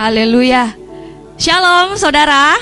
Haleluya. 0.00 0.72
Shalom 1.36 1.96
saudara. 2.00 2.56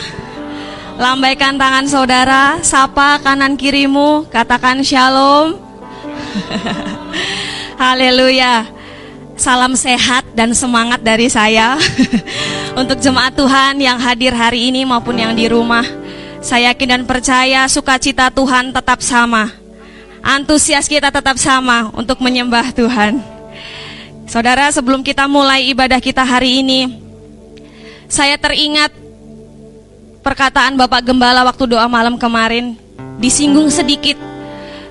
Lambaikan 0.98 1.54
tangan 1.54 1.86
saudara, 1.86 2.58
sapa 2.66 3.22
kanan 3.22 3.54
kirimu, 3.54 4.26
katakan 4.26 4.82
shalom. 4.82 5.54
Haleluya. 7.82 8.66
Salam 9.38 9.78
sehat 9.78 10.26
dan 10.34 10.50
semangat 10.50 10.98
dari 10.98 11.30
saya 11.30 11.78
untuk 12.80 12.98
jemaat 12.98 13.38
Tuhan 13.38 13.78
yang 13.78 14.02
hadir 14.02 14.34
hari 14.34 14.74
ini 14.74 14.82
maupun 14.82 15.14
yang 15.14 15.38
di 15.38 15.46
rumah. 15.46 15.86
Saya 16.42 16.74
yakin 16.74 16.98
dan 16.98 17.02
percaya 17.06 17.70
sukacita 17.70 18.34
Tuhan 18.34 18.74
tetap 18.74 18.98
sama. 18.98 19.54
Antusias 20.18 20.90
kita 20.90 21.14
tetap 21.14 21.38
sama 21.38 21.94
untuk 21.94 22.18
menyembah 22.18 22.74
Tuhan. 22.74 23.37
Saudara, 24.28 24.68
sebelum 24.68 25.00
kita 25.00 25.24
mulai 25.24 25.72
ibadah 25.72 25.96
kita 26.04 26.20
hari 26.20 26.60
ini, 26.60 27.00
saya 28.12 28.36
teringat 28.36 28.92
perkataan 30.20 30.76
Bapak 30.76 31.00
Gembala 31.00 31.48
waktu 31.48 31.64
doa 31.64 31.88
malam 31.88 32.20
kemarin. 32.20 32.76
Disinggung 33.16 33.72
sedikit 33.72 34.20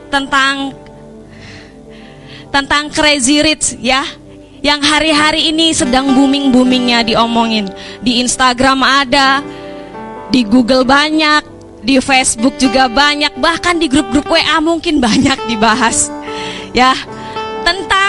tentang 0.09 0.73
tentang 2.49 2.89
crazy 2.89 3.45
rich 3.45 3.77
ya. 3.77 4.01
Yang 4.65 4.89
hari-hari 4.89 5.53
ini 5.53 5.69
sedang 5.69 6.17
booming-boomingnya 6.17 7.05
diomongin. 7.05 7.69
Di 8.01 8.17
Instagram 8.25 8.81
ada 8.81 9.45
di 10.33 10.41
Google 10.49 10.81
banyak 10.81 11.45
di 11.85 12.01
Facebook 12.01 12.57
juga 12.57 12.89
banyak 12.89 13.37
bahkan 13.37 13.77
di 13.77 13.85
grup-grup 13.85 14.25
WA 14.33 14.57
mungkin 14.65 14.97
banyak 15.05 15.45
dibahas 15.45 16.09
ya. 16.73 16.97
Tentang 17.61 18.07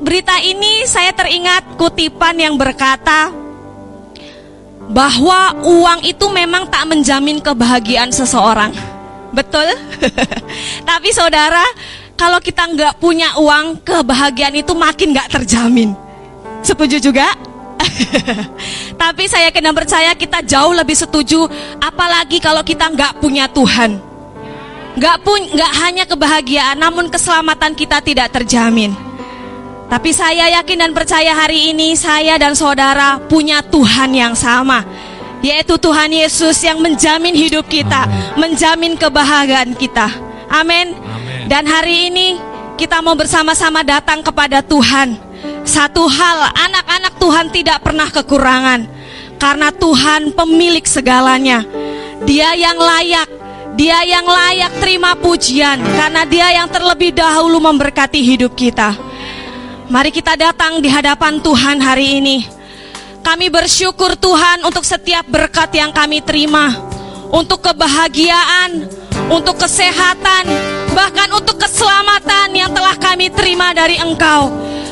berita 0.00 0.40
ini 0.40 0.88
saya 0.88 1.12
teringat 1.12 1.76
kutipan 1.76 2.34
yang 2.40 2.56
berkata 2.56 3.28
bahwa 4.90 5.54
uang 5.62 6.00
itu 6.02 6.26
memang 6.32 6.66
tak 6.66 6.88
menjamin 6.90 7.38
kebahagiaan 7.38 8.10
seseorang. 8.10 8.74
Betul? 9.30 9.70
Tapi 10.90 11.08
saudara, 11.14 11.62
kalau 12.18 12.42
kita 12.42 12.66
nggak 12.66 12.98
punya 12.98 13.38
uang, 13.38 13.86
kebahagiaan 13.86 14.58
itu 14.58 14.74
makin 14.74 15.14
nggak 15.14 15.30
terjamin. 15.30 15.94
Setuju 16.66 16.98
juga? 16.98 17.30
Tapi 19.00 19.24
saya 19.30 19.54
kena 19.54 19.70
percaya 19.70 20.10
kita 20.18 20.42
jauh 20.42 20.74
lebih 20.74 20.98
setuju, 20.98 21.46
apalagi 21.78 22.42
kalau 22.42 22.66
kita 22.66 22.90
nggak 22.90 23.22
punya 23.22 23.46
Tuhan. 23.46 24.02
Nggak 24.98 25.16
pun 25.22 25.38
nggak 25.54 25.72
hanya 25.86 26.04
kebahagiaan, 26.10 26.76
namun 26.82 27.06
keselamatan 27.06 27.78
kita 27.78 28.02
tidak 28.02 28.34
terjamin. 28.34 29.09
Tapi 29.90 30.14
saya 30.14 30.46
yakin 30.62 30.86
dan 30.86 30.92
percaya 30.94 31.34
hari 31.34 31.74
ini 31.74 31.98
saya 31.98 32.38
dan 32.38 32.54
saudara 32.54 33.18
punya 33.26 33.58
Tuhan 33.58 34.14
yang 34.14 34.38
sama. 34.38 34.86
Yaitu 35.42 35.74
Tuhan 35.82 36.14
Yesus 36.14 36.62
yang 36.62 36.78
menjamin 36.78 37.34
hidup 37.34 37.66
kita, 37.66 38.06
Amen. 38.06 38.38
menjamin 38.38 38.94
kebahagiaan 38.94 39.74
kita. 39.74 40.06
Amin. 40.46 40.94
Dan 41.50 41.66
hari 41.66 42.06
ini 42.12 42.38
kita 42.78 43.02
mau 43.02 43.18
bersama-sama 43.18 43.82
datang 43.82 44.22
kepada 44.22 44.62
Tuhan. 44.62 45.18
Satu 45.66 46.06
hal, 46.06 46.54
anak-anak 46.54 47.14
Tuhan 47.18 47.46
tidak 47.50 47.78
pernah 47.82 48.06
kekurangan. 48.12 48.86
Karena 49.40 49.74
Tuhan 49.74 50.36
pemilik 50.36 50.86
segalanya. 50.86 51.66
Dia 52.28 52.52
yang 52.54 52.76
layak, 52.76 53.26
dia 53.74 54.04
yang 54.04 54.28
layak 54.28 54.76
terima 54.78 55.16
pujian 55.16 55.80
karena 55.80 56.22
dia 56.28 56.52
yang 56.52 56.68
terlebih 56.68 57.16
dahulu 57.16 57.58
memberkati 57.58 58.20
hidup 58.20 58.52
kita. 58.52 59.09
Mari 59.90 60.14
kita 60.14 60.38
datang 60.38 60.78
di 60.78 60.86
hadapan 60.86 61.42
Tuhan 61.42 61.82
hari 61.82 62.22
ini. 62.22 62.46
Kami 63.26 63.50
bersyukur 63.50 64.14
Tuhan 64.14 64.62
untuk 64.62 64.86
setiap 64.86 65.26
berkat 65.26 65.74
yang 65.74 65.90
kami 65.90 66.22
terima, 66.22 66.70
untuk 67.34 67.58
kebahagiaan, 67.58 68.86
untuk 69.26 69.58
kesehatan, 69.58 70.46
bahkan 70.94 71.30
untuk 71.34 71.58
keselamatan 71.60 72.54
yang 72.54 72.70
telah 72.74 72.96
kami 72.98 73.30
terima 73.32 73.70
dari 73.74 73.98
Engkau. 73.98 74.50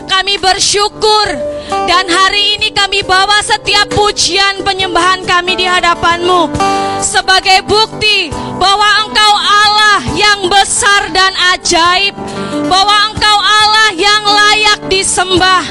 Kami 0.09 0.41
bersyukur 0.41 1.27
dan 1.69 2.05
hari 2.09 2.57
ini 2.57 2.73
kami 2.73 3.05
bawa 3.05 3.45
setiap 3.45 3.93
pujian 3.93 4.65
penyembahan 4.65 5.21
kami 5.29 5.55
di 5.55 5.69
hadapanmu 5.69 6.49
sebagai 7.05 7.63
bukti 7.69 8.33
bahwa 8.57 8.89
Engkau 9.07 9.35
Allah 9.37 10.01
yang 10.17 10.41
besar 10.49 11.13
dan 11.13 11.33
ajaib, 11.55 12.17
bahwa 12.67 12.97
Engkau 13.13 13.39
Allah 13.39 13.91
yang 13.95 14.23
layak 14.25 14.81
disembah. 14.91 15.65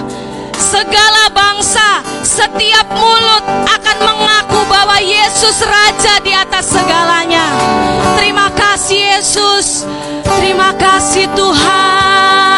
Segala 0.57 1.29
bangsa, 1.31 2.01
setiap 2.25 2.89
mulut 2.91 3.45
akan 3.69 3.97
mengaku 4.01 4.59
bahwa 4.67 4.97
Yesus 4.97 5.61
Raja 5.63 6.17
di 6.25 6.33
atas 6.33 6.73
segalanya. 6.73 7.45
Terima 8.17 8.49
kasih 8.51 9.17
Yesus, 9.17 9.85
terima 10.25 10.73
kasih 10.75 11.29
Tuhan. 11.37 12.56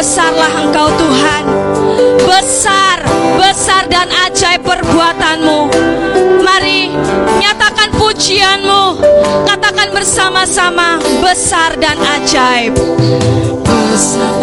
Besarlah 0.00 0.64
Engkau 0.64 0.88
Tuhan. 0.96 1.44
Besar, 2.24 3.04
besar 3.36 3.84
dan 3.92 4.08
ajaib 4.08 4.64
perbuatanmu. 4.64 5.68
Mari 6.40 6.88
nyatakan 7.36 7.92
pujianmu. 8.00 8.96
Katakan 9.44 9.92
bersama-sama 9.92 10.96
besar 11.20 11.76
dan 11.76 12.00
ajaib. 12.00 12.72
Besar 13.60 14.40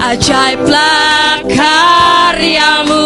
ajaiblah 0.00 1.44
karyamu. 1.44 3.04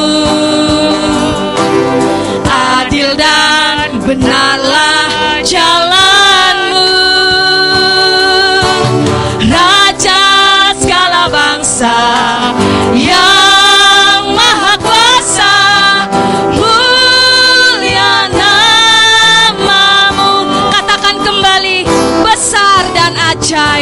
Adil 2.55 3.19
dan 3.19 3.99
benarlah 3.99 4.94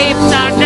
ajaib 0.03 0.19
dan 0.27 0.59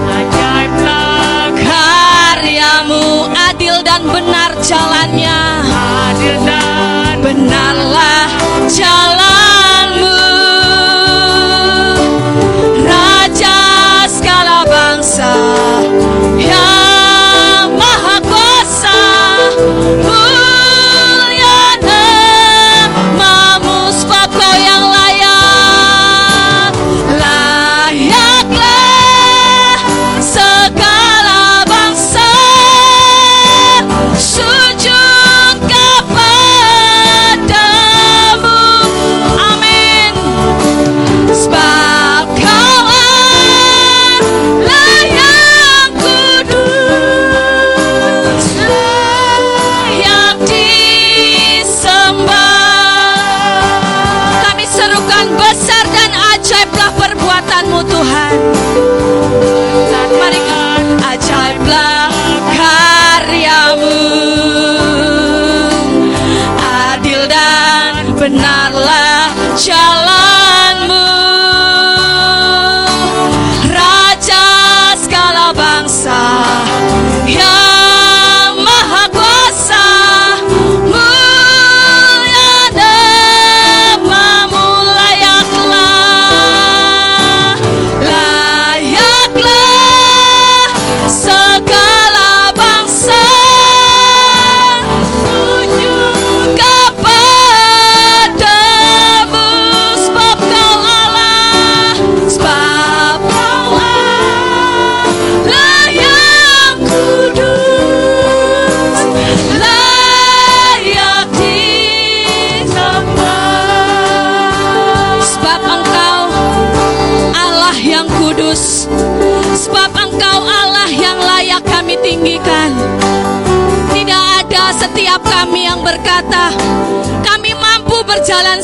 ajaiblah 0.00 1.52
karyamu 1.60 3.28
adil 3.52 3.76
dan 3.84 4.00
benar 4.08 4.56
jalannya. 4.64 5.40
Adil 5.68 6.36
dan 6.48 6.71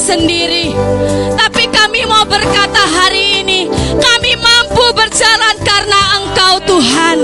sendiri. 0.09 0.73
Tapi 1.37 1.69
kami 1.69 2.09
mau 2.09 2.25
berkata 2.25 2.81
hari 2.81 3.45
ini, 3.45 3.69
kami 4.01 4.33
mampu 4.41 4.89
berjalan 4.97 5.57
karena 5.61 6.01
Engkau 6.17 6.55
Tuhan. 6.65 7.17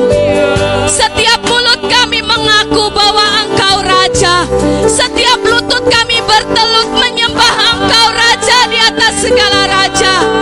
Setiap 0.92 1.40
mulut 1.48 1.80
kami 1.88 2.20
mengaku 2.20 2.92
bahwa 2.92 3.24
Engkau 3.40 3.80
Raja. 3.80 4.44
Setiap 4.84 5.40
lutut 5.48 5.80
kami 5.88 6.20
bertelut 6.28 6.92
menyembah 6.92 7.54
Engkau 7.72 8.06
Raja 8.12 8.58
di 8.68 8.76
atas 8.76 9.12
segala 9.16 9.64
raja. 9.64 10.33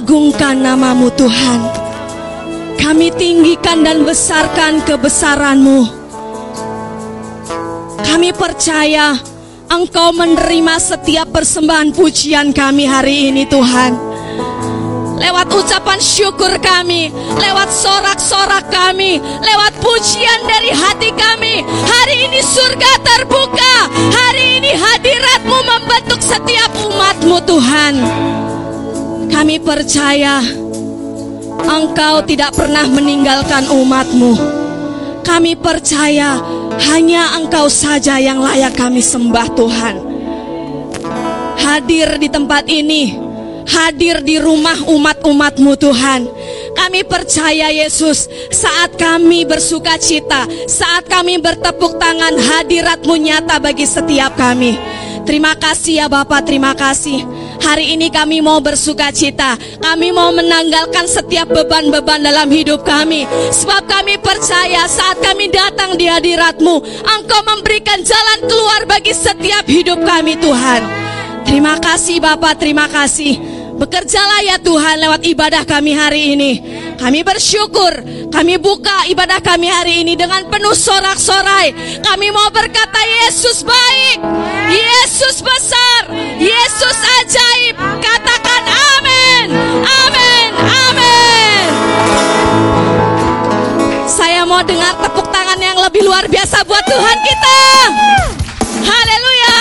Kami 0.00 0.08
agungkan 0.08 0.56
namamu 0.64 1.12
Tuhan. 1.12 1.60
Kami 2.80 3.12
tinggikan 3.20 3.84
dan 3.84 4.00
besarkan 4.00 4.80
kebesaranmu. 4.88 5.84
Kami 8.00 8.32
percaya 8.32 9.20
Engkau 9.68 10.16
menerima 10.16 10.80
setiap 10.80 11.28
persembahan 11.28 11.92
pujian 11.92 12.48
kami 12.56 12.88
hari 12.88 13.28
ini 13.28 13.44
Tuhan 13.44 13.92
lewat 15.20 15.52
ucapan 15.52 16.00
syukur 16.00 16.56
kami, 16.64 17.12
lewat 17.36 17.68
sorak-sorak 17.68 18.72
kami, 18.72 19.20
lewat 19.20 19.84
pujian 19.84 20.40
dari 20.48 20.72
hati 20.72 21.12
kami. 21.12 21.60
Hari 21.60 22.16
ini 22.24 22.40
surga 22.40 22.92
terbuka, 23.04 23.74
hari 24.16 24.64
ini 24.64 24.72
hadiratmu 24.72 25.58
membentuk 25.60 26.24
setiap 26.24 26.72
umatmu 26.88 27.36
Tuhan. 27.44 27.94
Kami 29.30 29.56
percaya 29.62 30.42
Engkau 31.60 32.22
tidak 32.26 32.54
pernah 32.58 32.84
meninggalkan 32.90 33.70
umatmu. 33.70 34.32
Kami 35.22 35.54
percaya 35.56 36.42
hanya 36.90 37.38
Engkau 37.38 37.70
saja 37.70 38.18
yang 38.18 38.42
layak 38.42 38.74
kami 38.74 39.00
sembah 39.00 39.48
Tuhan. 39.54 39.94
Hadir 41.60 42.18
di 42.18 42.28
tempat 42.28 42.66
ini 42.66 43.30
hadir 43.70 44.22
di 44.26 44.42
rumah 44.42 44.76
umat-umatmu 44.90 45.72
Tuhan. 45.78 46.22
Kami 46.74 47.00
percaya 47.06 47.70
Yesus 47.70 48.26
saat 48.50 48.98
kami 48.98 49.46
bersuka 49.46 49.94
cita, 50.00 50.46
saat 50.66 51.06
kami 51.06 51.38
bertepuk 51.38 51.98
tangan 52.00 52.34
hadiratmu 52.34 53.14
nyata 53.20 53.62
bagi 53.62 53.86
setiap 53.86 54.34
kami. 54.34 54.74
Terima 55.22 55.54
kasih 55.54 56.04
ya 56.04 56.06
Bapak, 56.08 56.48
terima 56.48 56.72
kasih. 56.74 57.22
Hari 57.70 57.94
ini 57.94 58.10
kami 58.10 58.42
mau 58.42 58.58
bersuka 58.58 59.14
cita. 59.14 59.54
Kami 59.78 60.10
mau 60.10 60.34
menanggalkan 60.34 61.06
setiap 61.06 61.54
beban-beban 61.54 62.18
dalam 62.18 62.50
hidup 62.50 62.82
kami. 62.82 63.30
Sebab 63.30 63.86
kami 63.86 64.18
percaya 64.18 64.90
saat 64.90 65.22
kami 65.22 65.54
datang 65.54 65.94
di 65.94 66.10
hadiratmu, 66.10 66.82
Engkau 67.06 67.40
memberikan 67.46 68.02
jalan 68.02 68.42
keluar 68.50 68.90
bagi 68.90 69.14
setiap 69.14 69.70
hidup 69.70 70.02
kami 70.02 70.34
Tuhan. 70.42 70.82
Terima 71.46 71.78
kasih 71.78 72.18
Bapak, 72.18 72.58
terima 72.58 72.90
kasih. 72.90 73.38
Bekerjalah 73.80 74.44
ya 74.44 74.60
Tuhan 74.60 75.00
lewat 75.00 75.24
ibadah 75.24 75.64
kami 75.64 75.96
hari 75.96 76.36
ini. 76.36 76.52
Kami 77.00 77.24
bersyukur, 77.24 78.04
kami 78.28 78.60
buka 78.60 79.08
ibadah 79.08 79.40
kami 79.40 79.72
hari 79.72 80.04
ini 80.04 80.20
dengan 80.20 80.44
penuh 80.52 80.76
sorak-sorai. 80.76 81.72
Kami 82.04 82.28
mau 82.28 82.52
berkata 82.52 83.00
Yesus 83.24 83.64
baik, 83.64 84.20
Yesus 84.68 85.40
besar, 85.40 86.12
Yesus 86.36 86.96
ajaib. 87.24 87.80
Katakan 88.04 88.62
amin, 88.68 89.48
amin, 89.80 90.50
amin. 90.60 91.66
Saya 94.04 94.44
mau 94.44 94.60
dengar 94.60 94.92
tepuk 95.00 95.24
tangan 95.32 95.56
yang 95.56 95.80
lebih 95.80 96.04
luar 96.04 96.28
biasa 96.28 96.68
buat 96.68 96.84
Tuhan 96.84 97.16
kita. 97.24 97.60
Haleluya. 98.84 99.56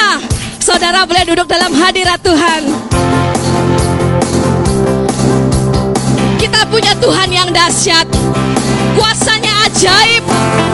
Saudara 0.59 1.07
boleh 1.07 1.23
duduk 1.23 1.47
dalam 1.47 1.71
hadirat 1.71 2.19
Tuhan. 2.19 2.67
Kita 6.49 6.65
punya 6.65 6.97
Tuhan 6.97 7.29
yang 7.29 7.53
dahsyat. 7.53 8.09
Kuasanya 8.97 9.69
ajaib, 9.69 10.25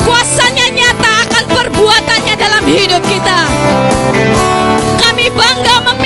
kuasanya 0.07 0.71
nyata 0.71 1.27
akan 1.27 1.43
perbuatannya 1.51 2.35
dalam 2.39 2.63
hidup 2.63 3.03
kita. 3.03 3.43
Kami 5.03 5.27
bangga 5.35 5.75
memilikimu 5.83 6.04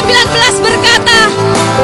19 0.00 0.64
berkata, 0.64 1.28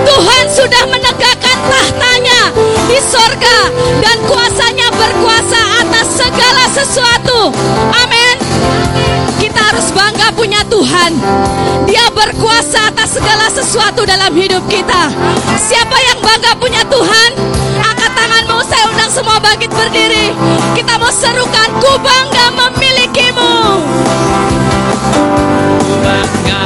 Tuhan 0.09 0.44
sudah 0.48 0.88
menegakkan 0.88 1.59
tahtanya 1.68 2.48
di 2.88 2.96
sorga 3.05 3.68
dan 4.00 4.16
kuasanya 4.24 4.88
berkuasa 4.88 5.61
atas 5.85 6.07
segala 6.16 6.64
sesuatu. 6.72 7.52
Amin. 7.92 8.40
Kita 9.37 9.61
harus 9.68 9.92
bangga 9.92 10.33
punya 10.33 10.64
Tuhan. 10.64 11.12
Dia 11.85 12.09
berkuasa 12.09 12.88
atas 12.88 13.20
segala 13.20 13.52
sesuatu 13.52 14.09
dalam 14.09 14.33
hidup 14.33 14.64
kita. 14.64 15.12
Siapa 15.61 15.96
yang 16.09 16.18
bangga 16.24 16.57
punya 16.57 16.83
Tuhan? 16.88 17.31
Angkat 17.85 18.12
tanganmu, 18.16 18.64
saya 18.64 18.85
undang 18.96 19.12
semua 19.12 19.37
bangkit 19.44 19.68
berdiri. 19.68 20.33
Kita 20.72 20.96
mau 20.96 21.12
serukan, 21.12 21.68
ku 21.85 21.92
bangga 22.00 22.46
memilikimu. 22.48 23.52
bangga 26.00 26.65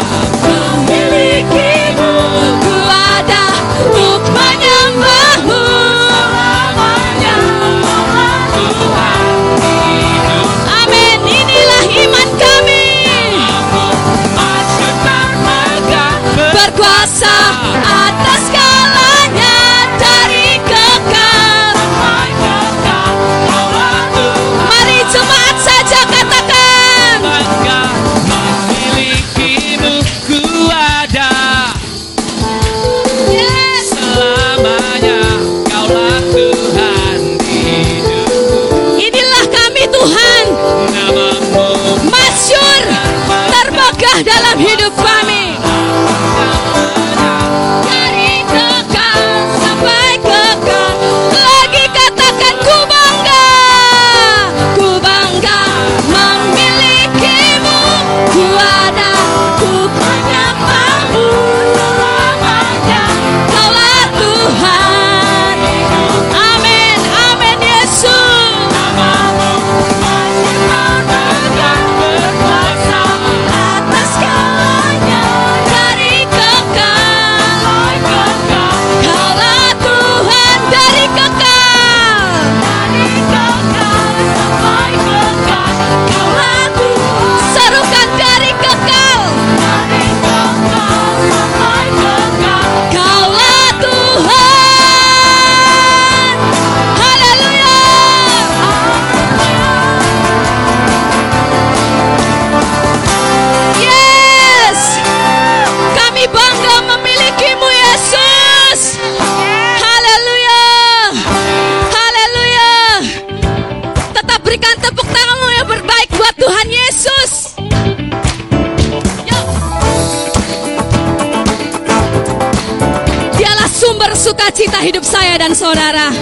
dan 125.40 125.56
saudara. 125.56 126.12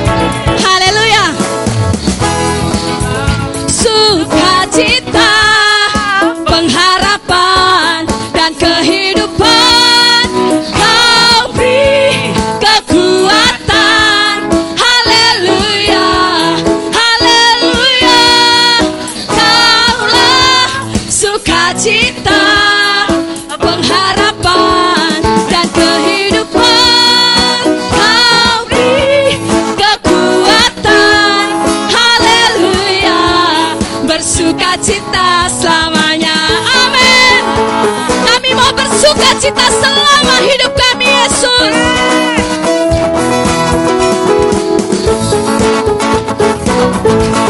Bersukacita 39.28 39.66
selama 39.76 40.36
hidup 40.40 40.72
kami 40.72 41.04
Yesus. 41.04 41.74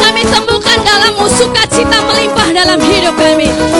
Kami 0.02 0.22
temukan 0.26 0.78
dalammu 0.82 1.26
sukacita 1.30 1.98
melimpah 2.02 2.50
dalam 2.50 2.82
hidup 2.82 3.14
kami. 3.14 3.77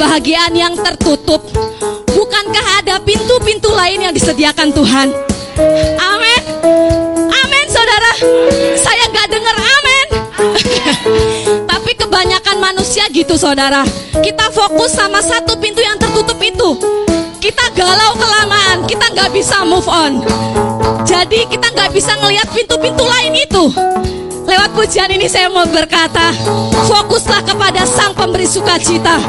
Kebahagiaan 0.00 0.56
yang 0.56 0.72
tertutup. 0.80 1.44
Bukankah 2.08 2.80
ada 2.80 2.96
pintu-pintu 3.04 3.68
lain 3.68 4.00
yang 4.08 4.16
disediakan 4.16 4.72
Tuhan? 4.72 5.12
Amin. 6.00 6.40
Amin 7.28 7.66
saudara. 7.68 8.08
Saya 8.80 9.04
nggak 9.12 9.28
dengar 9.28 9.56
amin. 9.60 10.06
Tapi 11.68 11.92
kebanyakan 12.00 12.56
manusia 12.64 13.12
gitu 13.12 13.36
saudara. 13.36 13.84
Kita 14.24 14.48
fokus 14.48 14.96
sama 14.96 15.20
satu 15.20 15.60
pintu 15.60 15.84
yang 15.84 16.00
tertutup 16.00 16.40
itu. 16.40 16.80
Kita 17.36 17.68
galau 17.76 18.16
kelamaan. 18.16 18.88
Kita 18.88 19.04
nggak 19.12 19.36
bisa 19.36 19.68
move 19.68 19.84
on. 19.84 20.24
Jadi 21.04 21.44
kita 21.44 21.76
nggak 21.76 21.92
bisa 21.92 22.16
ngelihat 22.24 22.48
pintu-pintu 22.48 23.04
lain 23.04 23.36
itu 23.36 23.68
Lewat 24.50 24.74
pujian 24.74 25.06
ini 25.14 25.30
saya 25.30 25.46
mau 25.46 25.62
berkata, 25.62 26.34
fokuslah 26.90 27.46
kepada 27.46 27.86
sang 27.86 28.10
pemberi 28.18 28.50
sukacita, 28.50 29.22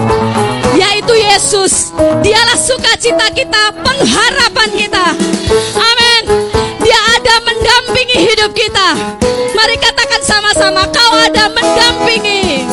yaitu 0.73 1.13
Yesus. 1.13 1.93
Dialah 2.25 2.57
sukacita 2.57 3.29
kita, 3.29 3.69
pengharapan 3.85 4.69
kita. 4.73 5.13
Amin. 5.77 6.23
Dia 6.81 6.97
ada 7.21 7.35
mendampingi 7.45 8.17
hidup 8.33 8.49
kita. 8.57 8.97
Mari 9.53 9.77
katakan 9.77 10.25
sama-sama, 10.25 10.89
kau 10.89 11.13
ada 11.13 11.53
mendampingi. 11.53 12.65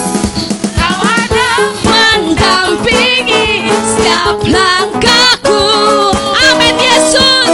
Kau 0.73 0.99
ada 1.05 1.53
mendampingi 1.85 3.69
setiap 3.93 4.41
langkahku. 4.49 5.61
Amin 6.49 6.81
Yesus. 6.81 7.48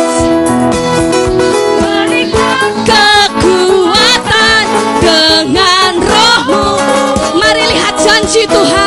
bendito 8.34 8.64
Rei. 8.64 8.83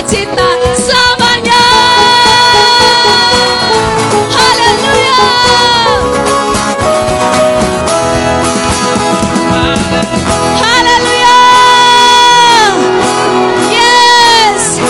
Cinta 0.00 0.48
selamanya. 0.80 1.62
Haleluya. 4.32 5.20
Haleluya. 10.56 11.38
Yes. 13.68 14.80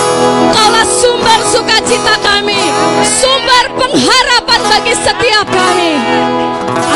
Kaulah 0.54 0.86
sumber 0.88 1.40
sukacita 1.52 2.14
kami, 2.22 2.70
sumber 3.04 3.64
pengharapan 3.76 4.60
bagi 4.70 4.94
setiap 4.94 5.46
kami. 5.50 5.92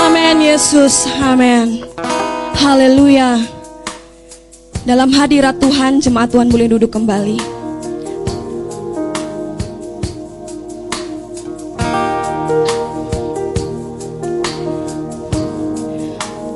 Amin 0.07 0.39
Yesus. 0.39 1.11
Amin. 1.19 1.83
Haleluya. 2.57 3.43
Dalam 4.87 5.11
hadirat 5.13 5.59
Tuhan, 5.59 5.99
jemaat 5.99 6.31
Tuhan 6.31 6.49
boleh 6.49 6.71
duduk 6.71 6.95
kembali. 6.95 7.64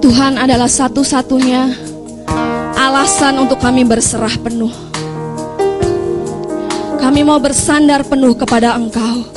Tuhan 0.09 0.41
adalah 0.41 0.73
satu-satunya 0.73 1.69
alasan 2.81 3.45
untuk 3.45 3.61
kami 3.61 3.85
berserah 3.85 4.33
penuh. 4.41 4.73
Kami 6.97 7.21
mau 7.21 7.37
bersandar 7.37 8.09
penuh 8.09 8.33
kepada 8.33 8.73
Engkau, 8.73 9.29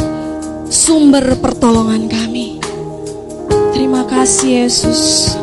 sumber 0.71 1.35
pertolongan 1.43 2.07
kami. 2.07 2.63
Terima 3.75 4.07
kasih, 4.07 4.63
Yesus. 4.63 5.35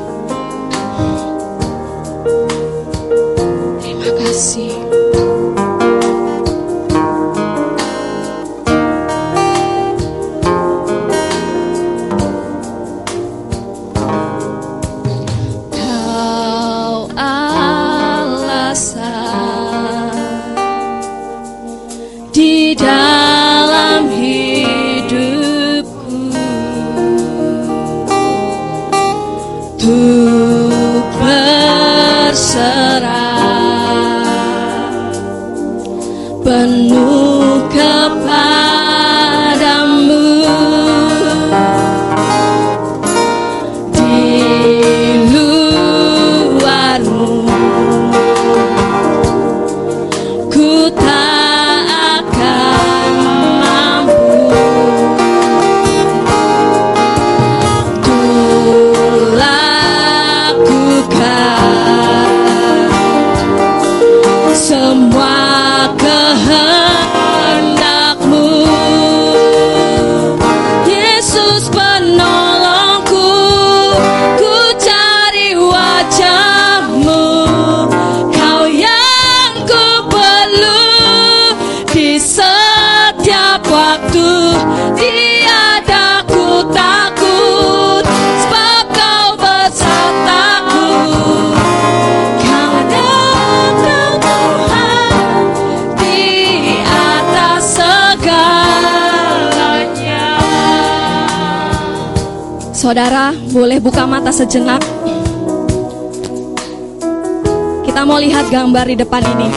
Gambar 108.79 108.95
di 108.95 109.03
depan 109.03 109.23
ini. 109.35 109.49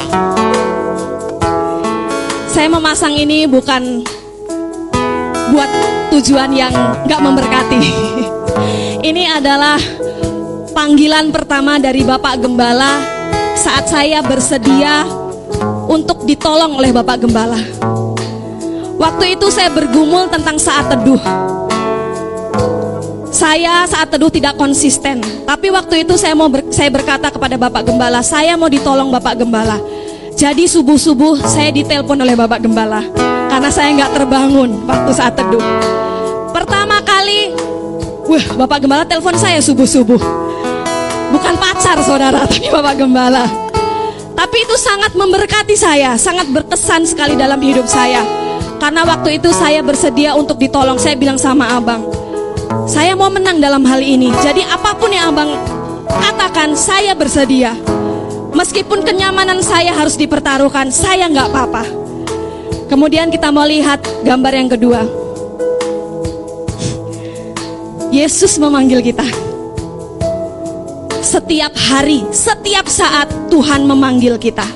Saya 2.49 2.65
memasang 2.73 3.13
ini 3.13 3.45
bukan 3.45 4.01
buat 5.53 5.71
tujuan 6.09 6.49
yang 6.49 6.73
nggak 7.05 7.21
memberkati. 7.21 7.81
ini 9.13 9.29
adalah 9.29 9.77
panggilan 10.73 11.29
pertama 11.29 11.77
dari 11.77 12.01
Bapak 12.01 12.41
Gembala 12.41 12.97
saat 13.53 13.93
saya 13.93 14.25
bersedia 14.25 15.05
untuk 15.85 16.25
ditolong 16.25 16.81
oleh 16.81 16.89
Bapak 16.89 17.21
Gembala. 17.21 17.61
Waktu 18.97 19.37
itu 19.37 19.53
saya 19.53 19.69
bergumul 19.69 20.33
tentang 20.33 20.57
saat 20.57 20.89
teduh. 20.97 21.21
Saya 23.41 23.89
saat 23.89 24.05
teduh 24.13 24.29
tidak 24.29 24.53
konsisten, 24.53 25.17
tapi 25.49 25.73
waktu 25.73 26.05
itu 26.05 26.13
saya 26.13 26.37
mau 26.37 26.45
ber- 26.45 26.69
saya 26.69 26.93
berkata 26.93 27.33
kepada 27.33 27.57
Bapak 27.57 27.89
Gembala, 27.89 28.21
saya 28.21 28.53
mau 28.53 28.69
ditolong 28.69 29.09
Bapak 29.09 29.41
Gembala. 29.41 29.81
Jadi 30.37 30.69
subuh-subuh 30.69 31.41
saya 31.49 31.73
ditelepon 31.73 32.21
oleh 32.21 32.37
Bapak 32.37 32.61
Gembala 32.61 33.01
karena 33.49 33.69
saya 33.73 33.97
nggak 33.97 34.13
terbangun 34.13 34.85
waktu 34.85 35.09
saat 35.17 35.33
teduh. 35.33 35.57
Pertama 36.53 37.01
kali, 37.01 37.49
wah 38.29 38.45
Bapak 38.61 38.85
Gembala 38.85 39.09
telepon 39.09 39.33
saya 39.33 39.57
subuh-subuh. 39.57 40.21
Bukan 41.33 41.55
pacar 41.57 41.97
saudara, 42.05 42.45
tapi 42.45 42.69
Bapak 42.69 42.93
Gembala. 42.93 43.49
Tapi 44.37 44.57
itu 44.69 44.77
sangat 44.77 45.17
memberkati 45.17 45.73
saya, 45.73 46.13
sangat 46.13 46.45
berkesan 46.45 47.09
sekali 47.09 47.33
dalam 47.33 47.57
hidup 47.57 47.89
saya. 47.89 48.21
Karena 48.77 49.01
waktu 49.01 49.41
itu 49.41 49.49
saya 49.49 49.81
bersedia 49.81 50.37
untuk 50.37 50.61
ditolong, 50.61 51.01
saya 51.01 51.17
bilang 51.17 51.41
sama 51.41 51.73
abang, 51.73 52.20
saya 53.01 53.17
mau 53.17 53.33
menang 53.33 53.57
dalam 53.57 53.81
hal 53.81 53.97
ini. 53.97 54.29
Jadi 54.45 54.61
apa 54.61 54.93
pun 54.93 55.09
yang 55.09 55.33
abang 55.33 55.57
katakan, 56.05 56.77
saya 56.77 57.17
bersedia. 57.17 57.73
Meskipun 58.53 59.01
kenyamanan 59.01 59.57
saya 59.65 59.89
harus 59.89 60.13
dipertaruhkan, 60.13 60.93
saya 60.93 61.25
nggak 61.25 61.49
apa-apa. 61.49 61.81
Kemudian 62.93 63.33
kita 63.33 63.49
mau 63.49 63.65
lihat 63.65 64.05
gambar 64.21 64.53
yang 64.53 64.69
kedua. 64.69 65.01
Yesus 68.13 68.61
memanggil 68.61 69.01
kita. 69.01 69.25
Setiap 71.25 71.73
hari, 71.73 72.21
setiap 72.29 72.85
saat 72.85 73.25
Tuhan 73.49 73.81
memanggil 73.81 74.37
kita. 74.37 74.69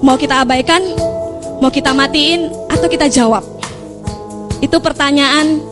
Mau 0.00 0.16
kita 0.16 0.40
abaikan, 0.40 0.80
mau 1.60 1.68
kita 1.68 1.92
matiin, 1.92 2.48
atau 2.72 2.88
kita 2.88 3.12
jawab? 3.12 3.44
Itu 4.64 4.80
pertanyaan 4.80 5.71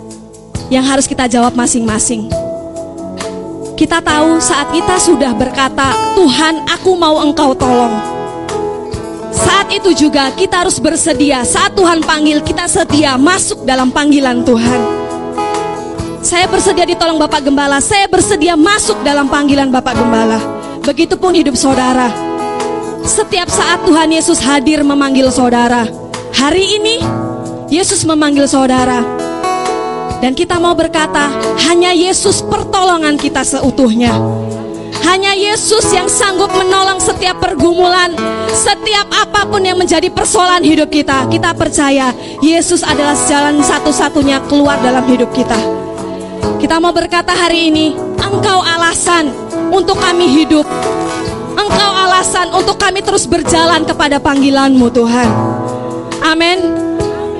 yang 0.71 0.87
harus 0.87 1.05
kita 1.05 1.27
jawab 1.27 1.53
masing-masing. 1.59 2.31
Kita 3.75 3.99
tahu 3.99 4.39
saat 4.39 4.71
kita 4.71 4.97
sudah 5.03 5.35
berkata, 5.35 5.93
"Tuhan, 6.15 6.65
aku 6.71 6.95
mau 6.95 7.19
Engkau 7.21 7.53
tolong." 7.53 7.93
Saat 9.35 9.73
itu 9.73 9.91
juga 9.97 10.31
kita 10.37 10.63
harus 10.63 10.79
bersedia. 10.79 11.43
Saat 11.43 11.75
Tuhan 11.75 12.05
panggil, 12.07 12.45
kita 12.45 12.71
sedia 12.71 13.19
masuk 13.19 13.67
dalam 13.67 13.91
panggilan 13.91 14.47
Tuhan. 14.47 14.81
Saya 16.21 16.45
bersedia 16.45 16.85
ditolong 16.85 17.17
Bapak 17.17 17.41
Gembala. 17.41 17.81
Saya 17.81 18.05
bersedia 18.05 18.53
masuk 18.53 19.01
dalam 19.01 19.33
panggilan 19.33 19.73
Bapak 19.73 19.97
Gembala. 19.97 20.37
Begitupun 20.85 21.33
hidup 21.33 21.57
saudara. 21.57 22.13
Setiap 23.01 23.49
saat 23.49 23.81
Tuhan 23.89 24.13
Yesus 24.13 24.37
hadir 24.45 24.85
memanggil 24.85 25.33
saudara. 25.33 25.89
Hari 26.37 26.65
ini 26.77 27.01
Yesus 27.73 28.05
memanggil 28.05 28.45
saudara. 28.45 29.20
Dan 30.21 30.37
kita 30.37 30.61
mau 30.61 30.77
berkata, 30.77 31.33
hanya 31.65 31.97
Yesus 31.97 32.45
pertolongan 32.45 33.17
kita 33.17 33.41
seutuhnya. 33.41 34.13
Hanya 35.01 35.33
Yesus 35.33 35.89
yang 35.97 36.13
sanggup 36.13 36.53
menolong 36.53 37.01
setiap 37.01 37.41
pergumulan, 37.41 38.13
setiap 38.53 39.09
apa 39.09 39.49
pun 39.49 39.65
yang 39.65 39.81
menjadi 39.81 40.13
persoalan 40.13 40.61
hidup 40.61 40.93
kita. 40.93 41.25
Kita 41.33 41.57
percaya 41.57 42.13
Yesus 42.45 42.85
adalah 42.85 43.17
jalan 43.17 43.65
satu-satunya 43.65 44.45
keluar 44.45 44.77
dalam 44.85 45.09
hidup 45.09 45.33
kita. 45.33 45.57
Kita 46.61 46.77
mau 46.77 46.93
berkata 46.93 47.33
hari 47.33 47.73
ini, 47.73 47.97
Engkau 48.21 48.61
alasan 48.61 49.33
untuk 49.73 49.97
kami 49.97 50.29
hidup. 50.29 50.69
Engkau 51.57 51.93
alasan 51.97 52.53
untuk 52.53 52.77
kami 52.77 53.01
terus 53.01 53.25
berjalan 53.25 53.89
kepada 53.89 54.21
panggilanmu 54.21 54.85
Tuhan. 54.93 55.31
Amin. 56.21 56.59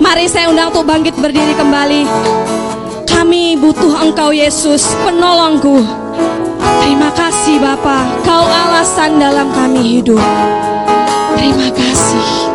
Mari 0.01 0.33
saya 0.33 0.49
undang 0.49 0.73
untuk 0.73 0.89
bangkit 0.89 1.13
berdiri 1.21 1.53
kembali. 1.53 2.03
Kami 3.21 3.53
butuh 3.53 4.01
Engkau 4.01 4.33
Yesus, 4.33 4.97
penolongku. 5.05 5.85
Terima 6.81 7.13
kasih 7.13 7.61
Bapa, 7.61 8.09
Kau 8.25 8.49
alasan 8.49 9.21
dalam 9.21 9.53
kami 9.53 10.01
hidup. 10.01 10.25
Terima 11.37 11.69
kasih. 11.69 12.49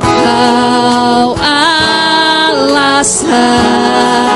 Kau 0.00 1.36
alasan 2.96 4.31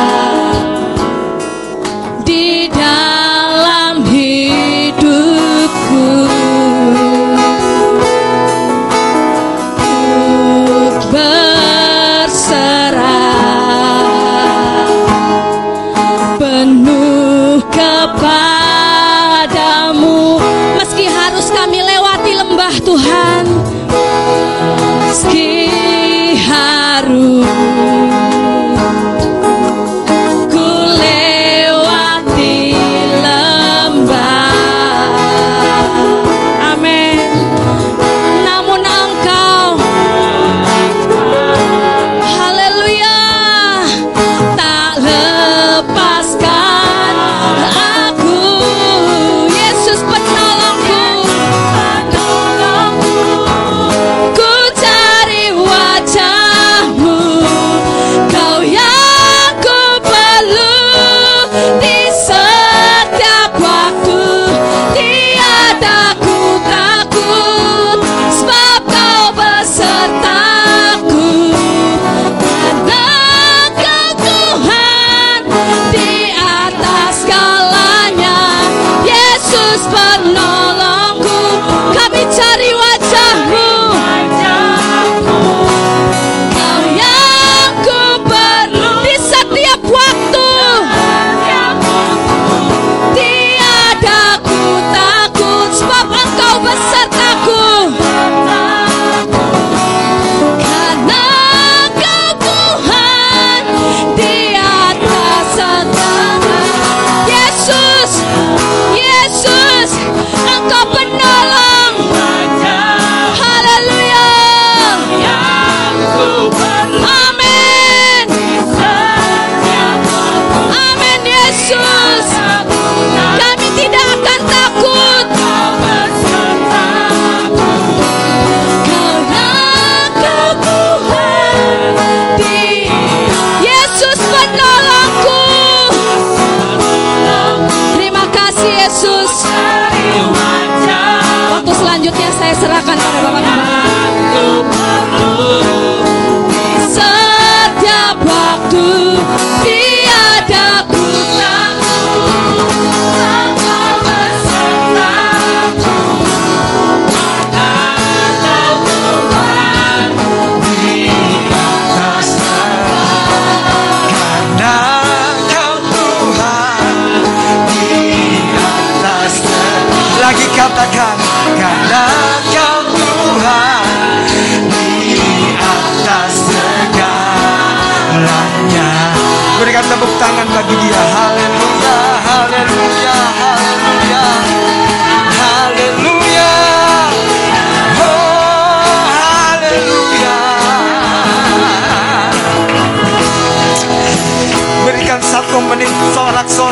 satu 195.77 195.85
menit 195.85 195.93
sorak-sorak 196.17 196.17
yang 196.17 196.57
terbaik 196.57 196.66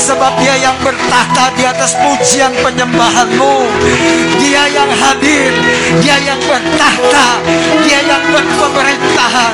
Sebab 0.00 0.32
dia 0.40 0.56
yang 0.56 0.72
bertahta 0.80 1.52
di 1.52 1.68
atas 1.68 1.92
pujian 2.00 2.56
penyembahanmu. 2.64 3.68
Dia 4.40 4.64
yang 4.72 4.88
hadir. 4.88 5.52
Dia 6.00 6.16
yang 6.24 6.40
bertahta. 6.40 7.44
Dia 7.84 8.00
yang 8.08 8.24
berpemerintahan. 8.32 9.52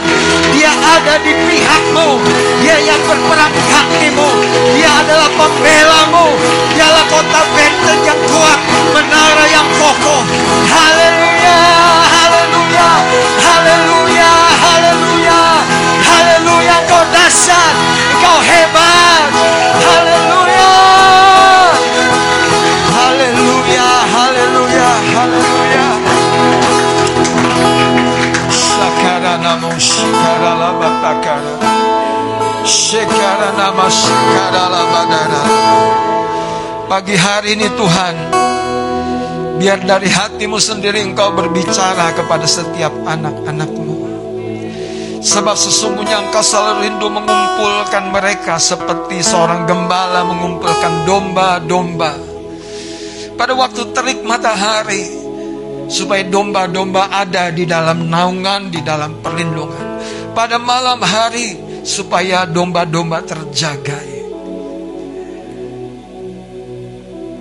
Dia 0.55 0.71
ada 0.71 1.19
di 1.19 1.35
pihakmu. 1.35 2.23
Dia 2.63 2.79
yang 2.79 3.03
berperang 3.11 3.55
gantimu. 3.67 4.31
Dia 4.79 4.91
adalah 5.03 5.31
pembelamu. 5.35 6.39
Dialah 6.79 7.07
kota 7.11 7.41
benteng 7.51 8.01
yang 8.07 8.21
kuat. 8.31 8.61
Menara 8.95 9.45
yang 9.51 9.67
kokoh. 9.83 10.23
Haleluya. 10.71 11.59
Haleluya. 12.07 12.91
Haleluya. 13.43 14.31
Haleluya. 14.63 15.26
Haleluya. 16.27 16.77
Kau 16.91 17.05
dahsyat. 17.15 17.75
Kau 18.19 18.39
hebat. 18.43 19.31
Haleluya. 19.79 20.75
Haleluya. 22.91 23.91
Haleluya. 24.11 24.91
Haleluya. 25.15 25.87
Sakara 28.51 29.39
namo 29.39 29.71
shikara 29.79 30.53
la 30.59 30.71
batakara. 30.75 31.55
Shikara 32.67 33.55
nama 33.55 33.87
shikara 33.87 34.65
la 34.67 34.83
badara. 34.91 35.43
Pagi 36.91 37.15
hari 37.15 37.55
ini 37.55 37.71
Tuhan, 37.79 38.15
biar 39.63 39.87
dari 39.87 40.11
hatimu 40.11 40.59
sendiri 40.59 41.03
engkau 41.03 41.31
berbicara 41.31 42.11
kepada 42.19 42.47
setiap 42.47 42.91
anak-anakmu. 43.07 44.06
Sebab 45.27 45.59
sesungguhnya 45.59 46.23
engkau 46.23 46.39
selalu 46.39 46.87
rindu 46.87 47.11
mengumpulkan 47.11 48.15
mereka 48.15 48.63
seperti 48.63 49.27
seorang 49.27 49.67
gembala 49.67 50.23
mengumpulkan 50.23 51.03
domba-domba. 51.03 52.15
Pada 53.35 53.53
waktu 53.59 53.91
terik 53.91 54.23
matahari, 54.23 55.03
supaya 55.91 56.23
domba-domba 56.23 57.11
ada 57.11 57.51
di 57.51 57.67
dalam 57.67 58.07
naungan, 58.07 58.71
di 58.71 58.79
dalam 58.87 59.19
perlindungan. 59.19 59.99
Pada 60.31 60.63
malam 60.63 61.03
hari, 61.03 61.59
supaya 61.83 62.47
domba-domba 62.47 63.27
terjaga. 63.27 63.99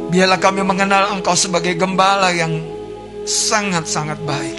Biarlah 0.09 0.41
kami 0.41 0.65
mengenal 0.65 1.13
Engkau 1.13 1.37
sebagai 1.37 1.77
gembala 1.77 2.33
yang 2.33 2.65
sangat-sangat 3.29 4.17
baik. 4.25 4.57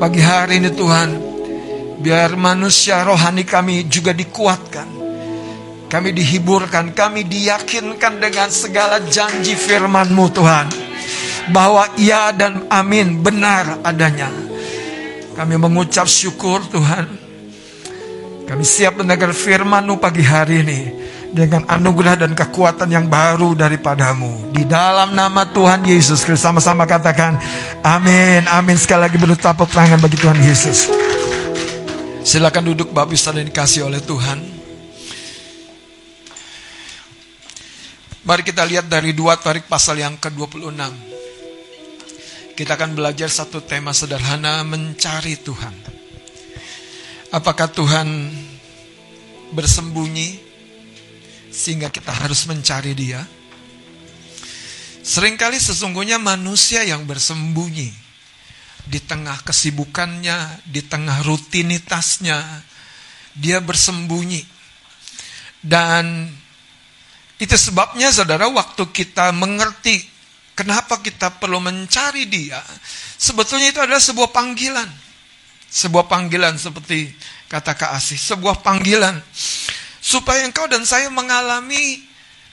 Pagi 0.00 0.22
hari 0.24 0.64
ini 0.64 0.70
Tuhan, 0.72 1.29
biar 2.00 2.34
manusia 2.34 3.04
rohani 3.04 3.44
kami 3.44 3.84
juga 3.86 4.16
dikuatkan. 4.16 4.88
Kami 5.90 6.14
dihiburkan, 6.14 6.94
kami 6.94 7.26
diyakinkan 7.26 8.22
dengan 8.22 8.48
segala 8.48 9.02
janji 9.04 9.58
firman-Mu 9.58 10.26
Tuhan. 10.30 10.66
Bahwa 11.50 11.82
iya 11.98 12.30
dan 12.30 12.70
amin 12.70 13.18
benar 13.20 13.82
adanya. 13.82 14.30
Kami 15.34 15.54
mengucap 15.58 16.06
syukur 16.06 16.62
Tuhan. 16.70 17.10
Kami 18.46 18.62
siap 18.62 19.02
mendengar 19.02 19.34
firman-Mu 19.34 19.98
pagi 19.98 20.22
hari 20.22 20.62
ini 20.62 20.80
dengan 21.30 21.66
anugerah 21.66 22.22
dan 22.26 22.38
kekuatan 22.38 22.90
yang 22.90 23.06
baru 23.10 23.54
daripadamu. 23.58 24.54
Di 24.54 24.66
dalam 24.66 25.14
nama 25.14 25.46
Tuhan 25.46 25.86
Yesus 25.86 26.22
Kristus 26.22 26.46
sama-sama 26.46 26.86
katakan 26.86 27.38
amin. 27.82 28.46
Amin 28.50 28.78
sekali 28.78 29.10
lagi 29.10 29.18
beri 29.18 29.38
tepuk 29.38 29.70
tangan 29.70 29.98
bagi 29.98 30.18
Tuhan 30.18 30.38
Yesus. 30.38 30.99
Silakan 32.20 32.76
duduk 32.76 32.92
Bapak 32.92 33.16
Ibu 33.16 33.32
dan 33.32 33.46
dikasih 33.48 33.88
oleh 33.88 34.04
Tuhan. 34.04 34.38
Mari 38.28 38.42
kita 38.44 38.68
lihat 38.68 38.92
dari 38.92 39.16
dua 39.16 39.40
tarik 39.40 39.64
pasal 39.64 40.04
yang 40.04 40.20
ke-26. 40.20 40.76
Kita 42.52 42.76
akan 42.76 42.92
belajar 42.92 43.32
satu 43.32 43.64
tema 43.64 43.96
sederhana 43.96 44.60
mencari 44.68 45.40
Tuhan. 45.40 45.72
Apakah 47.32 47.72
Tuhan 47.72 48.28
bersembunyi 49.56 50.36
sehingga 51.48 51.88
kita 51.88 52.12
harus 52.12 52.44
mencari 52.44 52.92
Dia? 52.92 53.24
Seringkali 55.00 55.56
sesungguhnya 55.56 56.20
manusia 56.20 56.84
yang 56.84 57.08
bersembunyi 57.08 58.09
di 58.90 58.98
tengah 58.98 59.38
kesibukannya, 59.46 60.66
di 60.66 60.82
tengah 60.82 61.22
rutinitasnya, 61.22 62.42
dia 63.38 63.62
bersembunyi. 63.62 64.42
Dan 65.62 66.26
itu 67.38 67.54
sebabnya 67.54 68.10
saudara 68.10 68.50
waktu 68.50 68.90
kita 68.90 69.30
mengerti 69.30 70.02
kenapa 70.58 70.98
kita 70.98 71.38
perlu 71.38 71.62
mencari 71.62 72.26
dia, 72.26 72.58
sebetulnya 73.14 73.70
itu 73.70 73.78
adalah 73.78 74.02
sebuah 74.02 74.34
panggilan. 74.34 74.90
Sebuah 75.70 76.10
panggilan 76.10 76.58
seperti 76.58 77.14
kata 77.46 77.78
Kak 77.78 77.94
Asih, 77.94 78.18
sebuah 78.18 78.58
panggilan 78.58 79.22
supaya 80.02 80.42
engkau 80.42 80.66
dan 80.66 80.82
saya 80.82 81.06
mengalami 81.14 82.02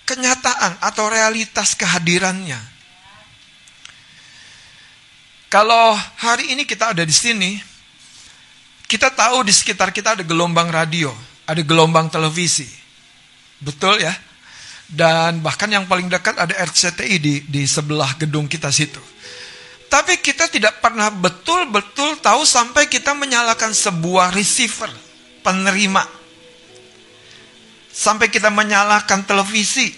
kenyataan 0.06 0.78
atau 0.86 1.10
realitas 1.10 1.74
kehadirannya. 1.74 2.77
Kalau 5.48 5.96
hari 6.20 6.52
ini 6.52 6.68
kita 6.68 6.92
ada 6.92 7.08
di 7.08 7.16
sini, 7.16 7.56
kita 8.84 9.16
tahu 9.16 9.48
di 9.48 9.56
sekitar 9.56 9.96
kita 9.96 10.20
ada 10.20 10.24
gelombang 10.28 10.68
radio, 10.68 11.16
ada 11.48 11.64
gelombang 11.64 12.12
televisi. 12.12 12.68
Betul 13.64 14.04
ya? 14.04 14.12
Dan 14.88 15.40
bahkan 15.40 15.72
yang 15.72 15.88
paling 15.88 16.12
dekat 16.12 16.36
ada 16.36 16.52
RCTI 16.52 17.16
di, 17.20 17.34
di 17.48 17.64
sebelah 17.64 18.20
gedung 18.20 18.48
kita 18.48 18.72
situ. 18.72 19.00
Tapi 19.88 20.20
kita 20.20 20.52
tidak 20.52 20.84
pernah 20.84 21.08
betul-betul 21.08 22.20
tahu 22.20 22.44
sampai 22.44 22.92
kita 22.92 23.16
menyalakan 23.16 23.72
sebuah 23.72 24.36
receiver, 24.36 24.92
penerima. 25.48 26.04
Sampai 27.88 28.28
kita 28.28 28.52
menyalakan 28.52 29.24
televisi. 29.24 29.96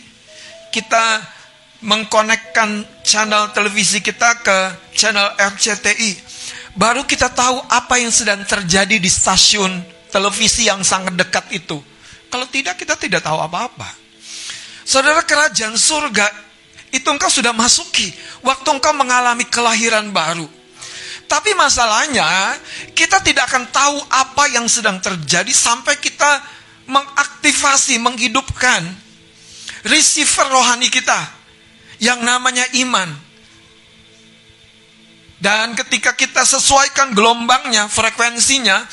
Kita 0.70 1.26
mengkonekkan 1.82 2.99
channel 3.10 3.50
televisi 3.50 4.06
kita 4.06 4.46
ke 4.46 4.58
channel 4.94 5.34
RCTI. 5.34 6.30
Baru 6.78 7.10
kita 7.10 7.34
tahu 7.34 7.58
apa 7.66 7.98
yang 7.98 8.14
sedang 8.14 8.46
terjadi 8.46 9.02
di 9.02 9.10
stasiun 9.10 9.82
televisi 10.14 10.70
yang 10.70 10.86
sangat 10.86 11.18
dekat 11.18 11.50
itu. 11.50 11.82
Kalau 12.30 12.46
tidak, 12.46 12.78
kita 12.78 12.94
tidak 12.94 13.26
tahu 13.26 13.42
apa-apa. 13.42 13.90
Saudara 14.86 15.26
kerajaan 15.26 15.74
surga, 15.74 16.30
itu 16.94 17.10
engkau 17.10 17.26
sudah 17.26 17.50
masuki. 17.50 18.14
Waktu 18.46 18.70
engkau 18.78 18.94
mengalami 18.94 19.50
kelahiran 19.50 20.14
baru. 20.14 20.46
Tapi 21.26 21.58
masalahnya, 21.58 22.54
kita 22.94 23.22
tidak 23.26 23.50
akan 23.50 23.66
tahu 23.74 23.98
apa 24.14 24.54
yang 24.54 24.70
sedang 24.70 25.02
terjadi 25.02 25.50
sampai 25.50 25.98
kita 25.98 26.42
mengaktifasi, 26.86 27.98
menghidupkan 28.02 28.82
receiver 29.86 30.50
rohani 30.50 30.90
kita 30.90 31.39
yang 32.00 32.24
namanya 32.24 32.66
iman. 32.80 33.30
Dan 35.40 35.72
ketika 35.72 36.12
kita 36.12 36.44
sesuaikan 36.44 37.16
gelombangnya, 37.16 37.88
frekuensinya, 37.88 38.84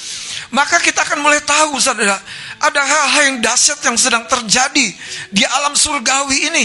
maka 0.54 0.78
kita 0.78 1.02
akan 1.02 1.18
mulai 1.18 1.42
tahu 1.42 1.74
saudara, 1.82 2.22
Ada 2.62 2.80
hal-hal 2.80 3.22
yang 3.34 3.38
dahsyat 3.42 3.82
yang 3.82 3.98
sedang 3.98 4.24
terjadi 4.30 4.86
di 5.28 5.42
alam 5.44 5.74
surgawi 5.74 6.48
ini. 6.48 6.64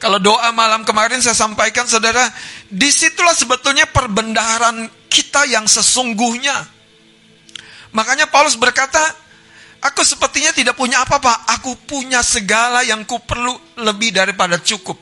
Kalau 0.00 0.18
doa 0.18 0.50
malam 0.50 0.82
kemarin 0.82 1.20
saya 1.20 1.36
sampaikan 1.36 1.86
saudara, 1.86 2.24
di 2.66 2.88
situlah 2.88 3.36
sebetulnya 3.36 3.86
perbendaharaan 3.86 4.88
kita 5.06 5.46
yang 5.46 5.66
sesungguhnya. 5.68 6.54
Makanya 7.92 8.30
Paulus 8.30 8.54
berkata, 8.54 8.98
aku 9.82 10.02
sepertinya 10.02 10.50
tidak 10.54 10.74
punya 10.74 11.02
apa-apa, 11.02 11.48
aku 11.58 11.74
punya 11.86 12.22
segala 12.22 12.82
yang 12.82 13.06
ku 13.06 13.22
perlu 13.22 13.54
lebih 13.82 14.14
daripada 14.14 14.58
cukup. 14.58 14.98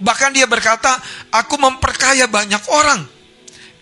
Bahkan 0.00 0.30
dia 0.32 0.48
berkata, 0.48 0.96
aku 1.28 1.60
memperkaya 1.60 2.24
banyak 2.24 2.62
orang. 2.72 3.04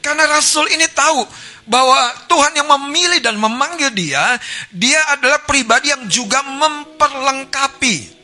Karena 0.03 0.27
Rasul 0.27 0.67
ini 0.75 0.87
tahu 0.91 1.23
bahwa 1.69 2.01
Tuhan 2.27 2.57
yang 2.59 2.69
memilih 2.81 3.21
dan 3.23 3.37
memanggil 3.39 3.93
dia, 3.93 4.41
dia 4.73 4.99
adalah 5.15 5.45
pribadi 5.45 5.93
yang 5.93 6.09
juga 6.11 6.43
memperlengkapi. 6.43 8.19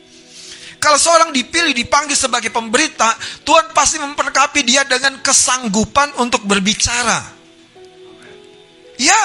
Kalau 0.81 0.99
seorang 1.01 1.33
dipilih, 1.33 1.73
dipanggil 1.73 2.13
sebagai 2.13 2.53
pemberita, 2.53 3.15
Tuhan 3.41 3.73
pasti 3.73 3.97
memperlengkapi 3.97 4.61
dia 4.61 4.85
dengan 4.85 5.17
kesanggupan 5.23 6.19
untuk 6.21 6.45
berbicara. 6.45 7.33
Ya, 8.99 9.23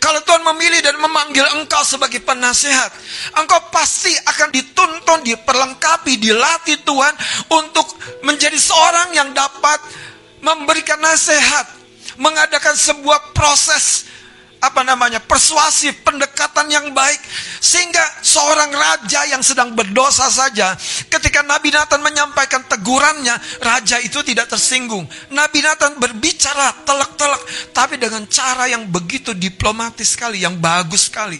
kalau 0.00 0.20
Tuhan 0.24 0.40
memilih 0.54 0.80
dan 0.80 0.96
memanggil 0.96 1.44
engkau 1.60 1.84
sebagai 1.84 2.24
penasehat, 2.24 2.92
engkau 3.36 3.60
pasti 3.68 4.12
akan 4.12 4.48
dituntun, 4.48 5.20
diperlengkapi, 5.24 6.16
dilatih 6.16 6.80
Tuhan 6.84 7.14
untuk 7.52 7.84
menjadi 8.24 8.56
seorang 8.56 9.12
yang 9.12 9.32
dapat 9.36 9.80
memberikan 10.40 11.00
nasihat, 11.00 11.68
mengadakan 12.16 12.76
sebuah 12.76 13.36
proses 13.36 14.08
apa 14.64 14.80
namanya 14.80 15.20
persuasif 15.20 16.00
pendekatan 16.00 16.72
yang 16.72 16.86
baik 16.96 17.20
sehingga 17.60 18.00
seorang 18.24 18.72
raja 18.72 19.28
yang 19.28 19.44
sedang 19.44 19.76
berdosa 19.76 20.32
saja 20.32 20.72
ketika 21.12 21.44
Nabi 21.44 21.68
Nathan 21.68 22.00
menyampaikan 22.00 22.64
tegurannya 22.64 23.36
raja 23.60 24.00
itu 24.00 24.24
tidak 24.24 24.48
tersinggung. 24.48 25.04
Nabi 25.28 25.60
Nathan 25.60 26.00
berbicara 26.00 26.84
telak-telak 26.88 27.42
tapi 27.76 28.00
dengan 28.00 28.24
cara 28.26 28.66
yang 28.66 28.88
begitu 28.88 29.36
diplomatis 29.36 30.16
sekali 30.16 30.40
yang 30.40 30.56
bagus 30.56 31.12
sekali. 31.12 31.38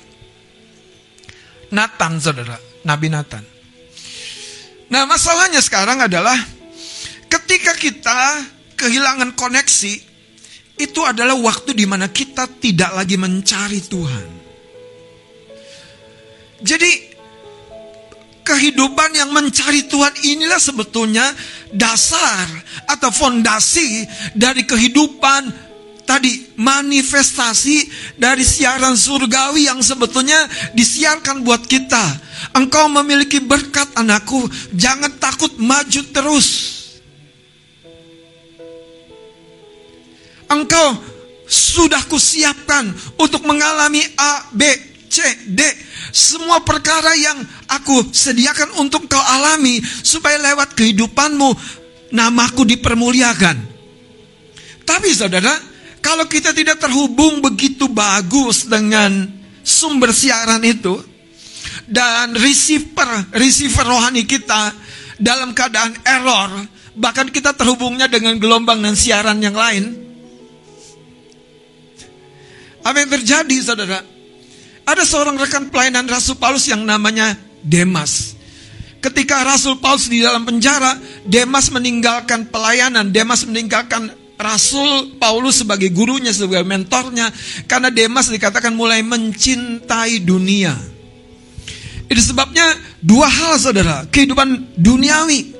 Nathan 1.73 2.21
saudara 2.21 2.61
Nabi 2.85 3.09
Nathan. 3.09 3.45
Nah 4.93 5.09
masalahnya 5.09 5.59
sekarang 5.65 6.05
adalah 6.05 6.37
ketika 7.27 7.75
kita 7.75 8.47
kehilangan 8.79 9.33
koneksi 9.35 10.14
itu 10.75 11.01
adalah 11.07 11.39
waktu 11.39 11.71
di 11.77 11.87
mana 11.87 12.11
kita 12.11 12.51
tidak 12.59 12.91
lagi 12.99 13.15
mencari 13.15 13.79
Tuhan. 13.79 14.29
Jadi 16.65 16.93
kehidupan 18.43 19.11
yang 19.15 19.31
mencari 19.31 19.87
Tuhan 19.87 20.15
inilah 20.25 20.59
sebetulnya 20.59 21.27
dasar 21.71 22.47
atau 22.91 23.11
fondasi 23.15 24.05
dari 24.35 24.67
kehidupan 24.67 25.65
tadi 26.05 26.53
manifestasi 26.61 27.89
dari 28.21 28.45
siaran 28.45 28.95
surgawi 28.95 29.67
yang 29.67 29.81
sebetulnya 29.81 30.37
disiarkan 30.77 31.43
buat 31.43 31.65
kita. 31.65 32.05
Engkau 32.53 32.93
memiliki 32.93 33.41
berkat 33.41 33.89
anakku, 33.97 34.45
jangan 34.77 35.11
takut 35.17 35.55
maju 35.57 36.03
terus. 36.13 36.74
Engkau 40.49 40.99
sudah 41.45 42.01
kusiapkan 42.09 42.89
untuk 43.21 43.45
mengalami 43.45 44.01
A, 44.17 44.49
B, 44.53 44.65
C, 45.13 45.21
D. 45.53 45.61
Semua 46.15 46.63
perkara 46.63 47.13
yang 47.19 47.39
aku 47.69 48.07
sediakan 48.11 48.79
untuk 48.83 49.11
kau 49.11 49.21
alami 49.21 49.83
supaya 49.83 50.39
lewat 50.41 50.79
kehidupanmu 50.79 51.51
namaku 52.15 52.63
dipermuliakan. 52.65 53.57
Tapi 54.85 55.11
saudara, 55.11 55.53
kalau 55.99 56.29
kita 56.29 56.55
tidak 56.55 56.79
terhubung 56.79 57.41
begitu 57.41 57.91
bagus 57.91 58.69
dengan 58.69 59.27
sumber 59.65 60.13
siaran 60.13 60.61
itu 60.61 61.01
dan 61.89 62.37
receiver 62.37 63.33
receiver 63.33 63.85
rohani 63.89 64.29
kita 64.29 64.77
dalam 65.19 65.57
keadaan 65.57 65.97
error, 66.05 66.51
bahkan 66.95 67.27
kita 67.33 67.57
terhubungnya 67.57 68.07
dengan 68.07 68.37
gelombang 68.39 68.83
dan 68.83 68.95
siaran 68.95 69.41
yang 69.41 69.57
lain, 69.57 69.95
apa 72.85 72.97
yang 73.01 73.11
terjadi 73.11 73.57
saudara? 73.65 74.05
Ada 74.85 75.03
seorang 75.09 75.41
rekan 75.41 75.73
pelayanan 75.73 76.05
Rasul 76.05 76.37
Paulus 76.37 76.69
yang 76.69 76.85
namanya 76.85 77.33
Demas. 77.65 78.37
Ketika 79.01 79.41
Rasul 79.45 79.81
Paulus 79.81 80.13
di 80.13 80.21
dalam 80.21 80.45
penjara, 80.45 80.97
Demas 81.25 81.73
meninggalkan 81.73 82.53
pelayanan, 82.53 83.09
Demas 83.09 83.45
meninggalkan 83.49 84.13
Rasul 84.37 85.17
Paulus 85.17 85.65
sebagai 85.65 85.89
gurunya, 85.93 86.33
sebagai 86.33 86.69
mentornya, 86.69 87.33
karena 87.65 87.89
Demas 87.89 88.29
dikatakan 88.29 88.77
mulai 88.77 89.01
mencintai 89.01 90.21
dunia. 90.25 90.77
Itu 92.09 92.21
sebabnya 92.21 92.65
dua 93.01 93.29
hal 93.29 93.57
saudara, 93.57 94.05
kehidupan 94.09 94.77
duniawi, 94.77 95.53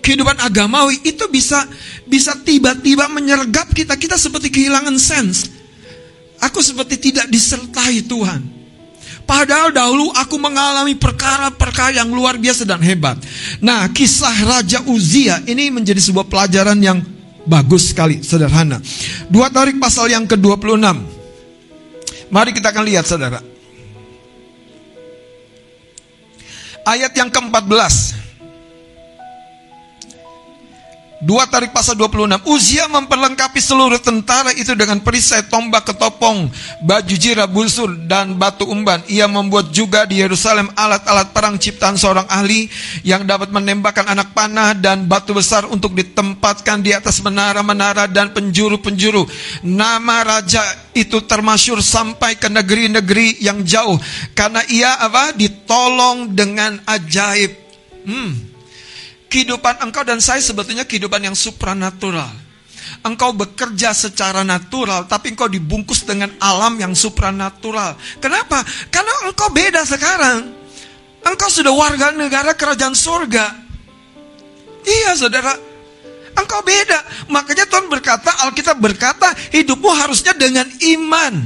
kehidupan 0.00 0.40
agamawi 0.40 1.00
itu 1.04 1.28
bisa 1.28 1.64
bisa 2.04 2.36
tiba-tiba 2.40 3.08
menyergap 3.08 3.72
kita, 3.72 3.96
kita 3.96 4.16
seperti 4.16 4.52
kehilangan 4.52 4.96
sense. 4.96 5.55
Aku 6.40 6.60
seperti 6.60 7.10
tidak 7.10 7.26
disertai 7.32 8.04
Tuhan. 8.04 8.56
Padahal 9.26 9.74
dahulu 9.74 10.14
aku 10.14 10.38
mengalami 10.38 10.94
perkara-perkara 10.94 11.98
yang 11.98 12.14
luar 12.14 12.38
biasa 12.38 12.62
dan 12.62 12.78
hebat. 12.78 13.18
Nah, 13.58 13.90
kisah 13.90 14.46
Raja 14.46 14.86
Uzia 14.86 15.42
ini 15.50 15.66
menjadi 15.66 15.98
sebuah 15.98 16.30
pelajaran 16.30 16.78
yang 16.78 17.02
bagus 17.42 17.90
sekali, 17.90 18.22
sederhana. 18.22 18.78
Dua 19.26 19.50
tarik 19.50 19.82
pasal 19.82 20.14
yang 20.14 20.30
ke-26. 20.30 20.86
Mari 22.30 22.50
kita 22.54 22.70
akan 22.70 22.84
lihat 22.86 23.04
saudara. 23.06 23.42
Ayat 26.86 27.10
yang 27.18 27.26
ke-14. 27.26 28.15
Dua 31.26 31.42
tarik 31.50 31.74
pasal 31.74 31.98
26. 31.98 32.46
Uzia 32.46 32.86
memperlengkapi 32.86 33.58
seluruh 33.58 33.98
tentara 33.98 34.54
itu 34.54 34.78
dengan 34.78 35.02
perisai, 35.02 35.50
tombak, 35.50 35.90
ketopong, 35.90 36.46
baju 36.86 37.14
jira, 37.18 37.50
busur, 37.50 37.98
dan 38.06 38.38
batu 38.38 38.62
umban. 38.62 39.02
Ia 39.10 39.26
membuat 39.26 39.74
juga 39.74 40.06
di 40.06 40.22
Yerusalem 40.22 40.70
alat-alat 40.78 41.34
perang 41.34 41.58
ciptaan 41.58 41.98
seorang 41.98 42.30
ahli 42.30 42.70
yang 43.02 43.26
dapat 43.26 43.50
menembakkan 43.50 44.06
anak 44.06 44.38
panah 44.38 44.70
dan 44.78 45.10
batu 45.10 45.34
besar 45.34 45.66
untuk 45.66 45.98
ditempatkan 45.98 46.78
di 46.78 46.94
atas 46.94 47.18
menara-menara 47.18 48.06
dan 48.06 48.30
penjuru-penjuru. 48.30 49.26
Nama 49.66 50.22
raja 50.22 50.62
itu 50.94 51.26
termasyur 51.26 51.82
sampai 51.82 52.38
ke 52.38 52.46
negeri-negeri 52.46 53.42
yang 53.42 53.66
jauh 53.66 53.98
karena 54.30 54.62
ia 54.70 54.94
apa? 55.02 55.34
ditolong 55.34 56.30
dengan 56.38 56.78
ajaib. 56.86 57.50
Hmm, 58.06 58.55
Kehidupan 59.36 59.84
engkau 59.84 60.00
dan 60.00 60.16
saya 60.16 60.40
sebetulnya 60.40 60.88
kehidupan 60.88 61.20
yang 61.20 61.36
supranatural. 61.36 62.32
Engkau 63.04 63.36
bekerja 63.36 63.92
secara 63.92 64.40
natural, 64.40 65.04
tapi 65.04 65.36
engkau 65.36 65.44
dibungkus 65.44 66.08
dengan 66.08 66.32
alam 66.40 66.80
yang 66.80 66.96
supranatural. 66.96 68.00
Kenapa? 68.16 68.64
Karena 68.88 69.28
engkau 69.28 69.52
beda 69.52 69.84
sekarang. 69.84 70.56
Engkau 71.20 71.52
sudah 71.52 71.68
warga 71.68 72.16
negara 72.16 72.56
kerajaan 72.56 72.96
surga. 72.96 73.44
Iya 74.88 75.12
saudara, 75.20 75.52
engkau 76.32 76.64
beda. 76.64 77.28
Makanya 77.28 77.68
Tuhan 77.68 77.92
berkata, 77.92 78.32
Alkitab 78.48 78.80
berkata, 78.80 79.36
hidupmu 79.52 79.92
harusnya 80.00 80.32
dengan 80.32 80.64
iman. 80.96 81.44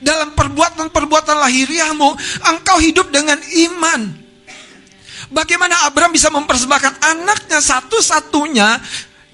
Dalam 0.00 0.32
perbuatan-perbuatan 0.32 1.36
lahiriahmu, 1.36 2.08
engkau 2.48 2.80
hidup 2.80 3.12
dengan 3.12 3.36
iman. 3.44 4.23
Bagaimana 5.34 5.90
Abraham 5.90 6.14
bisa 6.14 6.30
mempersembahkan 6.30 7.02
anaknya 7.02 7.58
satu-satunya 7.58 8.78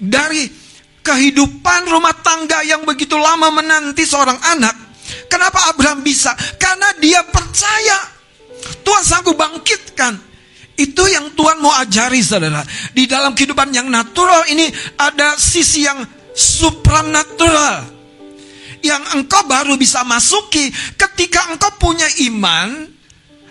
dari 0.01 0.49
kehidupan 1.05 1.85
rumah 1.93 2.17
tangga 2.25 2.65
yang 2.65 2.81
begitu 2.81 3.13
lama 3.21 3.53
menanti 3.53 4.01
seorang 4.01 4.41
anak? 4.57 4.73
Kenapa 5.29 5.69
Abraham 5.69 6.01
bisa? 6.01 6.33
Karena 6.57 6.89
dia 6.97 7.21
percaya 7.29 7.97
Tuhan 8.81 9.03
sanggup 9.05 9.37
bangkitkan. 9.37 10.17
Itu 10.73 11.05
yang 11.05 11.37
Tuhan 11.37 11.61
mau 11.61 11.69
ajari 11.77 12.25
saudara. 12.25 12.65
Di 12.97 13.05
dalam 13.05 13.37
kehidupan 13.37 13.69
yang 13.69 13.85
natural 13.85 14.49
ini 14.49 14.73
ada 14.97 15.37
sisi 15.37 15.85
yang 15.85 16.01
supranatural. 16.33 18.01
Yang 18.81 19.03
engkau 19.13 19.45
baru 19.45 19.77
bisa 19.77 20.01
masuki 20.01 20.73
ketika 20.97 21.53
engkau 21.53 21.69
punya 21.77 22.09
iman 22.33 22.89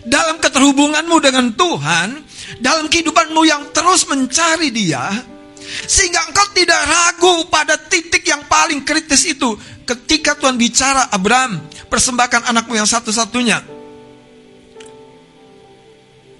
dalam 0.02 0.42
keterhubunganmu 0.42 1.16
dengan 1.22 1.54
Tuhan 1.54 2.08
dalam 2.58 2.90
kehidupanmu 2.90 3.46
yang 3.46 3.70
terus 3.70 4.10
mencari 4.10 4.74
dia, 4.74 5.06
sehingga 5.86 6.26
engkau 6.26 6.50
tidak 6.50 6.82
ragu 6.82 7.46
pada 7.46 7.78
titik 7.78 8.26
yang 8.26 8.42
paling 8.50 8.82
kritis 8.82 9.22
itu. 9.28 9.54
Ketika 9.86 10.34
Tuhan 10.38 10.58
bicara, 10.58 11.10
Abraham, 11.10 11.58
persembahkan 11.90 12.46
anakmu 12.50 12.78
yang 12.78 12.86
satu-satunya. 12.86 13.62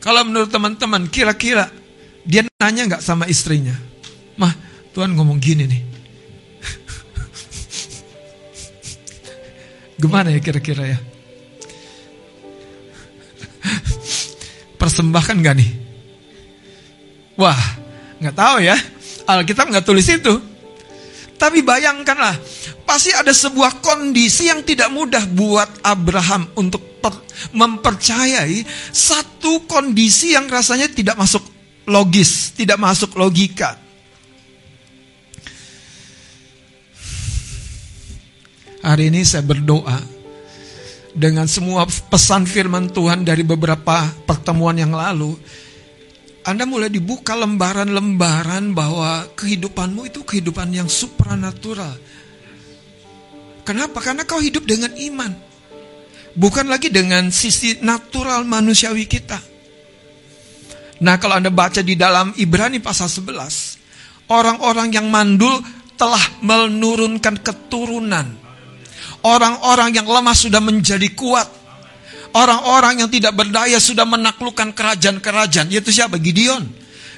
Kalau 0.00 0.24
menurut 0.24 0.48
teman-teman, 0.48 1.04
kira-kira 1.10 1.68
dia 2.24 2.46
nanya 2.62 2.96
nggak 2.96 3.04
sama 3.04 3.26
istrinya? 3.26 3.74
Mah, 4.38 4.54
Tuhan 4.96 5.12
ngomong 5.12 5.36
gini 5.36 5.68
nih. 5.68 5.82
Gimana 10.00 10.32
ya 10.32 10.40
kira-kira 10.40 10.96
ya? 10.96 10.98
Persembahkan 14.80 15.44
gak 15.44 15.60
nih? 15.60 15.79
Wah, 17.40 17.62
nggak 18.20 18.36
tahu 18.36 18.56
ya. 18.60 18.76
Alkitab 19.24 19.72
nggak 19.72 19.86
tulis 19.88 20.04
itu. 20.04 20.34
Tapi 21.40 21.64
bayangkanlah, 21.64 22.36
pasti 22.84 23.16
ada 23.16 23.32
sebuah 23.32 23.80
kondisi 23.80 24.52
yang 24.52 24.60
tidak 24.60 24.92
mudah 24.92 25.24
buat 25.24 25.80
Abraham 25.80 26.52
untuk 26.52 27.00
per- 27.00 27.24
mempercayai 27.56 28.60
satu 28.92 29.64
kondisi 29.64 30.36
yang 30.36 30.44
rasanya 30.52 30.92
tidak 30.92 31.16
masuk 31.16 31.40
logis, 31.88 32.52
tidak 32.52 32.76
masuk 32.76 33.16
logika. 33.16 33.80
Hari 38.84 39.08
ini 39.08 39.24
saya 39.24 39.40
berdoa 39.40 39.96
dengan 41.16 41.48
semua 41.48 41.88
pesan 41.88 42.44
firman 42.44 42.92
Tuhan 42.92 43.24
dari 43.24 43.44
beberapa 43.44 44.08
pertemuan 44.28 44.76
yang 44.76 44.92
lalu. 44.92 45.40
Anda 46.40 46.64
mulai 46.64 46.88
dibuka 46.88 47.36
lembaran-lembaran 47.36 48.72
bahwa 48.72 49.28
kehidupanmu 49.36 50.08
itu 50.08 50.24
kehidupan 50.24 50.72
yang 50.72 50.88
supranatural. 50.88 51.92
Kenapa? 53.64 54.00
Karena 54.00 54.24
kau 54.24 54.40
hidup 54.40 54.64
dengan 54.64 54.96
iman. 54.96 55.32
Bukan 56.32 56.70
lagi 56.70 56.88
dengan 56.88 57.28
sisi 57.28 57.78
natural 57.84 58.48
manusiawi 58.48 59.04
kita. 59.04 59.36
Nah 61.04 61.16
kalau 61.20 61.36
Anda 61.40 61.52
baca 61.52 61.84
di 61.84 61.96
dalam 61.96 62.32
Ibrani 62.36 62.80
pasal 62.80 63.12
11. 63.12 64.32
Orang-orang 64.32 64.94
yang 64.94 65.12
mandul 65.12 65.60
telah 65.98 66.22
menurunkan 66.40 67.44
keturunan 67.44 68.50
Orang-orang 69.20 69.92
yang 69.92 70.08
lemah 70.08 70.32
sudah 70.32 70.64
menjadi 70.64 71.12
kuat. 71.12 71.48
Orang-orang 72.30 73.02
yang 73.02 73.10
tidak 73.10 73.34
berdaya 73.34 73.78
sudah 73.82 74.06
menaklukkan 74.06 74.70
kerajaan-kerajaan. 74.70 75.66
Yaitu 75.70 75.90
siapa? 75.90 76.16
Gideon. 76.16 76.62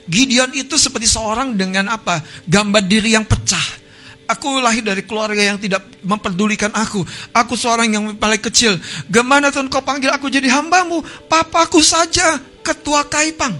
Gideon 0.08 0.50
itu 0.56 0.80
seperti 0.80 1.04
seorang 1.04 1.52
dengan 1.52 1.92
apa? 1.92 2.24
Gambar 2.48 2.82
diri 2.88 3.12
yang 3.12 3.28
pecah. 3.28 3.80
Aku 4.24 4.64
lahir 4.64 4.80
dari 4.80 5.04
keluarga 5.04 5.44
yang 5.44 5.60
tidak 5.60 5.84
memperdulikan 6.00 6.72
aku. 6.72 7.04
Aku 7.36 7.52
seorang 7.52 7.92
yang 7.92 8.04
paling 8.16 8.40
kecil. 8.40 8.80
Gimana 9.12 9.52
Tuhan 9.52 9.68
kau 9.68 9.84
panggil 9.84 10.08
aku 10.08 10.32
jadi 10.32 10.48
hambamu? 10.48 11.04
Papaku 11.28 11.84
saja 11.84 12.40
ketua 12.64 13.04
Kaipang. 13.04 13.52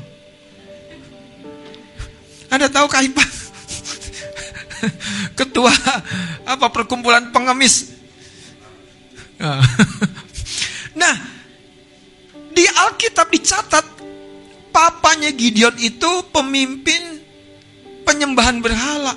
Anda 2.49 2.73
tahu 2.73 2.89
Kaipang? 2.89 3.29
ketua 5.39 5.71
apa 6.43 6.67
perkumpulan 6.75 7.31
pengemis 7.31 7.95
nah, 10.99 11.15
di 12.53 12.65
Alkitab 12.69 13.33
dicatat 13.33 13.87
papanya 14.73 15.33
Gideon 15.33 15.77
itu 15.81 16.11
pemimpin 16.33 17.21
penyembahan 18.05 18.61
berhala. 18.61 19.17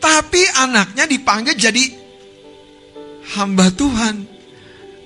Tapi 0.00 0.44
anaknya 0.60 1.08
dipanggil 1.08 1.56
jadi 1.56 1.84
hamba 3.36 3.72
Tuhan. 3.72 4.24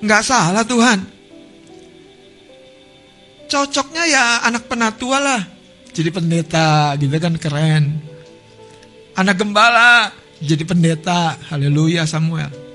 Nggak 0.03 0.23
salah 0.27 0.67
Tuhan. 0.67 0.99
Cocoknya 3.49 4.05
ya 4.11 4.25
anak 4.47 4.67
penatua 4.67 5.19
lah. 5.23 5.43
Jadi 5.95 6.11
pendeta 6.11 6.95
gitu 6.99 7.15
kan 7.19 7.35
keren. 7.39 7.99
Anak 9.19 9.39
gembala 9.39 10.11
jadi 10.39 10.63
pendeta. 10.67 11.35
Haleluya 11.51 12.07
Samuel. 12.07 12.68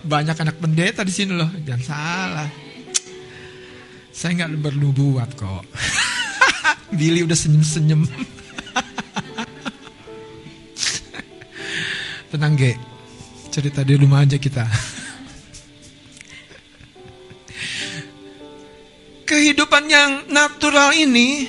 Banyak 0.00 0.40
anak 0.40 0.56
pendeta 0.56 1.04
di 1.04 1.12
sini 1.12 1.36
loh, 1.36 1.52
jangan 1.60 1.84
salah. 1.84 2.48
Saya 4.10 4.34
nggak 4.36 4.58
bernubuat 4.60 5.36
kok. 5.36 5.64
Billy 6.98 7.22
udah 7.22 7.36
senyum-senyum. 7.36 8.04
Tenang 12.30 12.54
Ge, 12.56 12.78
cerita 13.52 13.84
di 13.86 13.96
rumah 13.96 14.22
aja 14.26 14.38
kita. 14.40 14.64
Kehidupan 19.30 19.86
yang 19.86 20.26
natural 20.32 20.90
ini 20.96 21.46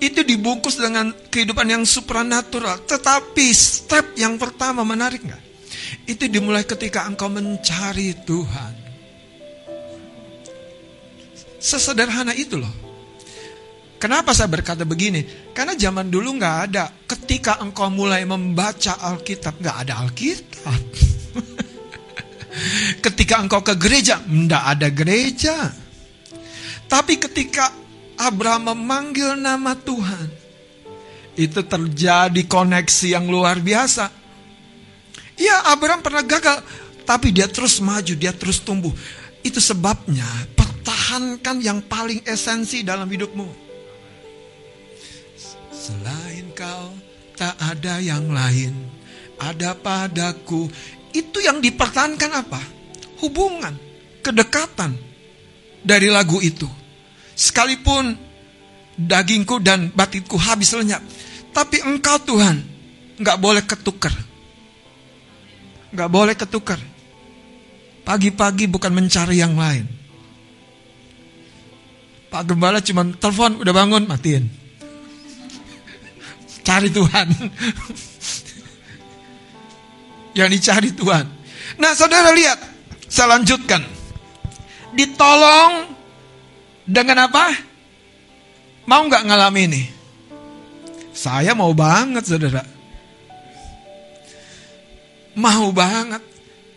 itu 0.00 0.24
dibungkus 0.24 0.80
dengan 0.80 1.12
kehidupan 1.28 1.68
yang 1.68 1.84
supranatural. 1.84 2.80
Tetapi 2.88 3.46
step 3.52 4.16
yang 4.16 4.40
pertama 4.40 4.80
menarik 4.80 5.20
nggak? 5.20 5.49
Itu 6.06 6.26
dimulai 6.30 6.62
ketika 6.66 7.06
engkau 7.06 7.30
mencari 7.30 8.14
Tuhan. 8.22 8.74
Sesederhana 11.60 12.32
itu 12.32 12.56
loh. 12.56 12.72
Kenapa 14.00 14.32
saya 14.32 14.48
berkata 14.48 14.88
begini? 14.88 15.52
Karena 15.52 15.76
zaman 15.76 16.08
dulu 16.08 16.40
nggak 16.40 16.56
ada. 16.72 16.88
Ketika 17.04 17.60
engkau 17.60 17.92
mulai 17.92 18.24
membaca 18.24 18.96
Alkitab, 18.96 19.60
nggak 19.60 19.76
ada 19.84 19.92
Alkitab. 20.00 20.82
ketika 23.04 23.44
engkau 23.44 23.60
ke 23.60 23.76
gereja, 23.76 24.24
nggak 24.24 24.64
ada 24.72 24.88
gereja. 24.88 25.56
Tapi 26.88 27.20
ketika 27.20 27.76
Abraham 28.16 28.72
memanggil 28.72 29.36
nama 29.36 29.76
Tuhan, 29.76 30.28
itu 31.36 31.60
terjadi 31.60 32.42
koneksi 32.48 33.06
yang 33.20 33.28
luar 33.28 33.60
biasa. 33.60 34.19
Ya 35.40 35.72
Abraham 35.72 36.04
pernah 36.04 36.20
gagal, 36.20 36.60
tapi 37.08 37.32
dia 37.32 37.48
terus 37.48 37.80
maju, 37.80 38.12
dia 38.12 38.28
terus 38.36 38.60
tumbuh. 38.60 38.92
Itu 39.40 39.56
sebabnya 39.56 40.28
pertahankan 40.52 41.64
yang 41.64 41.80
paling 41.80 42.20
esensi 42.28 42.84
dalam 42.84 43.08
hidupmu. 43.08 43.48
Selain 45.72 46.44
kau, 46.52 46.92
tak 47.40 47.56
ada 47.56 48.04
yang 48.04 48.28
lain. 48.28 48.76
Ada 49.40 49.72
padaku. 49.72 50.68
Itu 51.16 51.40
yang 51.40 51.64
dipertahankan 51.64 52.30
apa? 52.36 52.60
Hubungan, 53.24 53.72
kedekatan 54.20 54.92
dari 55.80 56.12
lagu 56.12 56.36
itu. 56.44 56.68
Sekalipun 57.32 58.12
dagingku 58.92 59.56
dan 59.64 59.88
batinku 59.88 60.36
habis 60.36 60.76
lenyap. 60.76 61.00
Tapi 61.56 61.80
engkau 61.80 62.20
Tuhan, 62.28 62.60
nggak 63.16 63.40
boleh 63.40 63.64
ketukar 63.64 64.29
Gak 65.90 66.10
boleh 66.10 66.34
ketukar. 66.38 66.78
Pagi-pagi 68.06 68.66
bukan 68.70 68.92
mencari 68.94 69.38
yang 69.38 69.54
lain. 69.58 69.86
Pak 72.30 72.46
Gembala 72.46 72.78
cuma 72.78 73.02
telepon, 73.18 73.58
udah 73.58 73.74
bangun, 73.74 74.06
matiin. 74.06 74.46
Cari 76.62 76.88
Tuhan. 76.94 77.26
yang 80.38 80.48
dicari 80.50 80.94
Tuhan. 80.94 81.26
Nah 81.78 81.92
saudara 81.98 82.30
lihat, 82.30 82.58
saya 83.10 83.38
lanjutkan. 83.38 83.82
Ditolong 84.94 85.90
dengan 86.86 87.26
apa? 87.30 87.50
Mau 88.86 89.06
nggak 89.06 89.26
ngalami 89.26 89.62
ini? 89.70 89.82
Saya 91.14 91.54
mau 91.54 91.70
banget 91.74 92.26
saudara. 92.26 92.62
Mau 95.40 95.72
banget. 95.72 96.20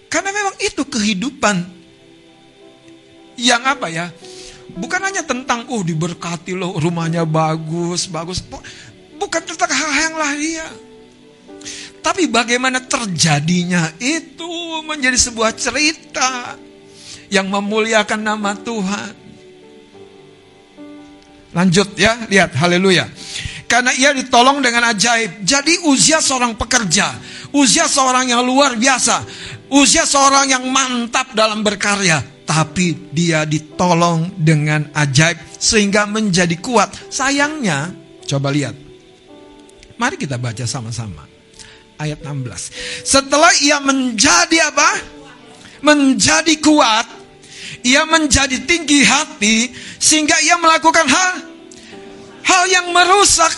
Karena 0.08 0.32
memang 0.32 0.56
itu 0.64 0.88
kehidupan. 0.88 1.68
Yang 3.36 3.64
apa 3.68 3.88
ya? 3.92 4.08
Bukan 4.74 5.02
hanya 5.04 5.22
tentang, 5.28 5.68
oh 5.68 5.84
diberkati 5.84 6.56
loh, 6.56 6.80
rumahnya 6.80 7.28
bagus, 7.28 8.08
bagus. 8.08 8.40
Bukan 9.20 9.42
tentang 9.44 9.70
hal-hal 9.70 10.04
yang 10.10 10.18
lahir. 10.18 10.66
Tapi 12.04 12.28
bagaimana 12.28 12.84
terjadinya 12.84 13.92
itu 14.00 14.52
menjadi 14.84 15.16
sebuah 15.16 15.56
cerita 15.56 16.58
yang 17.32 17.48
memuliakan 17.48 18.22
nama 18.22 18.52
Tuhan. 18.60 19.14
Lanjut 21.54 21.94
ya, 21.96 22.28
lihat 22.28 22.58
haleluya. 22.58 23.08
Karena 23.70 23.94
ia 23.94 24.14
ditolong 24.14 24.62
dengan 24.62 24.90
ajaib. 24.94 25.42
Jadi 25.42 25.86
Uzia 25.90 26.22
seorang 26.22 26.54
pekerja. 26.58 27.14
Uzia 27.54 27.86
seorang 27.86 28.34
yang 28.34 28.42
luar 28.42 28.74
biasa. 28.76 29.22
Uzia 29.70 30.10
seorang 30.10 30.50
yang 30.50 30.66
mantap 30.74 31.38
dalam 31.38 31.62
berkarya. 31.62 32.22
Tapi 32.44 33.14
dia 33.14 33.48
ditolong 33.48 34.34
dengan 34.36 34.90
ajaib 34.92 35.40
sehingga 35.56 36.10
menjadi 36.10 36.58
kuat. 36.60 36.92
Sayangnya, 37.08 37.94
coba 38.28 38.52
lihat. 38.52 38.76
Mari 39.96 40.18
kita 40.18 40.36
baca 40.42 40.66
sama-sama. 40.66 41.30
ayat 42.02 42.20
16. 42.20 43.06
Setelah 43.06 43.54
ia 43.64 43.80
menjadi 43.80 44.68
apa? 44.68 44.90
Menjadi 45.80 46.60
kuat, 46.60 47.08
ia 47.86 48.04
menjadi 48.08 48.60
tinggi 48.64 49.04
hati 49.08 49.72
sehingga 50.00 50.36
ia 50.44 50.60
melakukan 50.60 51.08
hal 51.08 51.32
hal 52.44 52.64
yang 52.68 52.92
merusak 52.92 53.52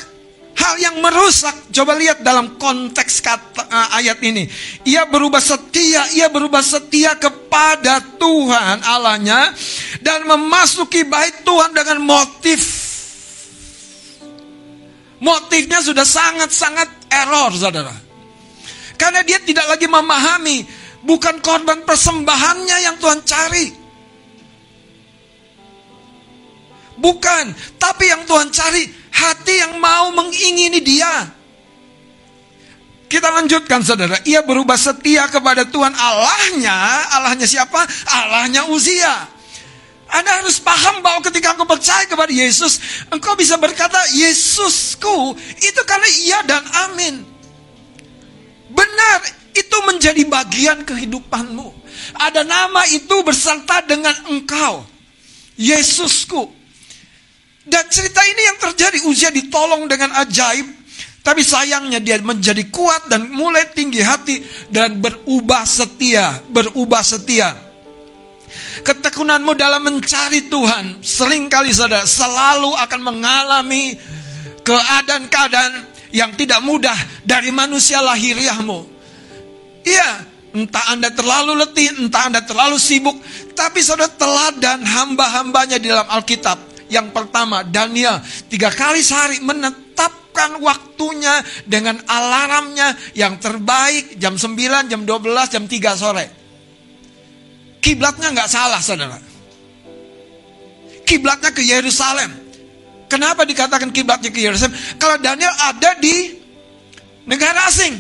hal 0.56 0.76
yang 0.80 0.97
merusak. 1.03 1.72
Coba 1.72 1.95
lihat 1.99 2.24
dalam 2.24 2.56
konteks 2.56 3.22
kata 3.22 3.68
uh, 3.68 3.99
ayat 3.99 4.20
ini. 4.24 4.47
Ia 4.88 5.08
berubah 5.08 5.43
setia, 5.43 6.10
ia 6.16 6.32
berubah 6.32 6.64
setia 6.64 7.16
kepada 7.20 7.99
Tuhan 8.16 8.84
Allahnya 8.84 9.53
dan 9.99 10.24
memasuki 10.26 11.03
bait 11.06 11.43
Tuhan 11.43 11.76
dengan 11.76 11.99
motif 12.01 12.86
motifnya 15.26 15.80
sudah 15.82 16.06
sangat-sangat 16.06 17.10
error, 17.10 17.49
Saudara. 17.58 17.95
Karena 18.95 19.26
dia 19.26 19.41
tidak 19.43 19.66
lagi 19.68 19.89
memahami 19.89 20.64
bukan 21.03 21.41
korban 21.41 21.84
persembahannya 21.84 22.78
yang 22.86 22.95
Tuhan 23.01 23.20
cari. 23.26 23.68
Bukan, 26.95 27.45
tapi 27.76 28.08
yang 28.08 28.24
Tuhan 28.24 28.47
cari 28.56 28.88
hati 29.16 29.63
yang 29.63 29.80
mau 29.80 30.11
mengingini 30.11 30.84
dia. 30.84 31.32
Kita 33.05 33.32
lanjutkan 33.32 33.80
saudara, 33.86 34.20
ia 34.28 34.43
berubah 34.43 34.76
setia 34.76 35.30
kepada 35.32 35.63
Tuhan 35.63 35.93
Allahnya, 35.93 36.76
Allahnya 37.16 37.47
siapa? 37.47 37.80
Allahnya 38.11 38.68
Uzia. 38.68 39.32
Anda 40.09 40.41
harus 40.41 40.61
paham 40.61 41.01
bahwa 41.01 41.22
ketika 41.24 41.53
engkau 41.55 41.70
percaya 41.70 42.05
kepada 42.05 42.30
Yesus, 42.30 43.05
engkau 43.09 43.34
bisa 43.38 43.55
berkata, 43.57 43.97
Yesusku, 44.13 45.34
itu 45.63 45.82
karena 45.86 46.09
iya 46.22 46.39
dan 46.45 46.63
amin. 46.89 47.16
Benar, 48.74 49.20
itu 49.55 49.78
menjadi 49.88 50.24
bagian 50.28 50.84
kehidupanmu. 50.84 51.72
Ada 52.20 52.43
nama 52.43 52.84
itu 52.91 53.16
berserta 53.24 53.80
dengan 53.86 54.13
engkau. 54.28 54.84
Yesusku. 55.55 56.64
Dan 57.66 57.84
cerita 57.89 58.22
ini 58.22 58.41
yang 58.45 58.57
terjadi, 58.61 58.97
Uzia 59.09 59.34
ditolong 59.34 59.89
dengan 59.89 60.13
ajaib. 60.22 60.86
Tapi 61.26 61.41
sayangnya 61.41 61.97
dia 61.97 62.22
menjadi 62.22 62.70
kuat 62.70 63.09
dan 63.09 63.34
mulai 63.34 63.66
tinggi 63.74 63.97
hati 64.05 64.45
dan 64.70 65.01
berubah 65.01 65.66
setia, 65.66 66.38
berubah 66.53 67.01
setia. 67.01 67.49
Ketekunanmu 68.86 69.57
dalam 69.57 69.82
mencari 69.82 70.45
Tuhan 70.45 71.01
sering 71.01 71.49
kali 71.49 71.74
saudara 71.74 72.05
selalu 72.05 72.78
akan 72.78 73.01
mengalami 73.01 73.97
keadaan-keadaan 74.61 75.89
yang 76.13 76.30
tidak 76.38 76.61
mudah 76.61 76.95
dari 77.26 77.49
manusia 77.49 78.05
lahiriahmu. 78.05 78.86
Iya, 79.82 80.09
entah 80.53 80.93
Anda 80.93 81.09
terlalu 81.09 81.57
letih, 81.57 82.05
entah 82.05 82.30
Anda 82.30 82.45
terlalu 82.45 82.78
sibuk, 82.78 83.18
tapi 83.57 83.82
saudara 83.82 84.13
teladan 84.13 84.86
hamba-hambanya 84.86 85.82
di 85.82 85.89
dalam 85.89 86.05
Alkitab 86.05 86.74
yang 86.89 87.09
pertama, 87.09 87.65
Daniel 87.65 88.21
tiga 88.45 88.69
kali 88.69 89.01
sehari 89.01 89.41
menetapkan 89.41 90.61
waktunya 90.61 91.41
dengan 91.65 91.97
alarmnya 92.05 92.93
yang 93.17 93.41
terbaik 93.41 94.21
jam 94.21 94.38
9, 94.38 94.91
jam 94.91 95.01
12, 95.01 95.53
jam 95.53 95.63
3 95.65 95.95
sore. 95.97 96.25
Kiblatnya 97.81 98.33
nggak 98.33 98.49
salah, 98.49 98.81
saudara. 98.81 99.17
Kiblatnya 101.05 101.53
ke 101.53 101.61
Yerusalem. 101.61 102.33
Kenapa 103.05 103.45
dikatakan 103.45 103.93
kiblatnya 103.93 104.33
ke 104.33 104.41
Yerusalem? 104.41 104.73
Kalau 104.97 105.21
Daniel 105.21 105.53
ada 105.53 105.93
di 106.01 106.33
negara 107.29 107.69
asing. 107.69 107.93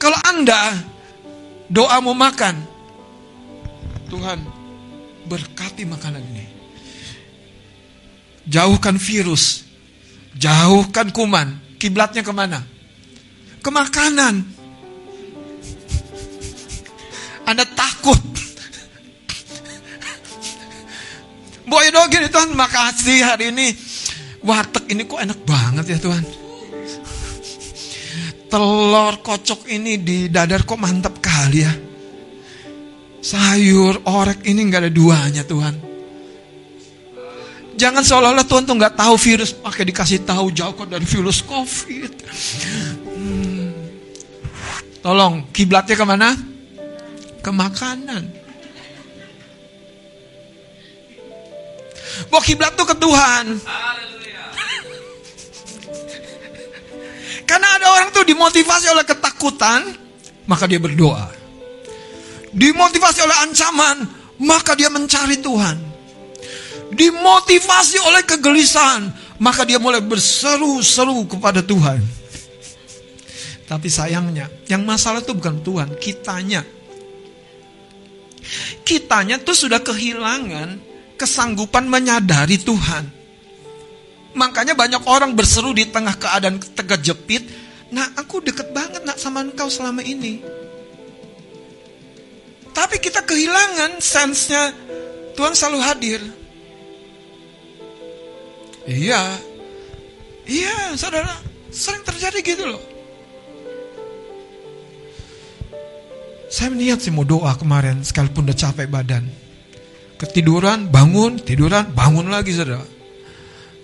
Kalau 0.00 0.16
Anda 0.24 0.78
doa 1.68 2.00
mau 2.00 2.16
makan, 2.16 2.54
Tuhan 4.08 4.38
berkati 5.28 5.84
makanan 5.84 6.22
ini. 6.22 6.37
Jauhkan 8.48 8.96
virus. 8.96 9.68
Jauhkan 10.34 11.12
kuman. 11.12 11.60
Kiblatnya 11.76 12.24
ke 12.24 12.32
mana? 12.32 12.64
Ke 13.60 13.68
makanan. 13.68 14.42
Anda 17.44 17.64
takut. 17.64 18.20
Boy 21.68 21.92
gini 21.92 22.32
Tuhan, 22.32 22.56
makasih 22.56 23.20
hari 23.28 23.52
ini. 23.52 23.76
Warteg 24.40 24.88
ini 24.88 25.04
kok 25.04 25.20
enak 25.20 25.44
banget 25.44 25.84
ya 25.92 25.98
Tuhan. 26.00 26.24
Telur 28.48 29.14
kocok 29.20 29.68
ini 29.68 30.00
di 30.00 30.32
dadar 30.32 30.64
kok 30.64 30.80
mantap 30.80 31.20
kali 31.20 31.60
ya. 31.60 31.72
Sayur 33.20 34.08
orek 34.08 34.48
ini 34.48 34.64
nggak 34.64 34.88
ada 34.88 34.92
duanya 34.92 35.44
Tuhan. 35.44 35.87
Jangan 37.78 38.02
seolah-olah 38.02 38.42
Tuhan 38.42 38.66
tuh 38.66 38.74
nggak 38.74 38.98
tahu 38.98 39.14
virus, 39.14 39.54
pakai 39.54 39.86
dikasih 39.86 40.26
tahu 40.26 40.50
jauh 40.50 40.74
kok 40.74 40.90
dari 40.90 41.06
virus 41.06 41.46
COVID. 41.46 42.12
Hmm. 43.06 43.70
Tolong 44.98 45.46
kiblatnya 45.54 45.94
ke 45.94 46.02
mana? 46.02 46.34
Ke 47.38 47.54
makanan. 47.54 48.34
Mau 52.34 52.42
kiblat 52.42 52.74
tuh 52.74 52.82
ke 52.82 52.98
Tuhan. 52.98 53.62
Karena 57.46 57.68
ada 57.78 57.86
orang 57.94 58.10
tuh 58.10 58.26
dimotivasi 58.26 58.90
oleh 58.90 59.06
ketakutan, 59.06 59.86
maka 60.50 60.66
dia 60.66 60.82
berdoa. 60.82 61.30
Dimotivasi 62.50 63.22
oleh 63.22 63.38
ancaman, 63.46 64.02
maka 64.42 64.74
dia 64.74 64.90
mencari 64.90 65.38
Tuhan. 65.38 65.87
Dimotivasi 66.88 68.00
oleh 68.00 68.22
kegelisahan, 68.24 69.12
maka 69.38 69.62
dia 69.68 69.76
mulai 69.76 70.00
berseru-seru 70.00 71.28
kepada 71.28 71.60
Tuhan. 71.60 72.00
Tapi 73.68 73.88
sayangnya, 73.92 74.48
yang 74.72 74.82
masalah 74.88 75.20
itu 75.20 75.36
bukan 75.36 75.60
Tuhan, 75.60 75.88
kitanya. 76.00 76.64
Kitanya 78.80 79.36
tuh 79.36 79.52
sudah 79.52 79.84
kehilangan 79.84 80.80
kesanggupan 81.20 81.84
menyadari 81.84 82.56
Tuhan. 82.56 83.04
Makanya 84.32 84.72
banyak 84.72 85.02
orang 85.04 85.34
berseru 85.34 85.76
di 85.76 85.84
tengah 85.90 86.16
keadaan 86.16 86.56
terkejepit. 86.56 87.42
Nah 87.92 88.16
aku 88.16 88.40
deket 88.40 88.70
banget 88.72 89.02
nak 89.04 89.20
sama 89.20 89.44
engkau 89.44 89.68
selama 89.68 90.00
ini. 90.00 90.40
Tapi 92.72 92.96
kita 93.02 93.26
kehilangan 93.26 93.98
sensenya 93.98 94.70
Tuhan 95.34 95.52
selalu 95.58 95.80
hadir. 95.82 96.20
Iya. 98.88 99.36
Iya 100.48 100.96
saudara. 100.96 101.36
Sering 101.68 102.00
terjadi 102.08 102.40
gitu 102.40 102.64
loh. 102.64 102.80
Saya 106.48 106.72
niat 106.72 107.04
sih 107.04 107.12
mau 107.12 107.28
doa 107.28 107.52
kemarin 107.60 108.00
sekalipun 108.00 108.48
udah 108.48 108.56
capek 108.56 108.88
badan. 108.88 109.28
Ketiduran, 110.16 110.88
bangun, 110.88 111.36
tiduran, 111.36 111.92
bangun 111.92 112.32
lagi 112.32 112.56
saudara. 112.56 112.80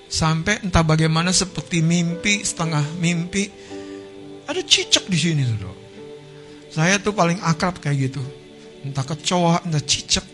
Sampai 0.08 0.64
entah 0.64 0.80
bagaimana 0.80 1.28
seperti 1.36 1.84
mimpi, 1.84 2.40
setengah 2.40 2.82
mimpi. 2.96 3.52
Ada 4.48 4.64
cicak 4.64 5.04
di 5.12 5.18
sini 5.20 5.44
saudara. 5.44 5.76
Saya 6.72 6.96
tuh 6.96 7.12
paling 7.12 7.44
akrab 7.44 7.76
kayak 7.76 8.08
gitu. 8.08 8.24
Entah 8.80 9.04
kecoa, 9.04 9.68
entah 9.68 9.84
cicak. 9.84 10.24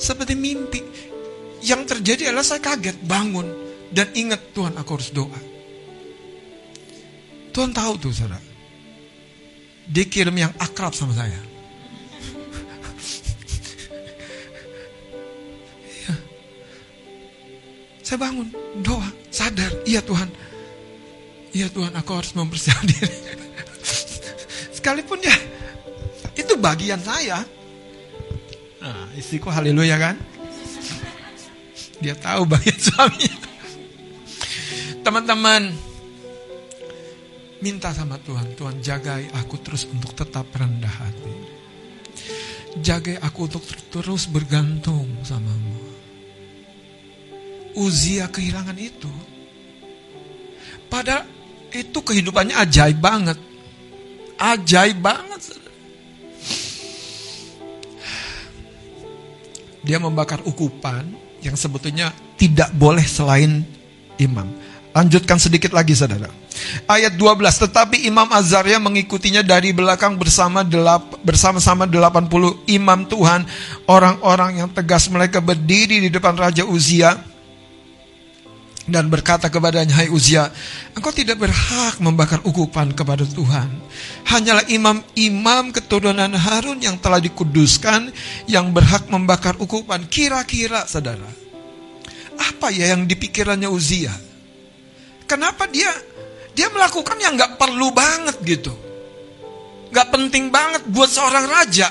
Seperti 0.00 0.32
mimpi. 0.32 0.80
Yang 1.60 1.92
terjadi 1.92 2.32
adalah 2.32 2.46
saya 2.48 2.64
kaget, 2.64 2.96
bangun. 3.04 3.65
Dan 3.90 4.10
ingat 4.14 4.50
Tuhan 4.50 4.74
aku 4.74 4.90
harus 4.98 5.10
doa. 5.14 5.40
Tuhan 7.56 7.72
tahu 7.72 7.92
tuh 7.96 8.12
saudara. 8.12 8.36
Dia 9.86 10.04
kirim 10.04 10.34
yang 10.34 10.52
akrab 10.58 10.92
sama 10.92 11.14
saya. 11.14 11.38
Iya. 15.86 16.14
Saya 18.02 18.18
bangun, 18.18 18.50
doa, 18.82 19.08
sadar, 19.30 19.70
iya 19.86 20.02
Tuhan. 20.02 20.28
Iya 21.56 21.72
Tuhan, 21.72 21.94
aku 21.96 22.10
harus 22.12 22.36
mempersiapkan 22.36 22.84
diri. 22.92 23.16
Sekalipun 24.76 25.22
ya, 25.24 25.36
itu 26.36 26.52
bagian 26.60 27.00
saya. 27.00 27.40
Nah, 28.84 29.08
istriku 29.16 29.48
haleluya 29.48 29.96
kan? 29.96 30.20
Dia 32.04 32.12
tahu 32.18 32.44
bagian 32.44 32.76
suaminya. 32.76 33.45
Teman-teman, 35.06 35.70
minta 37.62 37.94
sama 37.94 38.18
Tuhan, 38.26 38.58
Tuhan 38.58 38.82
jagai 38.82 39.30
aku 39.38 39.54
terus 39.62 39.86
untuk 39.86 40.18
tetap 40.18 40.50
rendah 40.50 40.90
hati. 40.90 41.34
Jagai 42.82 43.14
aku 43.22 43.46
untuk 43.46 43.62
terus 43.86 44.26
bergantung 44.26 45.06
samamu. 45.22 45.78
Uzia 47.78 48.26
kehilangan 48.26 48.74
itu. 48.82 49.06
Padahal 50.90 51.22
itu 51.70 51.98
kehidupannya 52.02 52.58
ajaib 52.66 52.98
banget. 52.98 53.38
ajaib 54.42 54.98
banget. 54.98 55.54
Dia 59.86 60.02
membakar 60.02 60.42
ukupan 60.42 61.14
yang 61.46 61.54
sebetulnya 61.54 62.10
tidak 62.34 62.74
boleh 62.74 63.06
selain 63.06 63.62
imam. 64.18 64.65
Lanjutkan 64.96 65.36
sedikit 65.36 65.76
lagi 65.76 65.92
saudara. 65.92 66.32
Ayat 66.88 67.20
12, 67.20 67.68
tetapi 67.68 68.08
Imam 68.08 68.24
Azaria 68.32 68.80
mengikutinya 68.80 69.44
dari 69.44 69.76
belakang 69.76 70.16
bersama 70.16 70.64
delap, 70.64 71.20
bersama-sama 71.20 71.84
80 71.84 72.64
imam 72.64 73.04
Tuhan, 73.04 73.44
orang-orang 73.84 74.64
yang 74.64 74.72
tegas 74.72 75.12
mereka 75.12 75.44
berdiri 75.44 76.00
di 76.00 76.08
depan 76.08 76.32
Raja 76.32 76.64
Uzia 76.64 77.12
dan 78.88 79.12
berkata 79.12 79.52
kepadanya, 79.52 80.00
Hai 80.00 80.08
Uzia, 80.08 80.48
engkau 80.96 81.12
tidak 81.12 81.44
berhak 81.44 82.00
membakar 82.00 82.40
ukupan 82.48 82.96
kepada 82.96 83.28
Tuhan. 83.28 83.68
Hanyalah 84.32 84.64
imam-imam 84.64 85.76
keturunan 85.76 86.32
Harun 86.32 86.80
yang 86.80 86.96
telah 86.96 87.20
dikuduskan 87.20 88.08
yang 88.48 88.72
berhak 88.72 89.12
membakar 89.12 89.60
ukupan. 89.60 90.08
Kira-kira, 90.08 90.88
saudara, 90.88 91.28
apa 92.40 92.72
ya 92.72 92.96
yang 92.96 93.04
dipikirannya 93.04 93.68
Uzia? 93.68 94.35
Kenapa 95.26 95.66
dia 95.66 95.90
dia 96.56 96.70
melakukan 96.70 97.18
yang 97.18 97.34
nggak 97.36 97.58
perlu 97.60 97.90
banget 97.92 98.36
gitu, 98.46 98.72
nggak 99.90 100.08
penting 100.08 100.48
banget 100.48 100.86
buat 100.88 101.10
seorang 101.10 101.46
raja. 101.50 101.90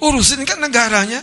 Urusin 0.00 0.42
kan 0.42 0.58
negaranya. 0.58 1.22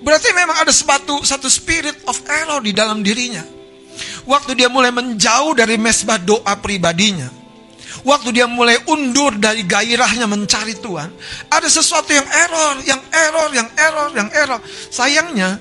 Berarti 0.00 0.32
memang 0.32 0.56
ada 0.56 0.72
sepatu 0.72 1.20
satu 1.20 1.46
spirit 1.52 1.94
of 2.08 2.16
error 2.26 2.64
di 2.64 2.72
dalam 2.72 3.04
dirinya. 3.04 3.44
Waktu 4.24 4.56
dia 4.56 4.72
mulai 4.72 4.88
menjauh 4.90 5.52
dari 5.52 5.76
mesbah 5.76 6.16
doa 6.16 6.56
pribadinya. 6.56 7.28
Waktu 8.00 8.32
dia 8.32 8.48
mulai 8.48 8.80
undur 8.88 9.36
dari 9.36 9.60
gairahnya 9.68 10.24
mencari 10.24 10.72
Tuhan. 10.80 11.12
Ada 11.52 11.68
sesuatu 11.68 12.08
yang 12.16 12.24
error, 12.24 12.74
yang 12.88 13.02
error, 13.12 13.48
yang 13.52 13.68
error, 13.76 14.08
yang 14.16 14.30
error. 14.32 14.60
Sayangnya, 14.88 15.60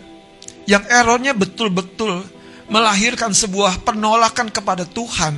yang 0.70 0.86
errornya 0.86 1.34
betul-betul 1.34 2.22
melahirkan 2.70 3.34
sebuah 3.34 3.82
penolakan 3.82 4.53
kepada 4.53 4.86
Tuhan. 4.86 5.34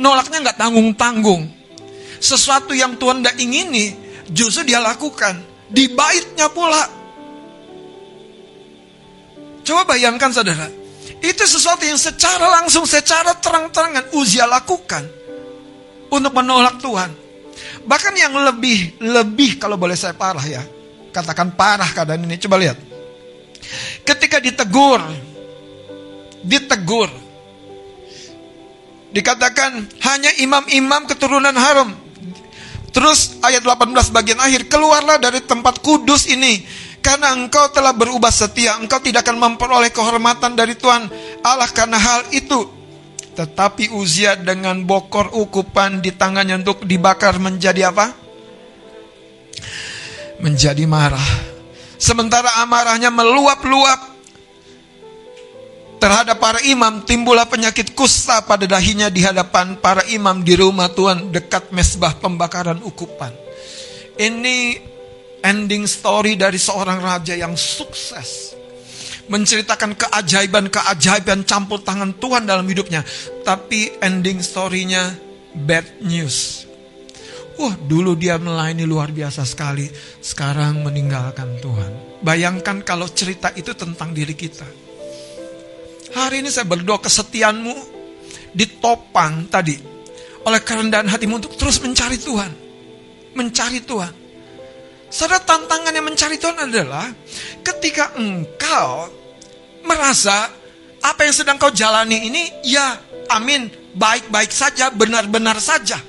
Nolaknya 0.00 0.48
nggak 0.48 0.56
tanggung-tanggung. 0.56 1.44
Sesuatu 2.16 2.72
yang 2.72 2.96
Tuhan 2.96 3.20
tidak 3.20 3.36
ingini, 3.36 3.92
justru 4.32 4.64
dia 4.64 4.80
lakukan. 4.80 5.36
Di 5.68 5.92
baitnya 5.92 6.48
pula. 6.48 6.88
Coba 9.60 9.92
bayangkan 9.92 10.32
saudara. 10.32 10.72
Itu 11.20 11.44
sesuatu 11.44 11.84
yang 11.84 12.00
secara 12.00 12.48
langsung, 12.48 12.88
secara 12.88 13.36
terang-terangan 13.36 14.16
Uzia 14.16 14.48
lakukan. 14.48 15.04
Untuk 16.08 16.32
menolak 16.32 16.80
Tuhan. 16.80 17.12
Bahkan 17.84 18.14
yang 18.16 18.32
lebih, 18.40 18.96
lebih 19.04 19.60
kalau 19.60 19.76
boleh 19.76 19.96
saya 20.00 20.16
parah 20.16 20.44
ya. 20.48 20.64
Katakan 21.12 21.52
parah 21.52 21.88
keadaan 21.92 22.24
ini. 22.24 22.40
Coba 22.40 22.56
lihat. 22.56 22.91
Ketika 24.02 24.42
ditegur, 24.42 25.00
ditegur, 26.42 27.10
dikatakan 29.12 29.86
hanya 30.02 30.30
imam-imam 30.40 31.06
keturunan 31.06 31.54
Harum. 31.54 31.92
Terus 32.92 33.40
ayat 33.40 33.64
18 33.64 34.12
bagian 34.12 34.36
akhir, 34.36 34.68
keluarlah 34.68 35.16
dari 35.16 35.40
tempat 35.40 35.80
kudus 35.80 36.28
ini, 36.28 36.60
karena 37.00 37.32
engkau 37.32 37.72
telah 37.72 37.96
berubah 37.96 38.28
setia, 38.28 38.76
engkau 38.76 39.00
tidak 39.00 39.24
akan 39.24 39.40
memperoleh 39.40 39.88
kehormatan 39.88 40.52
dari 40.52 40.76
Tuhan 40.76 41.08
Allah 41.40 41.68
karena 41.72 41.96
hal 41.96 42.28
itu. 42.36 42.68
Tetapi 43.32 43.96
Uzia 43.96 44.36
dengan 44.36 44.84
bokor 44.84 45.32
ukupan 45.32 46.04
di 46.04 46.12
tangannya 46.12 46.60
untuk 46.60 46.84
dibakar 46.84 47.40
menjadi 47.40 47.88
apa? 47.88 48.12
Menjadi 50.44 50.84
marah. 50.84 51.51
Sementara 52.02 52.50
amarahnya 52.66 53.14
meluap-luap 53.14 54.10
terhadap 56.02 56.42
para 56.42 56.58
imam, 56.66 57.06
timbullah 57.06 57.46
penyakit 57.46 57.94
kusta 57.94 58.42
pada 58.42 58.66
dahinya 58.66 59.06
di 59.06 59.22
hadapan 59.22 59.78
para 59.78 60.02
imam 60.10 60.42
di 60.42 60.58
rumah 60.58 60.90
Tuhan 60.90 61.30
dekat 61.30 61.70
mesbah 61.70 62.18
pembakaran 62.18 62.82
ukupan. 62.82 63.30
Ini 64.18 64.82
ending 65.46 65.86
story 65.86 66.34
dari 66.34 66.58
seorang 66.58 66.98
raja 66.98 67.38
yang 67.38 67.54
sukses. 67.54 68.58
Menceritakan 69.30 69.94
keajaiban-keajaiban 69.94 71.46
campur 71.46 71.86
tangan 71.86 72.18
Tuhan 72.18 72.50
dalam 72.50 72.66
hidupnya. 72.66 73.06
Tapi 73.46 74.02
ending 74.02 74.42
story-nya 74.42 75.14
bad 75.54 75.86
news. 76.02 76.66
Wah, 77.60 77.74
dulu 77.76 78.16
dia 78.16 78.40
melayani 78.40 78.88
luar 78.88 79.12
biasa 79.12 79.44
sekali. 79.44 79.84
Sekarang 80.22 80.80
meninggalkan 80.80 81.60
Tuhan. 81.60 82.22
Bayangkan 82.24 82.80
kalau 82.80 83.10
cerita 83.10 83.52
itu 83.52 83.76
tentang 83.76 84.16
diri 84.16 84.32
kita. 84.32 84.64
Hari 86.12 86.44
ini 86.44 86.48
saya 86.52 86.68
berdoa 86.68 87.00
kesetiaanmu 87.00 87.74
ditopang 88.52 89.48
tadi 89.48 89.80
oleh 90.44 90.60
kerendahan 90.60 91.08
hatimu 91.08 91.40
untuk 91.40 91.56
terus 91.56 91.80
mencari 91.80 92.20
Tuhan. 92.20 92.52
Mencari 93.32 93.80
Tuhan. 93.80 94.12
Saudara 95.12 95.44
tantangan 95.44 95.92
yang 95.92 96.08
mencari 96.08 96.40
Tuhan 96.40 96.56
adalah 96.56 97.04
ketika 97.60 98.16
engkau 98.16 99.12
merasa 99.84 100.48
apa 101.02 101.20
yang 101.26 101.34
sedang 101.36 101.60
kau 101.60 101.68
jalani 101.68 102.32
ini 102.32 102.42
ya 102.64 102.96
amin 103.28 103.68
baik-baik 103.92 104.52
saja, 104.52 104.88
benar-benar 104.88 105.60
saja. 105.60 106.00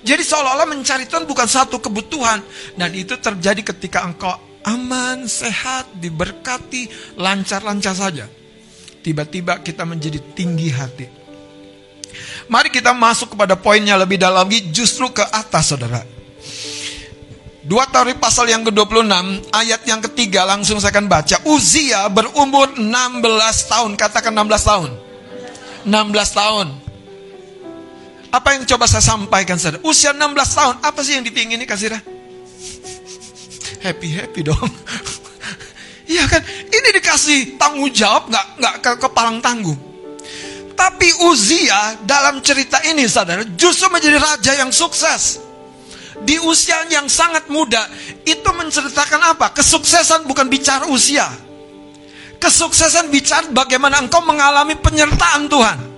Jadi 0.00 0.22
seolah-olah 0.24 0.68
mencari 0.68 1.04
Tuhan 1.04 1.28
bukan 1.28 1.48
satu 1.48 1.80
kebutuhan. 1.80 2.40
Dan 2.76 2.96
itu 2.96 3.16
terjadi 3.20 3.60
ketika 3.60 4.04
engkau 4.04 4.32
aman, 4.64 5.24
sehat, 5.28 5.88
diberkati, 5.96 7.16
lancar-lancar 7.16 7.96
saja. 7.96 8.26
Tiba-tiba 9.00 9.60
kita 9.64 9.88
menjadi 9.88 10.20
tinggi 10.36 10.68
hati. 10.72 11.06
Mari 12.50 12.68
kita 12.68 12.90
masuk 12.90 13.38
kepada 13.38 13.54
poinnya 13.54 13.94
lebih 13.94 14.18
dalam 14.18 14.44
lagi 14.44 14.68
justru 14.74 15.08
ke 15.14 15.22
atas 15.22 15.72
saudara. 15.72 16.02
Dua 17.60 17.86
Taurib 17.86 18.18
pasal 18.18 18.50
yang 18.50 18.66
ke-26 18.66 19.52
ayat 19.52 19.84
yang 19.86 20.00
ketiga 20.10 20.48
langsung 20.48 20.82
saya 20.82 20.90
akan 20.96 21.06
baca. 21.06 21.36
Uzia 21.46 22.08
berumur 22.10 22.72
16 22.74 23.22
tahun, 23.70 23.90
katakan 23.94 24.32
16 24.32 24.64
tahun. 24.64 24.90
16 25.86 26.40
tahun. 26.40 26.89
Apa 28.30 28.54
yang 28.54 28.62
coba 28.62 28.86
saya 28.86 29.02
sampaikan 29.02 29.58
saudara? 29.58 29.82
Usia 29.82 30.14
16 30.14 30.22
tahun, 30.54 30.74
apa 30.86 31.00
sih 31.02 31.18
yang 31.18 31.26
dipingini 31.26 31.66
kasirah? 31.66 31.98
Happy-happy 33.82 34.40
dong. 34.46 34.70
Iya 36.10 36.26
kan? 36.26 36.42
Ini 36.42 36.88
dikasih 36.98 37.54
tanggung 37.54 37.86
jawab 37.94 38.34
nggak 38.34 38.46
nggak 38.58 38.74
ke 38.82 38.90
kepalang 38.98 39.38
tanggung. 39.38 39.78
Tapi 40.74 41.06
Uzia 41.30 42.02
dalam 42.02 42.42
cerita 42.42 42.82
ini 42.82 43.06
saudara 43.06 43.46
justru 43.54 43.86
menjadi 43.86 44.18
raja 44.18 44.58
yang 44.58 44.74
sukses. 44.74 45.38
Di 46.20 46.36
usia 46.42 46.82
yang 46.90 47.06
sangat 47.06 47.46
muda 47.48 47.86
itu 48.26 48.50
menceritakan 48.50 49.38
apa? 49.38 49.54
Kesuksesan 49.54 50.26
bukan 50.26 50.50
bicara 50.50 50.90
usia. 50.90 51.30
Kesuksesan 52.42 53.08
bicara 53.08 53.46
bagaimana 53.54 54.02
engkau 54.02 54.20
mengalami 54.26 54.74
penyertaan 54.76 55.46
Tuhan. 55.46 55.89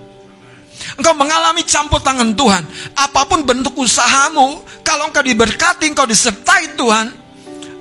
Engkau 0.93 1.17
mengalami 1.17 1.65
campur 1.65 1.97
tangan 2.05 2.37
Tuhan. 2.37 2.61
Apa 2.93 3.25
pun 3.25 3.41
bentuk 3.41 3.73
usahamu, 3.81 4.61
kalau 4.85 5.09
engkau 5.09 5.25
diberkati, 5.25 5.89
engkau 5.89 6.05
disertai 6.05 6.77
Tuhan, 6.77 7.09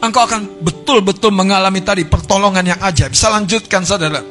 engkau 0.01 0.25
akan 0.25 0.65
betul-betul 0.65 1.29
mengalami 1.29 1.85
tadi 1.85 2.09
pertolongan 2.09 2.65
yang 2.65 2.81
ajaib. 2.81 3.13
Bisa 3.13 3.29
lanjutkan 3.29 3.85
saudara. 3.85 4.25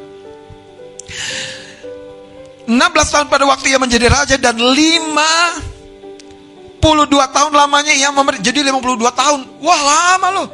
16 2.66 3.14
tahun 3.14 3.26
pada 3.26 3.44
waktu 3.46 3.74
ia 3.74 3.78
menjadi 3.78 4.06
raja 4.10 4.36
dan 4.38 4.58
52 4.58 6.82
tahun 7.10 7.52
lamanya 7.54 7.94
ia 7.94 8.10
memerintah. 8.10 8.46
Jadi 8.50 8.66
52 8.66 9.12
tahun. 9.14 9.40
Wah 9.62 9.80
lama 9.82 10.28
loh. 10.30 10.48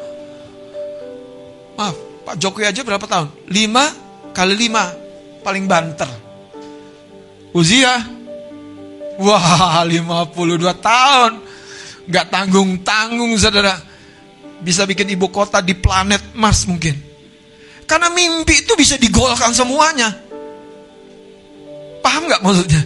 Maaf, 1.78 1.94
Pak 2.28 2.36
Jokowi 2.42 2.68
aja 2.68 2.84
berapa 2.84 3.06
tahun? 3.06 3.30
5 3.48 4.36
kali 4.36 4.54
5 4.68 5.46
paling 5.46 5.64
banter. 5.64 6.10
Uzia. 7.56 8.17
Wah 9.18 9.82
52 9.82 10.78
tahun. 10.78 11.32
Gak 12.08 12.26
tanggung-tanggung 12.32 13.36
saudara 13.36 13.76
bisa 14.58 14.82
bikin 14.88 15.06
ibu 15.14 15.30
kota 15.30 15.62
di 15.62 15.74
planet 15.78 16.34
Mars 16.34 16.66
mungkin. 16.66 16.94
Karena 17.88 18.12
mimpi 18.12 18.64
itu 18.64 18.76
bisa 18.76 19.00
digolkan 19.00 19.54
semuanya. 19.54 20.12
Paham 22.04 22.28
nggak 22.28 22.42
maksudnya? 22.44 22.82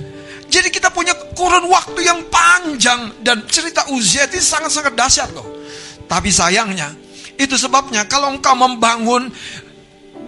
Jadi 0.52 0.68
kita 0.68 0.92
punya 0.92 1.16
kurun 1.32 1.64
waktu 1.66 2.00
yang 2.04 2.20
panjang 2.28 3.10
dan 3.24 3.42
cerita 3.48 3.88
Uzia 3.88 4.28
itu 4.28 4.36
sangat-sangat 4.38 4.92
dahsyat 4.92 5.32
loh. 5.32 5.48
Tapi 6.04 6.28
sayangnya, 6.28 6.92
itu 7.40 7.56
sebabnya 7.56 8.04
kalau 8.04 8.36
engkau 8.36 8.52
membangun 8.52 9.32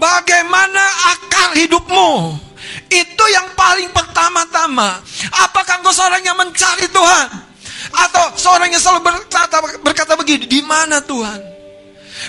bagaimana 0.00 0.84
akal 1.12 1.52
hidupmu, 1.60 2.40
Itu 2.88 3.24
yang 3.32 3.52
paling 3.58 3.90
pertama-tama. 3.90 5.02
Apakah 5.44 5.82
engkau 5.82 5.92
seorang 5.92 6.22
yang 6.22 6.36
mencari 6.38 6.86
Tuhan? 6.88 7.26
Atau 7.94 8.24
seorang 8.38 8.72
yang 8.72 8.82
selalu 8.82 9.06
berkata, 9.06 9.56
berkata 9.82 10.12
begini, 10.18 10.48
di 10.48 10.60
mana 10.64 10.98
Tuhan? 11.04 11.40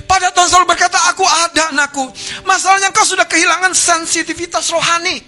Pada 0.10 0.34
Tuhan 0.34 0.48
selalu 0.50 0.68
berkata, 0.76 0.98
aku 1.14 1.24
ada 1.24 1.72
anakku. 1.72 2.10
Masalahnya 2.44 2.92
engkau 2.92 3.06
sudah 3.06 3.24
kehilangan 3.30 3.72
sensitivitas 3.72 4.68
rohani. 4.74 5.22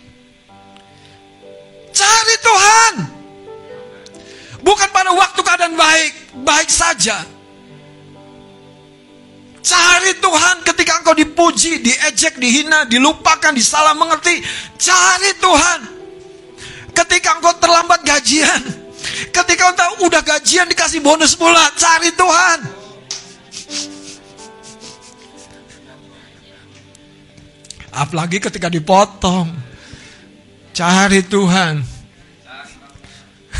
Cari 1.93 2.35
Tuhan. 2.43 2.93
Bukan 4.61 4.89
pada 4.91 5.13
waktu 5.13 5.39
keadaan 5.45 5.75
baik, 5.77 6.13
baik 6.43 6.69
saja. 6.69 7.36
Cari 9.67 10.15
Tuhan 10.23 10.63
ketika 10.63 11.03
engkau 11.03 11.11
dipuji, 11.11 11.83
diejek, 11.83 12.39
dihina, 12.39 12.87
dilupakan, 12.87 13.51
disalah 13.51 13.91
mengerti. 13.99 14.39
Cari 14.79 15.35
Tuhan. 15.43 15.79
Ketika 16.95 17.35
engkau 17.35 17.51
terlambat 17.59 17.99
gajian. 18.07 18.63
Ketika 19.27 19.75
engkau 19.75 20.07
udah 20.07 20.23
gajian 20.23 20.71
dikasih 20.71 21.03
bonus 21.03 21.35
pula. 21.35 21.67
Cari 21.75 22.15
Tuhan. 22.15 22.59
Apalagi 27.91 28.39
ketika 28.39 28.71
dipotong. 28.71 29.51
Cari 30.71 31.27
Tuhan. 31.27 31.83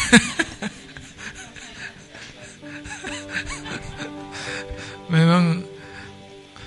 Memang 5.12 5.57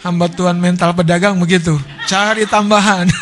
hamba 0.01 0.27
Tuhan 0.29 0.57
mental 0.57 0.97
pedagang 0.97 1.37
begitu. 1.37 1.77
Cari 2.09 2.49
tambahan. 2.49 3.09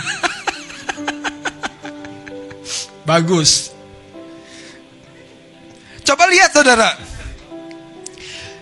Bagus. 3.09 3.75
Coba 6.07 6.31
lihat 6.31 6.55
saudara. 6.55 6.95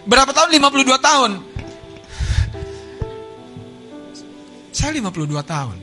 Berapa 0.06 0.30
tahun? 0.30 0.54
52 0.54 1.02
tahun. 1.02 1.32
Saya 4.70 4.94
52 5.02 5.42
tahun. 5.42 5.76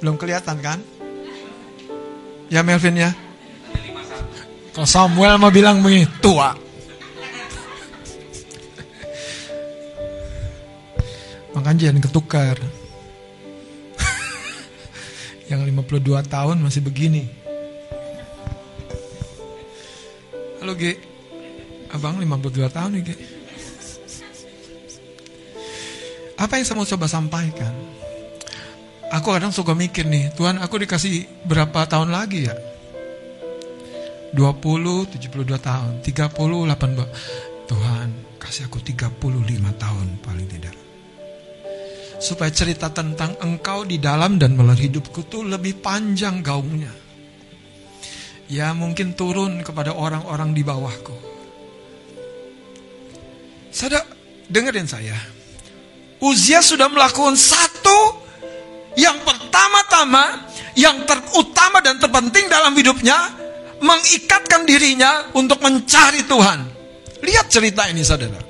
Belum 0.00 0.16
kelihatan 0.16 0.56
kan? 0.64 0.80
Ya 2.48 2.64
Melvin 2.64 2.96
ya? 2.98 3.12
Kalau 4.74 4.88
Samuel 4.88 5.36
mau 5.36 5.52
bilang 5.52 5.84
begini, 5.84 6.08
tua. 6.24 6.56
Makanya 11.70 11.86
jangan 11.86 12.02
ketukar. 12.02 12.56
Yang 15.54 15.70
52 15.70 16.02
tahun 16.26 16.56
masih 16.66 16.82
begini. 16.82 17.30
Halo 20.58 20.74
G. 20.74 20.98
Abang 21.94 22.18
52 22.18 22.74
tahun 22.74 22.90
nih 22.98 23.02
G. 23.06 23.10
Apa 26.42 26.58
yang 26.58 26.66
saya 26.66 26.74
mau 26.74 26.90
coba 26.90 27.06
sampaikan? 27.06 27.70
Aku 29.14 29.30
kadang 29.30 29.54
suka 29.54 29.70
mikir 29.70 30.10
nih, 30.10 30.34
Tuhan 30.34 30.58
aku 30.58 30.74
dikasih 30.74 31.46
berapa 31.46 31.86
tahun 31.86 32.10
lagi 32.10 32.50
ya? 32.50 32.54
20, 34.34 35.06
72 35.06 35.46
tahun, 35.62 36.02
30, 36.02 36.34
82. 36.34 37.70
Tuhan, 37.70 38.08
kasih 38.42 38.66
aku 38.66 38.82
35 38.82 39.22
tahun 39.78 40.18
paling 40.26 40.50
tidak. 40.50 40.89
Supaya 42.20 42.52
cerita 42.52 42.92
tentang 42.92 43.32
engkau 43.40 43.88
di 43.88 43.96
dalam 43.96 44.36
dan 44.36 44.52
melalui 44.52 44.92
hidupku 44.92 45.24
tuh 45.26 45.48
lebih 45.48 45.80
panjang 45.80 46.44
gaungnya. 46.44 46.92
Ya 48.52 48.76
mungkin 48.76 49.16
turun 49.16 49.64
kepada 49.64 49.96
orang-orang 49.96 50.52
di 50.52 50.60
bawahku. 50.60 51.16
Saudara, 53.72 54.04
dengerin 54.50 54.84
saya. 54.84 55.16
Uzia 56.20 56.60
sudah 56.60 56.92
melakukan 56.92 57.38
satu 57.38 58.20
yang 58.98 59.16
pertama-tama, 59.24 60.50
yang 60.76 61.06
terutama 61.08 61.80
dan 61.80 61.96
terpenting 61.96 62.50
dalam 62.50 62.74
hidupnya, 62.74 63.16
mengikatkan 63.80 64.68
dirinya 64.68 65.32
untuk 65.32 65.62
mencari 65.64 66.26
Tuhan. 66.28 66.60
Lihat 67.24 67.46
cerita 67.48 67.88
ini 67.88 68.04
saudara. 68.04 68.49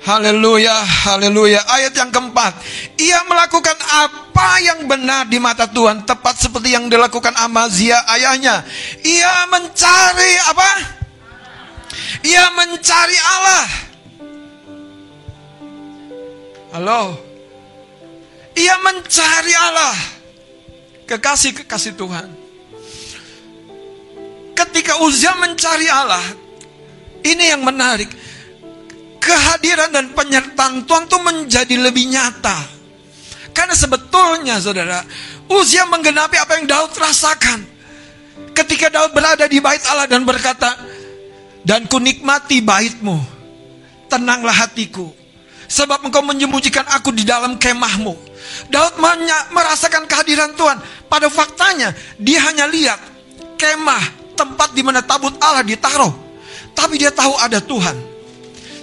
Haleluya, 0.00 0.80
haleluya. 0.80 1.60
Ayat 1.68 1.92
yang 1.92 2.08
keempat. 2.08 2.56
Ia 2.96 3.20
melakukan 3.28 3.76
apa 3.76 4.48
yang 4.64 4.88
benar 4.88 5.28
di 5.28 5.36
mata 5.36 5.68
Tuhan. 5.68 6.08
Tepat 6.08 6.40
seperti 6.40 6.72
yang 6.72 6.88
dilakukan 6.88 7.36
Amazia 7.36 8.00
ayahnya. 8.08 8.64
Ia 9.04 9.44
mencari 9.52 10.32
apa? 10.48 10.70
Ia 12.24 12.44
mencari 12.56 13.18
Allah. 13.20 13.66
Halo. 16.72 17.02
Ia 18.56 18.76
mencari 18.80 19.52
Allah. 19.52 19.96
Kekasih-kekasih 21.04 21.92
Tuhan. 22.00 22.28
Ketika 24.56 24.96
Uzia 25.04 25.36
mencari 25.36 25.92
Allah, 25.92 26.24
ini 27.20 27.52
yang 27.52 27.60
menarik. 27.60 28.08
Kehadiran 29.20 29.92
dan 29.92 30.16
penyertaan 30.16 30.88
Tuhan 30.88 31.04
itu 31.04 31.18
menjadi 31.20 31.76
lebih 31.76 32.08
nyata. 32.08 32.56
Karena 33.52 33.76
sebetulnya 33.76 34.56
saudara, 34.56 35.04
Uzia 35.50 35.84
menggenapi 35.84 36.40
apa 36.40 36.56
yang 36.56 36.66
Daud 36.70 36.94
rasakan. 36.96 37.60
Ketika 38.56 38.88
Daud 38.88 39.12
berada 39.12 39.44
di 39.44 39.60
bait 39.60 39.82
Allah 39.90 40.08
dan 40.08 40.24
berkata, 40.24 40.72
Dan 41.60 41.84
ku 41.84 42.00
nikmati 42.00 42.64
baitmu, 42.64 43.20
tenanglah 44.08 44.56
hatiku. 44.64 45.12
Sebab 45.70 46.08
engkau 46.08 46.24
menyembunyikan 46.24 46.82
aku 46.88 47.14
di 47.14 47.22
dalam 47.22 47.60
kemahmu. 47.60 48.16
Daud 48.72 48.98
merasakan 49.52 50.08
kehadiran 50.08 50.56
Tuhan. 50.56 50.80
Pada 51.06 51.28
faktanya, 51.28 51.94
dia 52.16 52.42
hanya 52.48 52.66
lihat 52.66 52.98
kemah, 53.60 54.34
tempat 54.34 54.72
di 54.72 54.82
mana 54.82 55.04
tabut 55.04 55.36
Allah 55.38 55.62
ditaruh. 55.62 56.10
Tapi 56.72 56.96
dia 56.96 57.12
tahu 57.12 57.36
ada 57.36 57.60
Tuhan. 57.60 58.09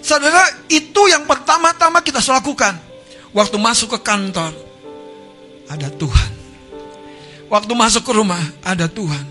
Saudara, 0.07 0.39
itu 0.71 1.11
yang 1.11 1.27
pertama-tama 1.27 1.99
kita 1.99 2.23
lakukan. 2.23 2.79
Waktu 3.35 3.59
masuk 3.59 3.99
ke 3.99 4.07
kantor, 4.07 4.55
ada 5.67 5.91
Tuhan. 5.91 6.31
Waktu 7.51 7.71
masuk 7.75 8.07
ke 8.07 8.15
rumah, 8.15 8.39
ada 8.63 8.87
Tuhan. 8.87 9.27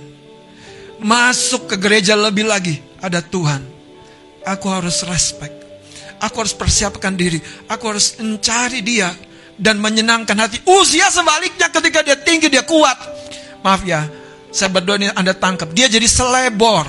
Masuk 1.01 1.73
ke 1.73 1.81
gereja 1.81 2.13
lebih 2.13 2.45
lagi, 2.45 2.77
ada 3.01 3.25
Tuhan. 3.25 3.65
Aku 4.45 4.69
harus 4.69 5.01
respect. 5.09 5.57
Aku 6.21 6.45
harus 6.45 6.53
persiapkan 6.53 7.17
diri. 7.17 7.41
Aku 7.73 7.97
harus 7.97 8.21
mencari 8.21 8.85
dia 8.85 9.17
dan 9.57 9.81
menyenangkan 9.81 10.37
hati. 10.37 10.61
Usia 10.69 11.09
sebaliknya 11.09 11.73
ketika 11.73 12.05
dia 12.05 12.21
tinggi, 12.21 12.53
dia 12.53 12.69
kuat. 12.69 13.01
Maaf 13.65 13.81
ya, 13.89 14.05
saya 14.53 14.69
berdoa 14.69 15.01
ini 15.01 15.09
Anda 15.09 15.33
tangkap. 15.33 15.73
Dia 15.73 15.89
jadi 15.89 16.05
selebor. 16.05 16.85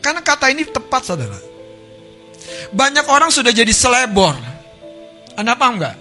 Karena 0.00 0.24
kata 0.24 0.48
ini 0.48 0.64
tepat 0.64 1.04
saudara. 1.04 1.55
Banyak 2.72 3.06
orang 3.08 3.30
sudah 3.30 3.50
jadi 3.50 3.70
selebor. 3.70 4.34
Anda 5.36 5.54
paham 5.54 5.78
nggak? 5.78 5.96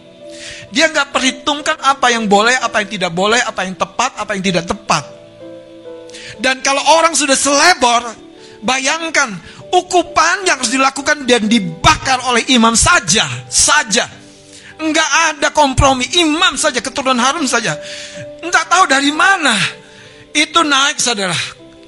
Dia 0.72 0.91
nggak 0.91 1.16
perhitungkan 1.16 1.78
apa 1.80 2.12
yang 2.12 2.28
boleh, 2.28 2.56
apa 2.58 2.84
yang 2.84 2.89
tidak 2.89 3.12
boleh, 3.16 3.39
apa 3.39 3.64
yang 3.64 3.76
tepat, 3.78 4.12
apa 4.20 4.32
yang 4.36 4.43
tidak 4.43 4.66
tepat. 4.68 5.04
Dan 6.39 6.60
kalau 6.60 6.84
orang 7.00 7.16
sudah 7.16 7.36
selebor, 7.38 8.12
bayangkan 8.60 9.32
ukupan 9.72 10.43
yang 10.43 10.60
harus 10.60 10.74
dilakukan 10.74 11.24
dan 11.24 11.48
dibakar 11.48 12.20
oleh 12.28 12.43
imam 12.52 12.76
saja, 12.76 13.24
saja. 13.48 14.08
Enggak 14.76 15.08
ada 15.32 15.56
kompromi, 15.56 16.04
imam 16.20 16.60
saja, 16.60 16.84
keturunan 16.84 17.16
Harun 17.16 17.48
saja. 17.48 17.80
Enggak 18.43 18.68
tahu 18.68 18.84
dari 18.91 19.12
mana 19.16 19.56
itu 20.36 20.60
naik 20.60 21.00
saudara. 21.00 21.36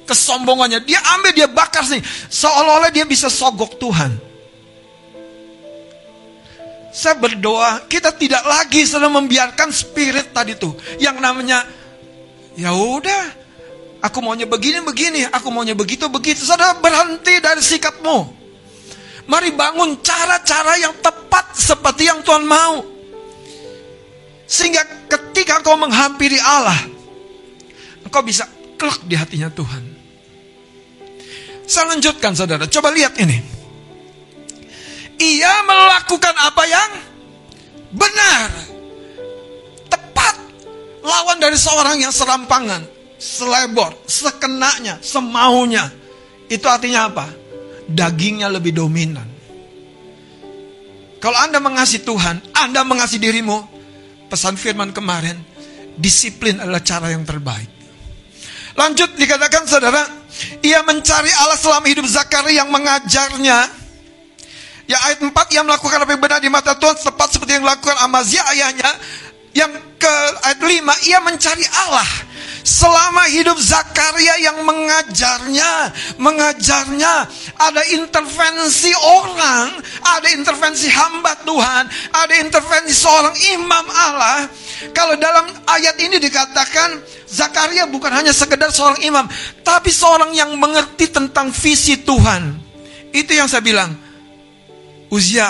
Kesombongannya, 0.08 0.80
dia 0.88 1.04
ambil, 1.12 1.36
dia 1.36 1.48
bakar 1.52 1.84
sih. 1.84 2.00
Seolah-olah 2.32 2.88
dia 2.88 3.04
bisa 3.04 3.28
sogok 3.28 3.76
Tuhan. 3.76 4.27
Saya 6.98 7.14
berdoa, 7.14 7.86
kita 7.86 8.10
tidak 8.10 8.42
lagi 8.42 8.82
sedang 8.82 9.14
membiarkan 9.14 9.70
spirit 9.70 10.34
tadi 10.34 10.58
tuh. 10.58 10.74
Yang 10.98 11.22
namanya, 11.22 11.62
ya 12.58 12.74
udah, 12.74 13.22
aku 14.02 14.18
maunya 14.18 14.50
begini 14.50 14.82
begini, 14.82 15.22
aku 15.30 15.46
maunya 15.54 15.78
begitu 15.78 16.10
begitu. 16.10 16.42
Saudara 16.42 16.74
berhenti 16.82 17.38
dari 17.38 17.62
sikapmu. 17.62 18.34
Mari 19.30 19.54
bangun 19.54 20.02
cara-cara 20.02 20.74
yang 20.82 20.90
tepat 20.98 21.54
seperti 21.54 22.10
yang 22.10 22.18
Tuhan 22.26 22.42
mau. 22.42 22.82
Sehingga 24.50 24.82
ketika 25.06 25.62
kau 25.62 25.78
menghampiri 25.78 26.42
Allah, 26.42 26.82
engkau 28.02 28.26
bisa 28.26 28.42
kelak 28.74 29.06
di 29.06 29.14
hatinya 29.14 29.46
Tuhan. 29.54 29.86
Saya 31.62 31.94
lanjutkan 31.94 32.34
saudara, 32.34 32.66
coba 32.66 32.90
lihat 32.90 33.14
ini. 33.22 33.57
Ia 35.18 35.54
melakukan 35.66 36.34
apa 36.38 36.62
yang 36.66 36.90
benar 37.90 38.68
Lawan 41.08 41.40
dari 41.40 41.56
seorang 41.56 41.96
yang 42.04 42.12
serampangan, 42.12 42.84
selebor, 43.16 43.96
sekenanya, 44.04 45.00
semaunya. 45.00 45.88
Itu 46.52 46.68
artinya 46.68 47.08
apa? 47.08 47.26
Dagingnya 47.88 48.52
lebih 48.52 48.76
dominan. 48.76 49.24
Kalau 51.18 51.38
Anda 51.40 51.58
mengasihi 51.58 52.04
Tuhan, 52.04 52.44
Anda 52.52 52.84
mengasihi 52.84 53.24
dirimu, 53.24 53.58
pesan 54.28 54.60
firman 54.60 54.92
kemarin, 54.92 55.40
disiplin 55.96 56.60
adalah 56.60 56.84
cara 56.84 57.08
yang 57.08 57.24
terbaik. 57.24 57.72
Lanjut 58.76 59.16
dikatakan 59.16 59.64
saudara, 59.66 60.04
ia 60.62 60.84
mencari 60.84 61.32
Allah 61.40 61.58
selama 61.58 61.88
hidup 61.88 62.06
Zakaria 62.06 62.62
yang 62.62 62.70
mengajarnya. 62.70 63.77
Ya 64.88 64.96
ayat 65.04 65.20
4, 65.20 65.36
ia 65.52 65.60
melakukan 65.60 66.00
apa 66.00 66.16
yang 66.16 66.22
benar 66.24 66.40
di 66.40 66.48
mata 66.48 66.72
Tuhan, 66.72 66.96
tepat 66.96 67.28
seperti 67.36 67.60
yang 67.60 67.68
dilakukan 67.68 68.00
Amazia 68.08 68.40
ayahnya. 68.56 68.88
Yang 69.52 69.84
ke 70.00 70.14
ayat 70.48 70.60
5, 70.64 71.08
ia 71.12 71.18
mencari 71.20 71.66
Allah. 71.84 72.08
Selama 72.64 73.28
hidup 73.28 73.56
Zakaria 73.60 74.40
yang 74.40 74.64
mengajarnya, 74.64 75.92
mengajarnya, 76.16 77.14
ada 77.60 77.82
intervensi 77.92 78.92
orang, 78.96 79.76
ada 80.04 80.28
intervensi 80.32 80.88
hamba 80.88 81.36
Tuhan, 81.44 81.84
ada 82.12 82.34
intervensi 82.40 82.92
seorang 82.92 83.36
imam 83.56 83.86
Allah. 83.92 84.48
Kalau 84.96 85.20
dalam 85.20 85.52
ayat 85.68 86.00
ini 86.00 86.16
dikatakan 86.16 86.96
Zakaria 87.28 87.84
bukan 87.88 88.12
hanya 88.12 88.32
sekedar 88.32 88.72
seorang 88.72 89.04
imam, 89.04 89.28
tapi 89.60 89.92
seorang 89.92 90.32
yang 90.32 90.52
mengerti 90.56 91.12
tentang 91.12 91.52
visi 91.52 92.00
Tuhan. 92.00 92.56
Itu 93.12 93.36
yang 93.36 93.48
saya 93.52 93.60
bilang. 93.60 94.07
Uzia, 95.08 95.48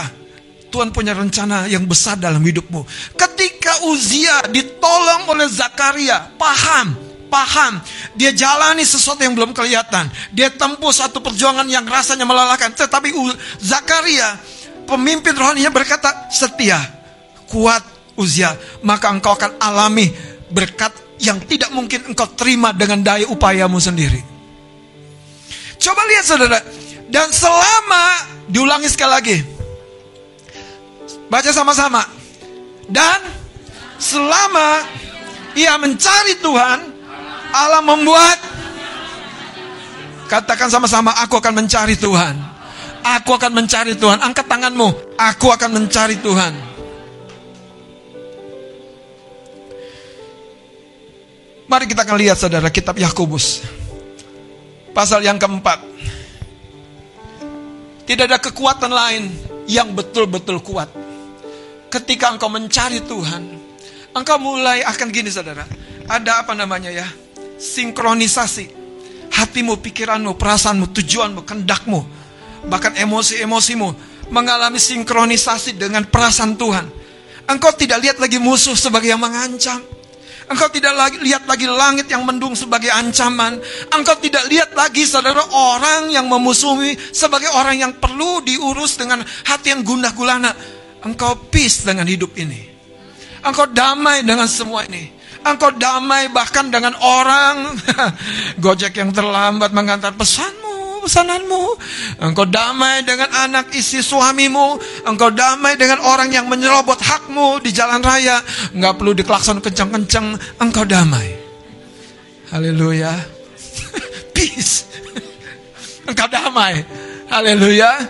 Tuhan 0.68 0.92
punya 0.92 1.16
rencana 1.16 1.66
yang 1.66 1.88
besar 1.88 2.20
dalam 2.20 2.44
hidupmu. 2.44 2.84
Ketika 3.16 3.88
Uzia 3.88 4.46
ditolong 4.52 5.26
oleh 5.32 5.48
Zakaria, 5.48 6.30
paham, 6.36 6.94
paham, 7.32 7.80
dia 8.14 8.30
jalani 8.30 8.84
sesuatu 8.84 9.24
yang 9.24 9.34
belum 9.34 9.56
kelihatan. 9.56 10.08
Dia 10.30 10.52
tempuh 10.52 10.92
satu 10.92 11.18
perjuangan 11.24 11.66
yang 11.66 11.88
rasanya 11.88 12.28
melelahkan. 12.28 12.70
Tetapi 12.76 13.10
Zakaria, 13.58 14.36
pemimpin 14.84 15.34
rohaninya 15.34 15.72
berkata, 15.72 16.28
setia, 16.30 16.78
kuat 17.48 17.82
Uzia, 18.18 18.54
maka 18.82 19.08
engkau 19.14 19.34
akan 19.38 19.56
alami 19.62 20.10
berkat 20.50 20.90
yang 21.22 21.38
tidak 21.46 21.70
mungkin 21.74 22.02
engkau 22.10 22.26
terima 22.34 22.70
dengan 22.74 23.02
daya 23.02 23.26
upayamu 23.30 23.78
sendiri. 23.78 24.22
Coba 25.78 26.02
lihat 26.10 26.24
saudara, 26.26 26.58
dan 27.08 27.28
selama 27.32 28.04
diulangi 28.48 28.88
sekali 28.88 29.12
lagi. 29.12 29.36
Baca 31.28 31.50
sama-sama. 31.52 32.04
Dan 32.88 33.20
selama 34.00 34.80
ia 35.52 35.76
mencari 35.76 36.40
Tuhan, 36.40 36.80
Allah 37.52 37.84
membuat 37.84 38.48
Katakan 40.28 40.68
sama-sama, 40.68 41.16
aku 41.24 41.40
akan 41.40 41.64
mencari 41.64 41.96
Tuhan. 41.96 42.36
Aku 43.00 43.32
akan 43.32 43.64
mencari 43.64 43.96
Tuhan. 43.96 44.20
Angkat 44.20 44.44
tanganmu, 44.44 45.16
aku 45.16 45.48
akan 45.48 45.70
mencari 45.72 46.20
Tuhan. 46.20 46.52
Mari 51.64 51.84
kita 51.88 52.04
akan 52.04 52.16
lihat 52.20 52.36
saudara 52.36 52.68
kitab 52.68 53.00
Yakobus. 53.00 53.64
Pasal 54.92 55.24
yang 55.24 55.40
keempat. 55.40 55.80
Tidak 58.08 58.24
ada 58.24 58.40
kekuatan 58.40 58.88
lain 58.88 59.28
yang 59.68 59.92
betul-betul 59.92 60.64
kuat. 60.64 60.88
Ketika 61.92 62.32
engkau 62.32 62.48
mencari 62.48 63.04
Tuhan, 63.04 63.42
engkau 64.16 64.40
mulai 64.40 64.80
akan 64.80 65.12
gini 65.12 65.28
saudara. 65.28 65.68
Ada 66.08 66.40
apa 66.40 66.56
namanya 66.56 66.88
ya? 66.88 67.04
Sinkronisasi. 67.60 68.80
Hatimu, 69.28 69.76
pikiranmu, 69.84 70.40
perasaanmu, 70.40 70.88
tujuanmu, 70.88 71.44
kendakmu. 71.44 72.00
Bahkan 72.64 72.96
emosi-emosimu. 72.96 73.88
Mengalami 74.32 74.80
sinkronisasi 74.80 75.76
dengan 75.76 76.08
perasaan 76.08 76.56
Tuhan. 76.56 76.88
Engkau 77.44 77.76
tidak 77.76 78.00
lihat 78.00 78.16
lagi 78.16 78.40
musuh 78.40 78.76
sebagai 78.76 79.12
yang 79.12 79.20
mengancam. 79.20 79.84
Engkau 80.48 80.68
tidak 80.72 80.96
lagi 80.96 81.16
lihat 81.20 81.44
lagi 81.44 81.68
langit 81.68 82.08
yang 82.08 82.24
mendung 82.24 82.56
sebagai 82.56 82.88
ancaman. 82.88 83.60
Engkau 83.92 84.16
tidak 84.16 84.48
lihat 84.48 84.72
lagi 84.72 85.04
saudara 85.04 85.44
orang 85.52 86.08
yang 86.08 86.24
memusuhi 86.24 86.96
sebagai 87.12 87.52
orang 87.52 87.76
yang 87.76 87.92
perlu 88.00 88.40
diurus 88.40 88.96
dengan 88.96 89.20
hati 89.44 89.76
yang 89.76 89.84
gundah 89.84 90.16
gulana. 90.16 90.56
Engkau 91.04 91.36
peace 91.52 91.84
dengan 91.84 92.08
hidup 92.08 92.32
ini. 92.40 92.64
Engkau 93.44 93.68
damai 93.68 94.24
dengan 94.24 94.48
semua 94.48 94.88
ini. 94.88 95.14
Engkau 95.46 95.70
damai 95.70 96.26
bahkan 96.34 96.66
dengan 96.66 96.98
orang 96.98 97.78
Gojek 98.64 98.98
yang 98.98 99.14
terlambat 99.14 99.70
mengantar 99.70 100.10
pesanmu, 100.18 100.57
pesananmu. 101.02 101.62
Engkau 102.22 102.46
damai 102.48 103.02
dengan 103.06 103.30
anak 103.48 103.72
istri 103.74 104.02
suamimu. 104.02 104.78
Engkau 105.06 105.30
damai 105.32 105.78
dengan 105.78 106.02
orang 106.02 106.32
yang 106.32 106.46
menyerobot 106.46 106.98
hakmu 106.98 107.62
di 107.62 107.70
jalan 107.74 108.02
raya. 108.02 108.42
Enggak 108.74 108.98
perlu 108.98 109.12
diklakson 109.14 109.58
kencang-kencang. 109.62 110.36
Engkau 110.62 110.84
damai. 110.84 111.34
Haleluya. 112.50 113.12
Peace. 114.34 114.88
Engkau 116.08 116.28
damai. 116.28 116.82
Haleluya. 117.28 118.08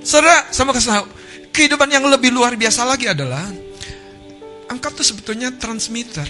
Saudara, 0.00 0.48
sama 0.48 0.72
kesal. 0.72 1.04
Kehidupan 1.50 1.90
yang 1.92 2.06
lebih 2.08 2.32
luar 2.32 2.56
biasa 2.56 2.86
lagi 2.86 3.10
adalah 3.10 3.42
engkau 4.70 4.90
tuh 4.94 5.04
sebetulnya 5.04 5.52
transmitter. 5.58 6.24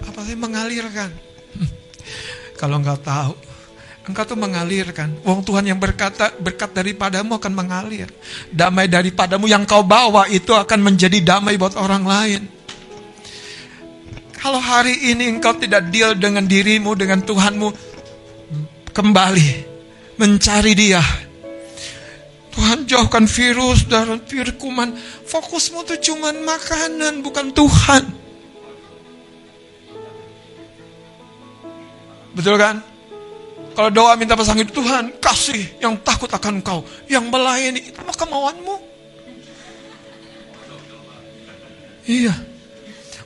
Apa 0.00 0.24
sih 0.24 0.38
mengalirkan? 0.38 1.12
Kalau 2.60 2.80
engkau 2.80 2.96
tahu, 2.96 3.34
engkau 4.10 4.26
tuh 4.26 4.36
mengalirkan. 4.36 5.14
Wong 5.22 5.46
Tuhan 5.46 5.70
yang 5.70 5.78
berkata, 5.78 6.34
berkat 6.36 6.74
daripadamu 6.74 7.38
akan 7.38 7.52
mengalir. 7.54 8.10
Damai 8.50 8.90
daripadamu 8.90 9.46
yang 9.46 9.62
kau 9.64 9.86
bawa 9.86 10.26
itu 10.26 10.50
akan 10.50 10.78
menjadi 10.82 11.22
damai 11.22 11.54
buat 11.54 11.78
orang 11.78 12.04
lain. 12.04 12.42
Kalau 14.40 14.58
hari 14.58 15.14
ini 15.14 15.30
engkau 15.30 15.54
tidak 15.54 15.92
deal 15.92 16.16
dengan 16.18 16.44
dirimu, 16.48 16.96
dengan 16.98 17.22
Tuhanmu, 17.22 17.68
kembali 18.90 19.48
mencari 20.18 20.72
dia. 20.74 21.04
Tuhan 22.50 22.84
jauhkan 22.84 23.30
virus 23.30 23.86
dan 23.86 24.20
kuman. 24.58 24.92
Fokusmu 25.24 25.86
tuh 25.86 25.98
cuman 26.02 26.42
makanan, 26.42 27.22
bukan 27.22 27.54
Tuhan. 27.54 28.04
Betul 32.34 32.56
kan? 32.58 32.89
Kalau 33.70 33.90
doa 33.90 34.12
minta 34.18 34.34
pasang 34.34 34.58
hidup 34.58 34.74
Tuhan, 34.74 35.14
kasih 35.22 35.78
yang 35.78 35.94
takut 36.02 36.28
akan 36.28 36.60
engkau, 36.60 36.82
yang 37.06 37.30
melayani, 37.30 37.80
itu 37.90 37.98
mah 38.02 38.16
kemauanmu. 38.18 38.76
Iya. 42.10 42.34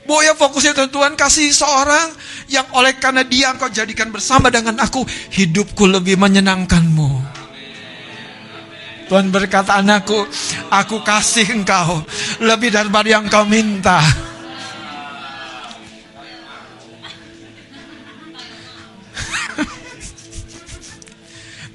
Boya 0.05 0.37
fokusnya 0.37 0.77
Tuhan, 0.77 0.91
Tuhan 0.93 1.13
kasih 1.17 1.49
seorang 1.49 2.13
yang 2.53 2.69
oleh 2.77 2.93
karena 3.01 3.25
dia 3.25 3.49
engkau 3.49 3.73
jadikan 3.73 4.13
bersama 4.13 4.53
dengan 4.53 4.77
aku, 4.77 5.01
hidupku 5.33 5.89
lebih 5.89 6.13
menyenangkanmu. 6.21 7.09
Tuhan 9.09 9.29
berkata 9.33 9.81
anakku, 9.81 10.29
aku 10.69 11.01
kasih 11.01 11.61
engkau 11.61 12.05
lebih 12.41 12.73
daripada 12.73 13.05
yang 13.09 13.25
kau 13.29 13.45
minta. 13.45 14.01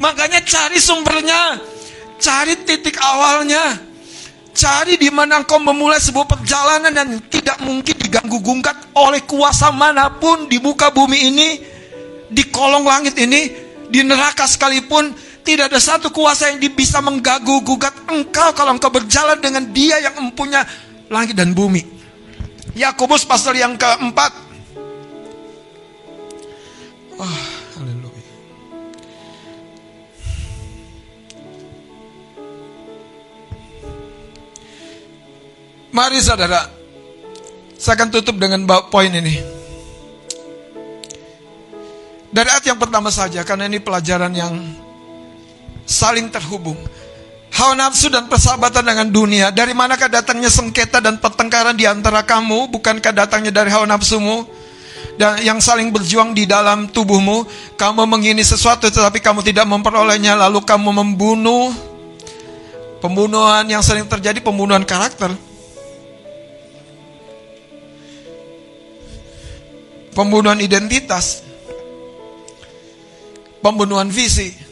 Makanya 0.00 0.40
cari 0.40 0.80
sumbernya, 0.80 1.60
cari 2.16 2.56
titik 2.64 2.96
awalnya, 2.96 3.76
cari 4.56 4.96
di 4.96 5.12
mana 5.12 5.44
engkau 5.44 5.60
memulai 5.60 6.00
sebuah 6.00 6.24
perjalanan 6.24 6.88
dan 6.88 7.20
tidak 7.28 7.60
mungkin 7.60 7.92
diganggu 8.00 8.40
gungkat 8.40 8.96
oleh 8.96 9.20
kuasa 9.28 9.68
mana 9.68 10.08
pun 10.16 10.48
di 10.48 10.56
muka 10.56 10.88
bumi 10.88 11.28
ini, 11.28 11.48
di 12.32 12.48
kolong 12.48 12.88
langit 12.88 13.12
ini, 13.20 13.52
di 13.92 14.00
neraka 14.00 14.48
sekalipun, 14.48 15.12
tidak 15.44 15.68
ada 15.68 15.76
satu 15.76 16.08
kuasa 16.08 16.48
yang 16.48 16.64
bisa 16.72 17.04
mengganggu 17.04 17.60
gugat 17.60 17.92
engkau 18.08 18.56
kalau 18.56 18.72
engkau 18.72 18.88
berjalan 18.88 19.36
dengan 19.36 19.68
dia 19.68 20.00
yang 20.00 20.16
mempunyai 20.16 20.64
langit 21.12 21.36
dan 21.36 21.52
bumi. 21.52 21.84
Yakobus 22.72 23.28
pasal 23.28 23.52
yang 23.52 23.76
keempat. 23.76 24.32
Haleluya. 27.20 27.59
Mari 35.90 36.22
saudara, 36.22 36.70
saya 37.74 37.98
akan 37.98 38.08
tutup 38.14 38.38
dengan 38.38 38.62
poin 38.86 39.10
ini. 39.10 39.42
Dari 42.30 42.46
ayat 42.46 42.62
yang 42.62 42.78
pertama 42.78 43.10
saja, 43.10 43.42
karena 43.42 43.66
ini 43.66 43.82
pelajaran 43.82 44.30
yang 44.30 44.54
saling 45.82 46.30
terhubung. 46.30 46.78
hawa 47.50 47.74
nafsu 47.74 48.06
dan 48.06 48.30
persahabatan 48.30 48.86
dengan 48.86 49.10
dunia. 49.10 49.50
Dari 49.50 49.74
manakah 49.74 50.06
datangnya 50.06 50.46
sengketa 50.46 51.02
dan 51.02 51.18
pertengkaran 51.18 51.74
di 51.74 51.82
antara 51.82 52.22
kamu? 52.22 52.70
Bukankah 52.70 53.10
datangnya 53.10 53.50
dari 53.50 53.74
hawa 53.74 53.90
nafsumu? 53.90 54.46
Dan 55.18 55.42
yang 55.42 55.58
saling 55.58 55.90
berjuang 55.90 56.30
di 56.30 56.46
dalam 56.46 56.86
tubuhmu, 56.86 57.44
kamu 57.74 58.06
mengini 58.06 58.46
sesuatu 58.46 58.86
tetapi 58.86 59.18
kamu 59.18 59.42
tidak 59.42 59.66
memperolehnya, 59.66 60.38
lalu 60.38 60.62
kamu 60.62 60.94
membunuh. 61.02 61.74
Pembunuhan 63.02 63.66
yang 63.66 63.82
sering 63.82 64.06
terjadi 64.06 64.38
pembunuhan 64.38 64.86
karakter. 64.86 65.34
Pembunuhan 70.14 70.58
identitas. 70.58 71.46
Pembunuhan 73.60 74.08
visi. 74.08 74.70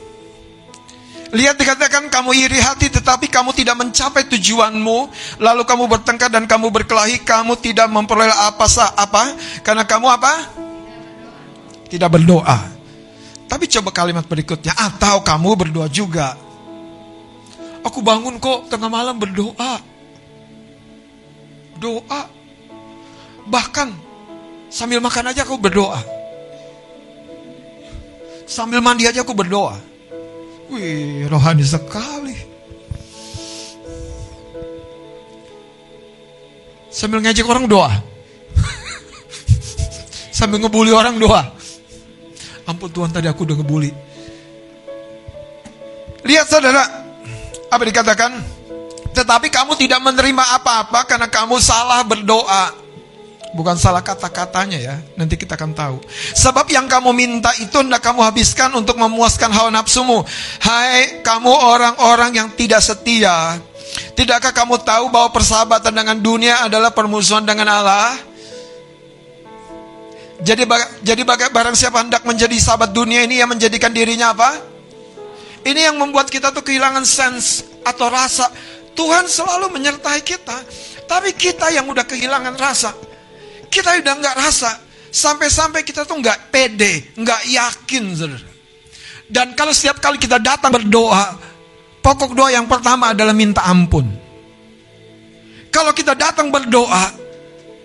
Lihat 1.28 1.60
dikatakan 1.60 2.08
kamu 2.08 2.32
iri 2.32 2.56
hati 2.56 2.88
tetapi 2.88 3.28
kamu 3.28 3.52
tidak 3.52 3.76
mencapai 3.76 4.24
tujuanmu 4.32 4.98
lalu 5.44 5.62
kamu 5.68 5.84
bertengkar 5.84 6.32
dan 6.32 6.48
kamu 6.48 6.72
berkelahi 6.72 7.20
kamu 7.20 7.52
tidak 7.60 7.84
memperoleh 7.92 8.32
apa 8.32 8.64
apa 8.96 9.36
karena 9.60 9.84
kamu 9.84 10.08
apa? 10.08 10.32
Tidak 11.92 12.08
berdoa. 12.08 12.58
Tapi 13.44 13.64
coba 13.68 13.92
kalimat 13.92 14.24
berikutnya 14.24 14.72
atau 14.72 15.20
kamu 15.20 15.68
berdoa 15.68 15.88
juga. 15.92 16.32
Aku 17.84 18.00
bangun 18.00 18.40
kok 18.40 18.72
tengah 18.72 18.88
malam 18.88 19.20
berdoa. 19.20 19.80
Doa. 21.76 22.22
Bahkan 23.48 24.07
sambil 24.68 25.00
makan 25.02 25.32
aja 25.32 25.44
aku 25.44 25.60
berdoa. 25.60 26.00
Sambil 28.48 28.80
mandi 28.80 29.04
aja 29.04 29.20
aku 29.20 29.36
berdoa. 29.36 29.76
Wih, 30.72 31.28
rohani 31.28 31.64
sekali. 31.64 32.36
Sambil 36.88 37.20
ngejek 37.20 37.44
orang 37.44 37.68
doa. 37.68 37.92
Sambil 40.38 40.64
ngebully 40.64 40.92
orang 40.92 41.20
doa. 41.20 41.44
Ampun 42.64 42.88
Tuhan 42.88 43.12
tadi 43.12 43.28
aku 43.28 43.44
udah 43.48 43.56
ngebully. 43.60 43.92
Lihat 46.24 46.46
saudara, 46.48 46.84
apa 47.68 47.82
dikatakan? 47.84 48.32
Tetapi 49.12 49.48
kamu 49.48 49.72
tidak 49.80 50.00
menerima 50.04 50.44
apa-apa 50.60 51.04
karena 51.08 51.28
kamu 51.28 51.56
salah 51.60 52.04
berdoa. 52.04 52.87
Bukan 53.48 53.80
salah 53.80 54.04
kata-katanya 54.04 54.76
ya, 54.76 54.96
nanti 55.16 55.40
kita 55.40 55.56
akan 55.56 55.72
tahu. 55.72 55.96
Sebab 56.36 56.68
yang 56.68 56.84
kamu 56.84 57.16
minta 57.16 57.48
itu 57.56 57.80
hendak 57.80 58.04
kamu 58.04 58.20
habiskan 58.20 58.68
untuk 58.76 59.00
memuaskan 59.00 59.48
hawa 59.48 59.72
nafsumu. 59.72 60.20
Hai 60.60 61.24
kamu 61.24 61.48
orang-orang 61.48 62.36
yang 62.36 62.48
tidak 62.52 62.84
setia. 62.84 63.56
Tidakkah 64.12 64.52
kamu 64.52 64.84
tahu 64.84 65.08
bahwa 65.08 65.32
persahabatan 65.32 65.96
dengan 65.96 66.20
dunia 66.20 66.68
adalah 66.68 66.92
permusuhan 66.92 67.40
dengan 67.48 67.72
Allah? 67.72 68.20
Jadi 70.44 70.68
jadi 71.00 71.22
barang 71.26 71.74
siapa 71.74 72.04
hendak 72.04 72.28
menjadi 72.28 72.52
sahabat 72.60 72.92
dunia 72.92 73.24
ini 73.24 73.40
yang 73.40 73.48
menjadikan 73.48 73.90
dirinya 73.90 74.36
apa? 74.36 74.60
Ini 75.64 75.88
yang 75.88 75.96
membuat 75.96 76.28
kita 76.28 76.52
tuh 76.52 76.60
kehilangan 76.60 77.02
sense 77.08 77.64
atau 77.80 78.12
rasa. 78.12 78.52
Tuhan 78.92 79.24
selalu 79.24 79.72
menyertai 79.72 80.20
kita. 80.20 80.62
Tapi 81.08 81.32
kita 81.32 81.72
yang 81.72 81.88
udah 81.88 82.04
kehilangan 82.04 82.54
rasa. 82.60 82.92
Kita 83.68 83.96
udah 84.00 84.14
nggak 84.18 84.36
rasa. 84.36 84.72
Sampai-sampai 85.08 85.84
kita 85.84 86.04
tuh 86.04 86.20
nggak 86.20 86.52
pede, 86.52 87.16
nggak 87.16 87.42
yakin, 87.48 88.04
saudara. 88.12 88.48
Dan 89.28 89.52
kalau 89.52 89.72
setiap 89.76 90.00
kali 90.00 90.16
kita 90.16 90.40
datang 90.40 90.72
berdoa, 90.72 91.36
pokok 92.00 92.32
doa 92.32 92.48
yang 92.48 92.64
pertama 92.64 93.12
adalah 93.12 93.36
minta 93.36 93.64
ampun. 93.68 94.08
Kalau 95.68 95.92
kita 95.92 96.16
datang 96.16 96.48
berdoa, 96.48 97.12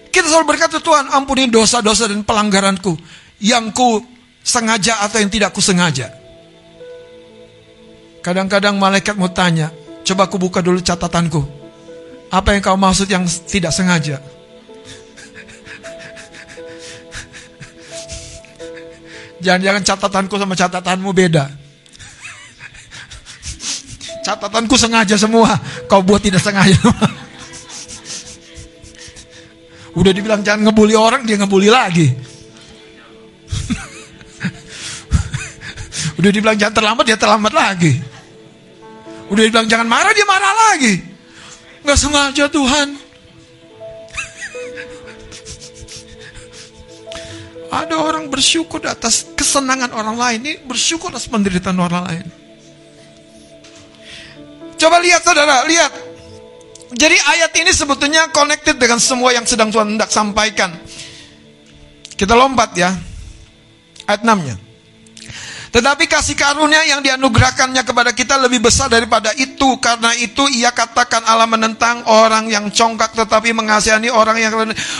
kita 0.07 0.31
selalu 0.31 0.55
berkata 0.55 0.79
Tuhan 0.79 1.11
ampuni 1.11 1.51
dosa-dosa 1.51 2.07
dan 2.07 2.23
pelanggaranku 2.23 2.95
yang 3.43 3.75
ku 3.75 3.99
sengaja 4.39 5.03
atau 5.03 5.19
yang 5.19 5.31
tidak 5.31 5.51
ku 5.51 5.59
sengaja. 5.59 6.11
Kadang-kadang 8.23 8.79
malaikat 8.79 9.19
mau 9.19 9.27
tanya, 9.27 9.67
coba 10.07 10.31
aku 10.31 10.39
buka 10.39 10.63
dulu 10.63 10.79
catatanku. 10.79 11.43
Apa 12.31 12.55
yang 12.55 12.63
kau 12.63 12.79
maksud 12.79 13.11
yang 13.11 13.27
tidak 13.27 13.75
sengaja? 13.75 14.23
Jangan-jangan 19.43 19.83
catatanku 19.83 20.35
sama 20.39 20.55
catatanmu 20.55 21.11
beda. 21.11 21.51
Catatanku 24.23 24.79
sengaja 24.79 25.19
semua, 25.19 25.59
kau 25.91 25.99
buat 25.99 26.23
tidak 26.23 26.39
sengaja. 26.39 26.79
Udah 29.99 30.15
dibilang 30.15 30.41
jangan 30.41 30.71
ngebully 30.71 30.95
orang, 30.95 31.27
dia 31.27 31.35
ngebully 31.35 31.67
lagi. 31.67 32.07
Udah 36.23 36.31
dibilang 36.31 36.55
jangan 36.55 36.75
terlambat, 36.79 37.03
dia 37.03 37.19
terlambat 37.19 37.51
lagi. 37.51 37.99
Udah 39.27 39.43
dibilang 39.43 39.67
jangan 39.67 39.91
marah, 39.91 40.15
dia 40.15 40.23
marah 40.23 40.53
lagi. 40.71 41.03
Gak 41.83 41.99
sengaja 41.99 42.47
Tuhan. 42.47 43.02
Ada 47.73 47.97
orang 47.97 48.29
bersyukur 48.29 48.85
atas 48.85 49.33
kesenangan 49.33 49.89
orang 49.97 50.13
lain. 50.13 50.39
Ini 50.45 50.53
bersyukur 50.69 51.09
atas 51.09 51.25
penderitaan 51.25 51.81
orang 51.81 52.05
lain. 52.05 52.25
Coba 54.77 55.01
lihat 55.01 55.25
saudara, 55.25 55.65
lihat. 55.65 55.89
Jadi 56.93 57.17
ayat 57.17 57.49
ini 57.57 57.73
sebetulnya 57.73 58.29
connected 58.29 58.77
dengan 58.77 59.01
semua 59.01 59.33
yang 59.33 59.49
sedang 59.49 59.73
Tuhan 59.73 59.97
hendak 59.97 60.13
sampaikan. 60.13 60.69
Kita 62.13 62.37
lompat 62.37 62.77
ya. 62.77 62.93
Ayat 64.05 64.21
6-nya. 64.21 64.62
Tetapi 65.73 66.05
kasih 66.05 66.37
karunia 66.37 66.85
yang 66.85 67.01
dianugerahkannya 67.01 67.81
kepada 67.81 68.13
kita 68.13 68.37
lebih 68.37 68.61
besar 68.61 68.93
daripada 68.93 69.33
itu. 69.41 69.73
Karena 69.81 70.13
itu 70.21 70.45
ia 70.53 70.69
katakan 70.69 71.25
Allah 71.25 71.49
menentang 71.49 72.05
orang 72.05 72.45
yang 72.45 72.69
congkak 72.69 73.17
tetapi 73.17 73.49
mengasihani 73.57 74.13
orang 74.13 74.37
yang. 74.37 74.53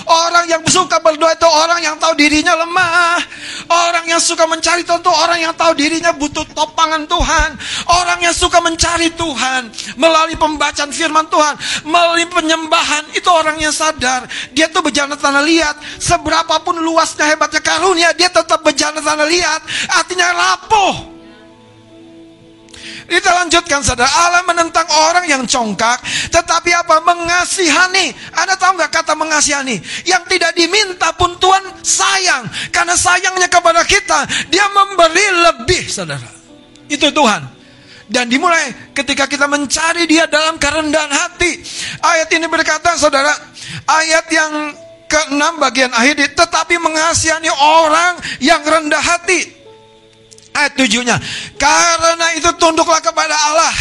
Orang 0.09 0.45
yang 0.49 0.65
suka 0.65 0.97
berdoa 0.97 1.37
itu 1.37 1.45
orang 1.45 1.77
yang 1.77 1.93
tahu 2.01 2.17
dirinya 2.17 2.57
lemah. 2.57 3.21
Orang 3.69 4.09
yang 4.09 4.17
suka 4.17 4.49
mencari 4.49 4.81
Tuhan 4.81 4.97
itu 4.97 5.13
orang 5.13 5.39
yang 5.45 5.53
tahu 5.53 5.77
dirinya 5.77 6.09
butuh 6.09 6.41
topangan 6.57 7.05
Tuhan. 7.05 7.49
Orang 7.93 8.19
yang 8.25 8.33
suka 8.33 8.57
mencari 8.57 9.13
Tuhan. 9.13 9.69
Melalui 9.93 10.33
pembacaan 10.41 10.89
firman 10.89 11.29
Tuhan. 11.29 11.85
Melalui 11.85 12.25
penyembahan. 12.33 13.13
Itu 13.13 13.29
orang 13.29 13.61
yang 13.61 13.69
sadar. 13.69 14.25
Dia 14.57 14.73
tuh 14.73 14.81
berjalan 14.81 15.21
tanah 15.21 15.45
liat. 15.45 16.01
Seberapapun 16.01 16.81
luasnya 16.81 17.29
hebatnya 17.29 17.61
karunia. 17.61 18.09
Dia 18.17 18.33
tetap 18.33 18.65
berjalan 18.65 19.05
tanah 19.05 19.29
liat. 19.29 19.61
Artinya 20.01 20.33
lapar 20.33 20.62
rapuh. 20.63 21.11
Kita 23.03 23.29
lanjutkan 23.29 23.83
saudara, 23.83 24.07
Allah 24.09 24.47
menentang 24.47 24.87
orang 24.89 25.27
yang 25.27 25.43
congkak, 25.43 25.99
tetapi 26.31 26.71
apa? 26.71 27.03
Mengasihani. 27.03 28.15
Anda 28.31 28.55
tahu 28.55 28.79
nggak 28.79 28.89
kata 28.95 29.13
mengasihani? 29.13 29.77
Yang 30.07 30.23
tidak 30.33 30.51
diminta 30.55 31.11
pun 31.13 31.35
Tuhan 31.35 31.83
sayang. 31.83 32.47
Karena 32.71 32.95
sayangnya 32.95 33.51
kepada 33.51 33.83
kita, 33.83 34.23
dia 34.47 34.65
memberi 34.71 35.27
lebih 35.51 35.83
saudara. 35.91 36.25
Itu 36.87 37.11
Tuhan. 37.11 37.43
Dan 38.07 38.31
dimulai 38.31 38.95
ketika 38.95 39.27
kita 39.27 39.51
mencari 39.51 40.07
dia 40.07 40.25
dalam 40.25 40.55
kerendahan 40.55 41.11
hati. 41.11 41.59
Ayat 42.01 42.31
ini 42.33 42.47
berkata 42.47 42.95
saudara, 42.95 43.35
ayat 43.83 44.25
yang 44.31 44.51
ke-6 45.11 45.43
bagian 45.59 45.91
akhir, 45.91 46.33
tetapi 46.33 46.81
mengasihani 46.81 47.51
orang 47.51 48.17
yang 48.41 48.63
rendah 48.63 48.99
hati 48.99 49.62
ayat 50.53 50.73
tujuhnya. 50.77 51.17
Karena 51.57 52.37
itu 52.37 52.49
tunduklah 52.61 53.01
kepada 53.01 53.33
Allah. 53.33 53.73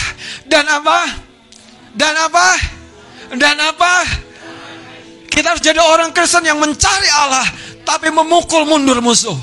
Dan 0.49 0.65
apa? 0.67 0.99
Dan 1.93 2.15
apa? 2.17 2.47
Dan 3.37 3.57
apa? 3.61 3.93
Kita 5.33 5.57
harus 5.57 5.65
jadi 5.65 5.81
orang 5.81 6.13
Kristen 6.13 6.45
yang 6.45 6.61
mencari 6.61 7.09
Allah. 7.13 7.45
Tapi 7.85 8.09
memukul 8.13 8.65
mundur 8.65 9.01
musuh. 9.05 9.37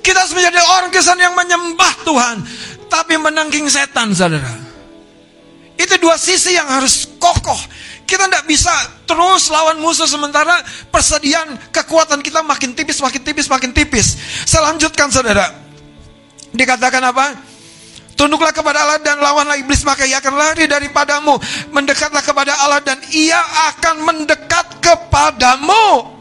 Kita 0.00 0.24
harus 0.24 0.34
menjadi 0.36 0.60
orang 0.60 0.90
Kristen 0.92 1.20
yang 1.20 1.32
menyembah 1.36 1.92
Tuhan. 2.04 2.36
Tapi 2.88 3.16
menangging 3.16 3.68
setan 3.72 4.12
saudara. 4.12 4.52
Itu 5.76 5.96
dua 5.96 6.20
sisi 6.20 6.52
yang 6.52 6.68
harus 6.68 7.08
kokoh. 7.16 7.58
Kita 8.04 8.28
tidak 8.28 8.44
bisa 8.44 8.72
terus 9.08 9.48
lawan 9.48 9.80
musuh 9.80 10.04
sementara 10.04 10.60
persediaan 10.92 11.56
kekuatan 11.72 12.20
kita 12.20 12.44
makin 12.44 12.76
tipis, 12.76 13.00
makin 13.00 13.24
tipis, 13.24 13.48
makin 13.48 13.72
tipis. 13.72 14.20
Saya 14.44 14.68
lanjutkan 14.68 15.08
saudara. 15.08 15.61
Dikatakan 16.52 17.02
apa? 17.02 17.26
Tunduklah 18.12 18.52
kepada 18.52 18.84
Allah 18.84 19.00
dan 19.00 19.18
lawanlah 19.18 19.56
iblis 19.56 19.82
maka 19.88 20.04
ia 20.04 20.20
akan 20.20 20.34
lari 20.36 20.68
daripadamu. 20.68 21.40
Mendekatlah 21.72 22.22
kepada 22.22 22.52
Allah 22.60 22.84
dan 22.84 23.00
ia 23.10 23.40
akan 23.72 24.04
mendekat 24.04 24.78
kepadamu. 24.84 26.12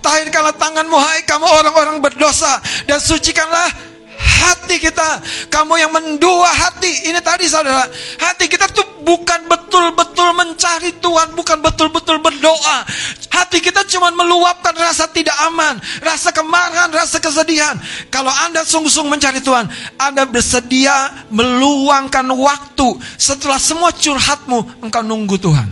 Tahirkanlah 0.00 0.56
tanganmu 0.56 0.96
hai 0.96 1.22
kamu 1.26 1.46
orang-orang 1.46 2.00
berdosa 2.00 2.58
dan 2.88 2.98
sucikanlah 2.98 3.89
hati 4.20 4.76
kita. 4.76 5.24
Kamu 5.48 5.74
yang 5.80 5.92
mendua 5.92 6.46
hati. 6.46 7.08
Ini 7.08 7.20
tadi 7.24 7.48
saudara. 7.48 7.88
Hati 8.20 8.46
kita 8.46 8.68
tuh 8.70 8.84
bukan 9.02 9.48
betul-betul 9.48 10.36
mencari 10.36 10.94
Tuhan. 11.00 11.32
Bukan 11.32 11.58
betul-betul 11.64 12.20
berdoa. 12.20 12.84
Hati 13.32 13.58
kita 13.64 13.82
cuma 13.88 14.12
meluapkan 14.12 14.76
rasa 14.76 15.08
tidak 15.08 15.34
aman. 15.48 15.80
Rasa 16.04 16.30
kemarahan, 16.30 16.92
rasa 16.92 17.18
kesedihan. 17.18 17.74
Kalau 18.12 18.30
Anda 18.46 18.62
sungguh-sungguh 18.62 19.16
mencari 19.16 19.40
Tuhan. 19.40 19.66
Anda 19.96 20.28
bersedia 20.28 21.26
meluangkan 21.32 22.28
waktu. 22.30 22.88
Setelah 23.16 23.58
semua 23.58 23.90
curhatmu. 23.90 24.84
Engkau 24.84 25.02
nunggu 25.02 25.40
Tuhan. 25.40 25.68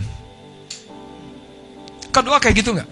Kau 2.09 2.25
doa 2.25 2.41
kayak 2.41 2.57
gitu 2.65 2.73
nggak? 2.73 2.89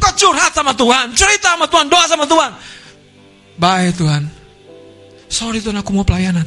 Kau 0.00 0.12
curhat 0.16 0.52
sama 0.56 0.72
Tuhan, 0.72 1.12
cerita 1.12 1.52
sama 1.52 1.68
Tuhan, 1.68 1.86
doa 1.92 2.04
sama 2.08 2.24
Tuhan. 2.24 2.50
Baik 3.54 4.02
Tuhan. 4.02 4.26
Sorry 5.30 5.62
Tuhan 5.62 5.78
aku 5.78 5.90
mau 5.94 6.06
pelayanan. 6.06 6.46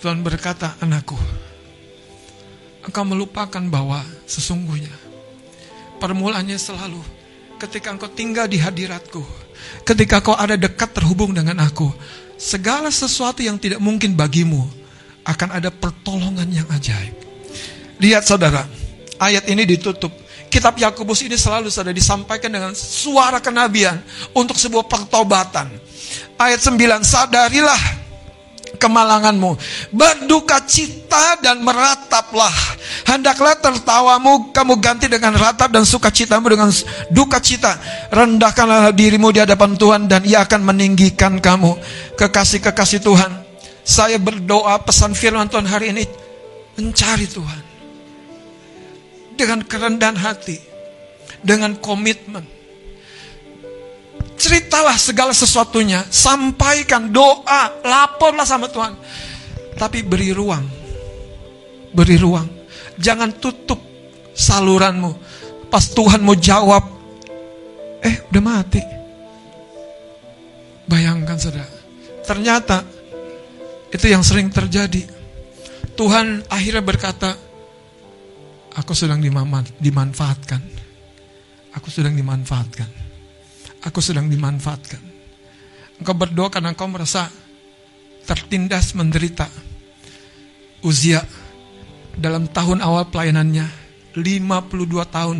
Tuhan 0.00 0.24
berkata, 0.24 0.80
anakku, 0.80 1.12
engkau 2.88 3.04
melupakan 3.04 3.60
bahwa 3.68 4.00
sesungguhnya 4.24 4.92
permulaannya 6.00 6.56
selalu 6.56 7.04
ketika 7.60 7.92
engkau 7.92 8.08
tinggal 8.08 8.48
di 8.48 8.56
hadiratku, 8.56 9.20
ketika 9.84 10.24
kau 10.24 10.32
ada 10.32 10.56
dekat 10.56 10.96
terhubung 10.96 11.36
dengan 11.36 11.60
aku, 11.60 11.92
segala 12.40 12.88
sesuatu 12.88 13.44
yang 13.44 13.60
tidak 13.60 13.76
mungkin 13.84 14.16
bagimu 14.16 14.64
akan 15.28 15.60
ada 15.60 15.68
pertolongan 15.68 16.48
yang 16.48 16.64
ajaib. 16.72 17.12
Lihat 18.00 18.24
saudara, 18.24 18.64
ayat 19.20 19.44
ini 19.52 19.68
ditutup. 19.68 20.16
Kitab 20.50 20.74
Yakobus 20.74 21.22
ini 21.22 21.38
selalu 21.38 21.70
sudah 21.70 21.94
disampaikan 21.94 22.50
dengan 22.50 22.74
suara 22.74 23.38
kenabian 23.38 24.02
untuk 24.34 24.58
sebuah 24.58 24.82
pertobatan. 24.90 25.70
Ayat 26.34 26.58
9, 26.58 27.06
sadarilah 27.06 27.78
kemalanganmu, 28.74 29.54
berduka 29.94 30.58
cita 30.66 31.38
dan 31.38 31.62
merataplah. 31.62 32.50
Hendaklah 33.06 33.62
tertawamu 33.62 34.50
kamu 34.50 34.74
ganti 34.82 35.06
dengan 35.06 35.38
ratap 35.38 35.70
dan 35.70 35.86
sukacitamu 35.86 36.50
dengan 36.50 36.74
duka 37.14 37.38
cita. 37.38 37.78
Rendahkanlah 38.10 38.90
dirimu 38.90 39.30
di 39.30 39.38
hadapan 39.38 39.78
Tuhan 39.78 40.10
dan 40.10 40.26
ia 40.26 40.42
akan 40.42 40.66
meninggikan 40.66 41.38
kamu. 41.38 41.78
Kekasih-kekasih 42.18 43.06
Tuhan, 43.06 43.30
saya 43.86 44.18
berdoa 44.18 44.82
pesan 44.82 45.14
firman 45.14 45.46
Tuhan 45.46 45.70
hari 45.70 45.94
ini 45.94 46.04
mencari 46.74 47.30
Tuhan 47.30 47.69
dengan 49.40 49.64
kerendahan 49.64 50.20
hati, 50.20 50.60
dengan 51.40 51.72
komitmen. 51.80 52.44
Ceritalah 54.36 54.96
segala 55.00 55.32
sesuatunya, 55.32 56.04
sampaikan 56.12 57.08
doa, 57.08 57.80
laporlah 57.80 58.44
sama 58.44 58.68
Tuhan. 58.68 58.92
Tapi 59.80 60.04
beri 60.04 60.36
ruang, 60.36 60.64
beri 61.96 62.20
ruang. 62.20 62.48
Jangan 63.00 63.32
tutup 63.40 63.80
saluranmu. 64.36 65.12
Pas 65.72 65.88
Tuhan 65.88 66.20
mau 66.20 66.36
jawab, 66.36 66.84
eh 68.04 68.20
udah 68.28 68.42
mati. 68.44 68.82
Bayangkan 70.84 71.38
saudara, 71.40 71.70
ternyata 72.26 72.84
itu 73.88 74.04
yang 74.04 74.20
sering 74.20 74.52
terjadi. 74.52 75.06
Tuhan 75.94 76.48
akhirnya 76.48 76.82
berkata, 76.82 77.49
Aku 78.78 78.94
sedang 78.94 79.18
dimanfaatkan. 79.18 80.62
Aku 81.74 81.90
sedang 81.90 82.14
dimanfaatkan. 82.14 82.90
Aku 83.86 83.98
sedang 83.98 84.30
dimanfaatkan. 84.30 85.02
Engkau 85.98 86.14
berdoa 86.14 86.48
karena 86.52 86.70
engkau 86.70 86.86
merasa 86.86 87.26
tertindas 88.24 88.94
menderita. 88.94 89.48
Uzia 90.80 91.20
dalam 92.16 92.48
tahun 92.48 92.80
awal 92.80 93.10
pelayanannya 93.12 93.66
52 94.16 95.14
tahun. 95.14 95.38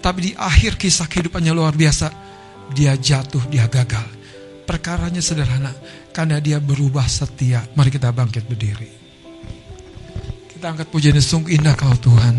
Tapi 0.00 0.18
di 0.22 0.32
akhir 0.38 0.78
kisah 0.78 1.10
kehidupannya 1.10 1.52
luar 1.56 1.74
biasa. 1.74 2.08
Dia 2.70 2.94
jatuh, 2.94 3.46
dia 3.50 3.66
gagal. 3.66 4.06
Perkaranya 4.66 5.22
sederhana. 5.22 5.74
Karena 6.14 6.38
dia 6.38 6.62
berubah 6.62 7.06
setia. 7.10 7.66
Mari 7.74 7.90
kita 7.90 8.14
bangkit 8.14 8.46
berdiri. 8.46 8.95
Kita 10.56 10.72
angkat 10.72 10.88
pujian 10.88 11.20
sungguh 11.20 11.52
indah 11.52 11.76
kau 11.76 11.92
Tuhan. 12.00 12.32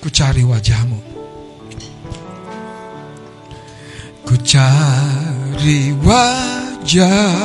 Ku 0.00 0.08
cari 0.08 0.40
wajahmu. 0.40 0.96
Ku 4.24 4.32
cari 4.40 5.92
wajahmu. 6.00 7.36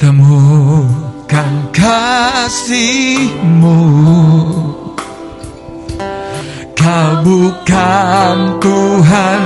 Temukan 0.00 1.52
kasihmu. 1.76 3.80
Kau 6.72 7.10
bukan 7.20 8.36
Tuhan 8.64 9.42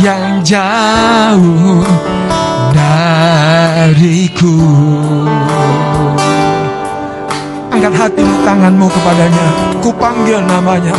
yang 0.00 0.40
jauh 0.48 1.84
dariku. 2.74 4.58
Angkat 7.70 7.94
hatimu 7.94 8.34
tanganmu 8.42 8.86
kepadanya. 8.90 9.46
Ku 9.78 9.90
panggil 9.94 10.42
namanya. 10.42 10.98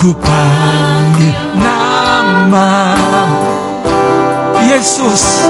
Ku 0.00 0.10
panggil 0.18 1.36
nama 1.60 2.96
Yesus 4.66 5.46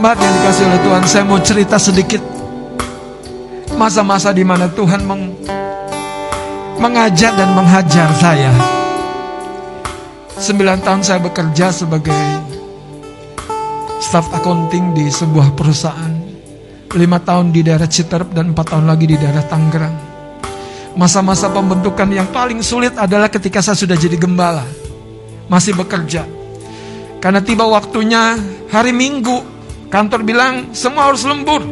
Jemaat 0.00 0.16
yang 0.16 0.32
dikasih 0.32 0.64
oleh 0.64 0.80
Tuhan, 0.80 1.04
saya 1.04 1.24
mau 1.28 1.40
cerita 1.44 1.76
sedikit 1.76 2.22
masa-masa 3.76 4.32
di 4.32 4.40
mana 4.40 4.64
Tuhan 4.72 5.04
meng, 5.04 5.36
mengajar 6.80 7.36
dan 7.36 7.52
menghajar 7.52 8.08
saya. 8.16 8.48
Sembilan 10.40 10.80
tahun 10.80 11.04
saya 11.04 11.20
bekerja 11.20 11.68
sebagai 11.68 12.16
staf 14.00 14.32
accounting 14.32 14.96
di 14.96 15.12
sebuah 15.12 15.52
perusahaan. 15.52 16.16
Lima 16.96 17.20
tahun 17.20 17.52
di 17.52 17.60
daerah 17.60 17.84
Citerep 17.84 18.32
dan 18.32 18.56
empat 18.56 18.72
tahun 18.72 18.88
lagi 18.88 19.04
di 19.04 19.20
daerah 19.20 19.44
Tangerang. 19.44 19.96
Masa-masa 20.96 21.52
pembentukan 21.52 22.08
yang 22.08 22.32
paling 22.32 22.64
sulit 22.64 22.96
adalah 22.96 23.28
ketika 23.28 23.60
saya 23.60 23.76
sudah 23.76 24.00
jadi 24.00 24.16
gembala. 24.16 24.64
Masih 25.52 25.76
bekerja. 25.76 26.24
Karena 27.20 27.44
tiba 27.44 27.68
waktunya 27.68 28.40
hari 28.72 28.96
Minggu 28.96 29.59
Kantor 29.90 30.22
bilang 30.22 30.70
semua 30.70 31.10
harus 31.10 31.26
lembur. 31.26 31.66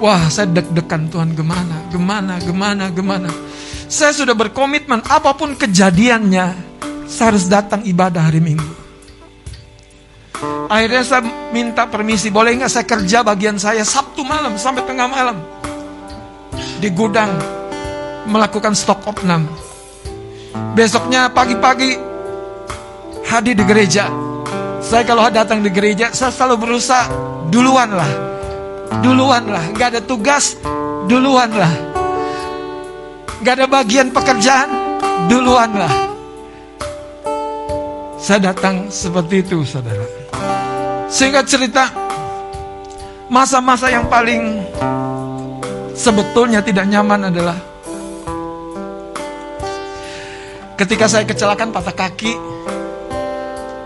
Wah, 0.00 0.24
saya 0.32 0.48
deg-degan 0.48 1.12
Tuhan 1.12 1.36
gimana, 1.36 1.84
gimana, 1.92 2.40
gimana, 2.40 2.88
gimana. 2.88 3.28
Saya 3.92 4.16
sudah 4.16 4.32
berkomitmen 4.32 5.04
apa 5.04 5.36
pun 5.36 5.52
kejadiannya, 5.52 6.46
saya 7.04 7.26
harus 7.34 7.44
datang 7.50 7.84
ibadah 7.84 8.24
hari 8.24 8.40
Minggu. 8.40 8.72
Akhirnya 10.70 11.02
saya 11.02 11.22
minta 11.50 11.88
permisi, 11.90 12.30
boleh 12.30 12.56
nggak 12.56 12.72
saya 12.72 12.86
kerja 12.86 13.26
bagian 13.26 13.58
saya 13.58 13.82
Sabtu 13.82 14.22
malam 14.22 14.54
sampai 14.54 14.86
tengah 14.86 15.08
malam 15.10 15.36
di 16.78 16.88
gudang 16.94 17.32
melakukan 18.28 18.72
stok 18.72 19.02
opnam. 19.08 19.50
Besoknya 20.78 21.26
pagi-pagi 21.32 21.98
hadir 23.26 23.58
di 23.58 23.64
gereja. 23.66 24.27
Saya 24.88 25.04
kalau 25.04 25.28
datang 25.28 25.60
di 25.60 25.68
gereja, 25.68 26.08
saya 26.16 26.32
selalu 26.32 26.64
berusaha 26.64 27.12
duluan 27.52 27.92
lah. 27.92 28.08
Duluan 29.04 29.44
lah, 29.44 29.60
gak 29.76 29.92
ada 29.92 30.00
tugas, 30.00 30.56
duluan 31.04 31.52
lah. 31.52 31.68
Gak 33.44 33.60
ada 33.60 33.68
bagian 33.68 34.08
pekerjaan, 34.08 34.72
duluan 35.28 35.76
lah. 35.76 35.92
Saya 38.16 38.48
datang 38.48 38.88
seperti 38.88 39.44
itu, 39.44 39.60
saudara. 39.60 40.08
Sehingga 41.12 41.44
cerita, 41.44 41.92
masa-masa 43.28 43.92
yang 43.92 44.08
paling 44.08 44.64
sebetulnya 45.92 46.64
tidak 46.64 46.88
nyaman 46.88 47.28
adalah 47.28 47.60
ketika 50.80 51.04
saya 51.12 51.28
kecelakaan 51.28 51.76
patah 51.76 51.92
kaki, 51.92 52.32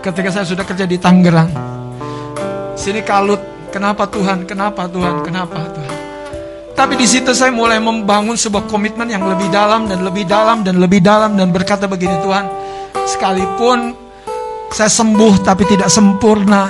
ketika 0.03 0.29
saya 0.35 0.45
sudah 0.45 0.67
kerja 0.67 0.83
di 0.83 0.99
Tangerang. 0.99 1.47
Sini 2.75 2.99
kalut, 3.07 3.39
kenapa 3.71 4.03
Tuhan? 4.11 4.43
Kenapa 4.43 4.91
Tuhan? 4.91 5.23
Kenapa 5.23 5.55
Tuhan? 5.71 5.91
Tapi 6.75 6.99
di 6.99 7.07
situ 7.07 7.31
saya 7.31 7.55
mulai 7.55 7.79
membangun 7.79 8.35
sebuah 8.35 8.67
komitmen 8.67 9.07
yang 9.07 9.23
lebih 9.23 9.47
dalam 9.47 9.87
dan 9.87 10.03
lebih 10.03 10.27
dalam 10.27 10.67
dan 10.67 10.75
lebih 10.81 10.99
dalam 10.99 11.39
dan 11.39 11.55
berkata 11.55 11.87
begini 11.87 12.19
Tuhan, 12.19 12.45
sekalipun 13.07 13.95
saya 14.73 14.91
sembuh 14.91 15.39
tapi 15.45 15.63
tidak 15.69 15.87
sempurna, 15.87 16.67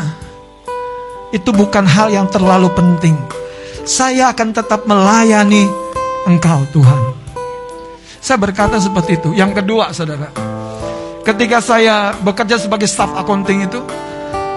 itu 1.34 1.49
bukan 1.49 1.88
hal 1.89 2.14
yang 2.14 2.30
terlalu 2.30 2.69
penting. 2.77 3.18
Saya 3.88 4.30
akan 4.35 4.53
tetap 4.53 4.85
melayani 4.85 5.65
Engkau 6.30 6.68
Tuhan. 6.69 7.01
Saya 8.23 8.38
berkata 8.39 8.80
seperti 8.80 9.19
itu. 9.19 9.30
Yang 9.35 9.64
kedua, 9.64 9.91
saudara, 9.91 10.31
ketika 11.23 11.63
saya 11.63 12.11
bekerja 12.19 12.59
sebagai 12.59 12.85
staff 12.85 13.11
accounting 13.15 13.65
itu, 13.65 13.79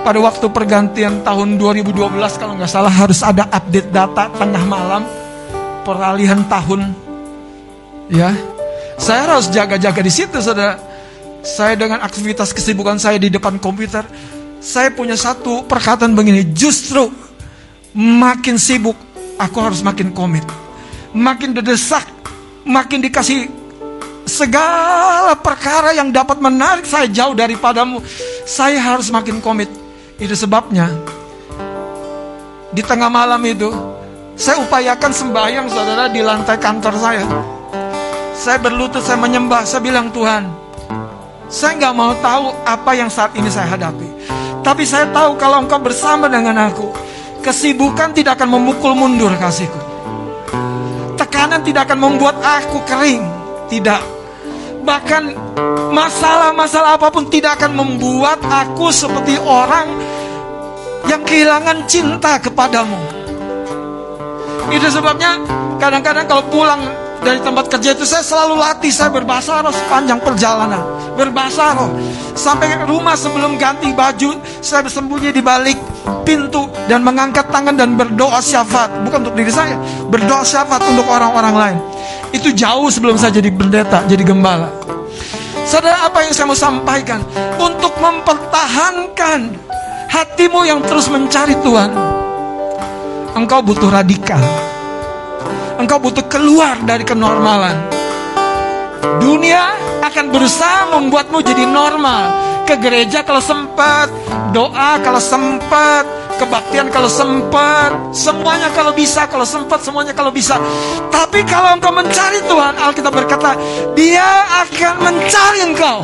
pada 0.02 0.18
waktu 0.22 0.46
pergantian 0.50 1.22
tahun 1.26 1.58
2012 1.58 1.94
kalau 2.38 2.54
nggak 2.54 2.70
salah 2.70 2.92
harus 2.92 3.22
ada 3.26 3.46
update 3.50 3.90
data 3.90 4.30
tengah 4.38 4.62
malam 4.66 5.02
peralihan 5.82 6.42
tahun, 6.46 6.94
ya. 8.10 8.34
Saya 8.96 9.28
harus 9.28 9.52
jaga-jaga 9.52 10.00
di 10.00 10.12
situ, 10.12 10.40
saudara. 10.40 10.78
Saya 11.46 11.78
dengan 11.78 12.02
aktivitas 12.02 12.50
kesibukan 12.50 12.98
saya 12.98 13.22
di 13.22 13.30
depan 13.30 13.62
komputer, 13.62 14.02
saya 14.58 14.90
punya 14.90 15.14
satu 15.14 15.62
perkataan 15.62 16.10
begini, 16.16 16.42
justru 16.50 17.06
makin 17.94 18.58
sibuk, 18.58 18.98
aku 19.38 19.58
harus 19.62 19.84
makin 19.84 20.10
komit. 20.10 20.42
Makin 21.14 21.54
didesak, 21.54 22.02
makin 22.66 22.98
dikasih 22.98 23.46
segala 24.26 25.38
perkara 25.38 25.94
yang 25.94 26.10
dapat 26.10 26.42
menarik 26.42 26.84
saya 26.84 27.06
jauh 27.06 27.32
daripadamu. 27.32 28.02
Saya 28.44 28.82
harus 28.82 29.08
makin 29.08 29.38
komit. 29.40 29.70
Itu 30.18 30.34
sebabnya 30.34 30.90
di 32.76 32.84
tengah 32.84 33.08
malam 33.08 33.40
itu 33.48 33.72
saya 34.36 34.60
upayakan 34.60 35.08
sembahyang 35.08 35.66
saudara 35.72 36.12
di 36.12 36.20
lantai 36.20 36.60
kantor 36.60 36.94
saya. 37.00 37.24
Saya 38.36 38.60
berlutut, 38.60 39.00
saya 39.00 39.16
menyembah, 39.16 39.64
saya 39.64 39.80
bilang 39.80 40.12
Tuhan, 40.12 40.44
saya 41.48 41.72
nggak 41.80 41.94
mau 41.96 42.12
tahu 42.20 42.52
apa 42.68 42.92
yang 42.92 43.08
saat 43.08 43.32
ini 43.32 43.48
saya 43.48 43.72
hadapi. 43.72 44.04
Tapi 44.60 44.84
saya 44.84 45.08
tahu 45.08 45.40
kalau 45.40 45.64
engkau 45.64 45.80
bersama 45.80 46.28
dengan 46.28 46.68
aku, 46.68 46.92
kesibukan 47.40 48.12
tidak 48.12 48.36
akan 48.36 48.60
memukul 48.60 48.92
mundur 48.92 49.32
kasihku. 49.40 49.80
Tekanan 51.16 51.64
tidak 51.64 51.88
akan 51.88 51.98
membuat 52.12 52.36
aku 52.44 52.84
kering. 52.84 53.24
Tidak. 53.72 54.15
Bahkan 54.86 55.22
masalah-masalah 55.90 56.94
apa 56.94 57.10
pun 57.10 57.26
tidak 57.26 57.58
akan 57.58 57.74
membuat 57.74 58.38
aku 58.46 58.94
seperti 58.94 59.34
orang 59.42 59.90
yang 61.10 61.26
kehilangan 61.26 61.82
cinta 61.90 62.38
kepadamu. 62.38 62.94
Itu 64.70 64.86
sebabnya 64.86 65.42
kadang-kadang 65.82 66.30
kalau 66.30 66.46
pulang 66.54 66.86
dari 67.18 67.42
tempat 67.42 67.66
kerja 67.66 67.98
itu 67.98 68.06
saya 68.06 68.22
selalu 68.22 68.54
latih 68.62 68.94
saya 68.94 69.10
berbahasa 69.10 69.58
roh 69.58 69.74
sepanjang 69.74 70.22
perjalanan. 70.22 70.78
Berbahasa 71.18 71.74
roh. 71.74 71.90
Sampai 72.38 72.78
rumah 72.86 73.18
sebelum 73.18 73.58
ganti 73.58 73.90
baju 73.90 74.38
saya 74.62 74.86
bersembunyi 74.86 75.34
di 75.34 75.42
balik 75.42 75.78
pintu 76.22 76.70
dan 76.86 77.02
mengangkat 77.02 77.50
tangan 77.50 77.74
dan 77.74 77.98
berdoa 77.98 78.38
syafaat. 78.38 79.02
Bukan 79.02 79.26
untuk 79.26 79.34
diri 79.34 79.50
saya 79.50 79.74
berdoa 80.06 80.46
syafaat 80.46 80.86
untuk 80.86 81.10
orang-orang 81.10 81.54
lain 81.58 81.95
itu 82.32 82.54
jauh 82.54 82.88
sebelum 82.88 83.18
saya 83.20 83.38
jadi 83.38 83.50
pendeta 83.52 84.06
jadi 84.08 84.22
gembala 84.22 84.72
saudara 85.66 86.06
apa 86.06 86.24
yang 86.24 86.32
saya 86.32 86.46
mau 86.46 86.58
sampaikan 86.58 87.20
untuk 87.58 87.92
mempertahankan 87.98 89.54
hatimu 90.10 90.64
yang 90.66 90.80
terus 90.86 91.10
mencari 91.10 91.54
Tuhan 91.60 91.90
engkau 93.36 93.60
butuh 93.60 93.90
radikal 93.90 94.40
engkau 95.76 96.00
butuh 96.00 96.24
keluar 96.26 96.80
dari 96.82 97.04
kenormalan. 97.04 97.76
Dunia 99.20 99.76
akan 100.02 100.32
berusaha 100.32 100.92
membuatmu 100.96 101.38
jadi 101.44 101.64
normal. 101.68 102.44
Ke 102.66 102.74
gereja 102.74 103.22
kalau 103.22 103.38
sempat, 103.38 104.10
doa 104.50 104.98
kalau 104.98 105.22
sempat, 105.22 106.02
kebaktian 106.36 106.88
kalau 106.92 107.10
sempat, 107.10 107.92
semuanya 108.12 108.68
kalau 108.72 108.92
bisa, 108.92 109.24
kalau 109.26 109.44
sempat, 109.48 109.82
semuanya 109.82 110.12
kalau 110.12 110.30
bisa. 110.30 110.60
Tapi 111.08 111.42
kalau 111.48 111.74
engkau 111.74 111.92
mencari 111.92 112.44
Tuhan, 112.44 112.74
Alkitab 112.76 113.12
berkata, 113.12 113.56
Dia 113.96 114.24
akan 114.64 114.94
mencari 115.00 115.60
engkau. 115.64 115.98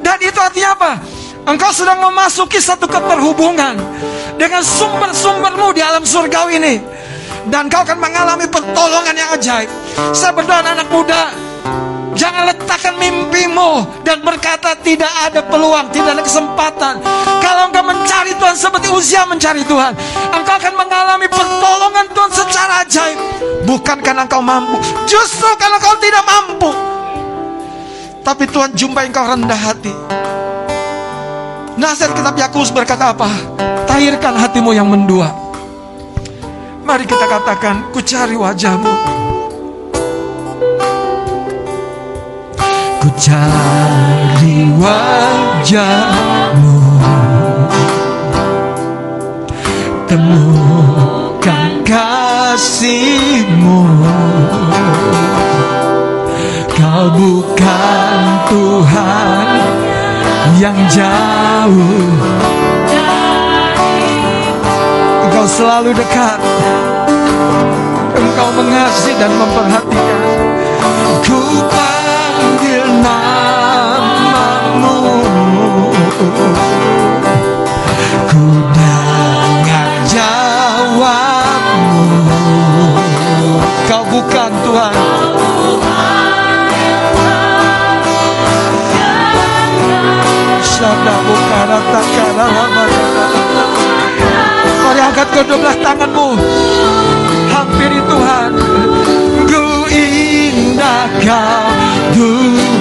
Dan 0.00 0.16
itu 0.22 0.38
artinya 0.40 0.70
apa? 0.74 0.92
Engkau 1.44 1.70
sedang 1.74 2.00
memasuki 2.00 2.62
satu 2.62 2.86
keterhubungan 2.86 3.76
dengan 4.36 4.62
sumber-sumbermu 4.64 5.72
di 5.74 5.82
alam 5.84 6.04
surgawi 6.04 6.56
ini 6.60 6.74
dan 7.48 7.72
kau 7.72 7.80
akan 7.80 7.96
mengalami 7.96 8.44
pertolongan 8.50 9.16
yang 9.16 9.30
ajaib. 9.32 9.70
Saya 10.12 10.36
berdoa 10.36 10.60
anak 10.60 10.88
muda, 10.92 11.32
jangan 12.12 12.52
letakkan 12.52 12.94
mimpimu 13.00 14.04
dan 14.04 14.20
berkata 14.20 14.76
tidak 14.84 15.10
ada 15.24 15.40
peluang, 15.48 15.88
tidak 15.88 16.20
ada 16.20 16.24
kesempatan. 16.24 16.94
Kalau 17.40 17.72
engkau 17.72 17.79
seperti 18.60 18.92
usia 18.92 19.24
mencari 19.24 19.64
Tuhan, 19.64 19.96
engkau 20.36 20.54
akan 20.60 20.74
mengalami 20.76 21.24
pertolongan 21.32 22.06
Tuhan 22.12 22.28
secara 22.28 22.84
ajaib. 22.84 23.18
Bukan 23.64 24.04
karena 24.04 24.28
engkau 24.28 24.44
mampu, 24.44 24.76
justru 25.08 25.48
karena 25.56 25.80
kau 25.80 25.96
tidak 25.96 26.24
mampu. 26.28 26.70
Tapi 28.20 28.44
Tuhan 28.44 28.76
jumpai 28.76 29.08
engkau 29.08 29.24
rendah 29.24 29.56
hati. 29.56 29.96
Nasihat 31.80 32.12
kitab 32.12 32.36
Yakobus 32.36 32.68
berkata 32.68 33.16
apa? 33.16 33.32
Tahirkan 33.88 34.36
hatimu 34.36 34.76
yang 34.76 34.84
mendua. 34.84 35.32
Mari 36.84 37.08
kita 37.08 37.24
katakan, 37.24 37.88
ku 37.96 38.04
cari 38.04 38.36
wajahmu. 38.36 38.92
Ku 43.00 43.08
cari 43.16 44.56
wajahmu. 44.76 46.39
Temukan 50.10 51.86
kasihmu. 51.86 53.78
Kau 56.74 57.06
bukan 57.14 58.20
Tuhan 58.50 59.46
yang 60.58 60.74
jauh. 60.90 62.10
Engkau 65.30 65.46
selalu 65.46 65.94
dekat. 65.94 66.42
Engkau 68.18 68.50
mengasihi 68.58 69.14
dan 69.14 69.30
memperhatikan. 69.30 70.26
Ku 71.22 71.38
panggil 71.70 72.82
namamu. 72.98 73.62
Ku 78.26 78.42
Kau 83.90 84.02
bukan 84.06 84.50
Tuhan. 84.62 84.94
Shanda 90.62 91.14
bukara 91.26 91.78
takara 91.90 92.46
kedua 95.40 95.56
belah 95.58 95.76
tanganmu. 95.82 96.28
Hampiri 97.50 98.00
Tuhan. 98.04 98.50
Ku 99.46 99.86
indah 99.90 101.06
kau 101.22 101.70
Tuhan. 102.14 102.74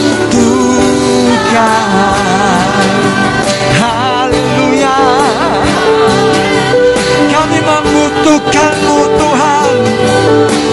Kami 3.76 4.40
Tuhan. 9.20 10.71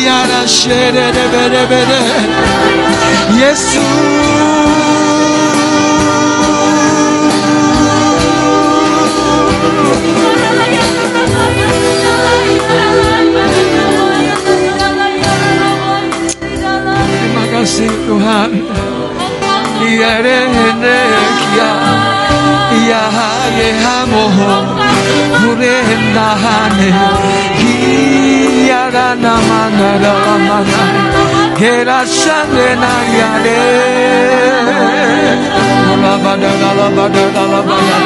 Yara 0.06 0.48
şere 0.48 1.14
bere 1.34 1.70
bere 1.70 2.02
Yesus. 3.40 3.84
Hiara 27.60 29.08
na 29.24 29.34
mana 29.48 29.90
da 30.04 30.14
mana 30.48 30.82
Gera 31.60 32.00
shane 32.20 32.68
na 32.84 32.94
yare 33.18 33.62
La 36.04 36.14
ba 36.24 36.34
da 36.42 36.52
la 36.62 36.72
la 36.80 36.88
ba 36.98 37.06
da 37.16 37.24
la 37.36 37.44
la 37.54 37.62
ba 37.70 37.78
da 37.88 37.98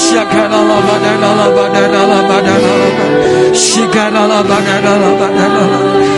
Shakara 0.00 0.60
la 0.68 0.78
ba 0.88 0.96
da 1.04 1.12
la 4.84 6.13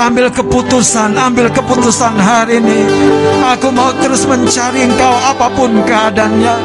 Ambil 0.00 0.32
keputusan, 0.32 1.12
ambil 1.20 1.52
keputusan 1.52 2.16
hari 2.16 2.64
ini. 2.64 2.80
Aku 3.52 3.68
mau 3.68 3.92
terus 4.00 4.24
mencari 4.24 4.88
Engkau 4.88 5.14
apa 5.20 5.52
pun 5.52 5.84
keadaannya. 5.84 6.56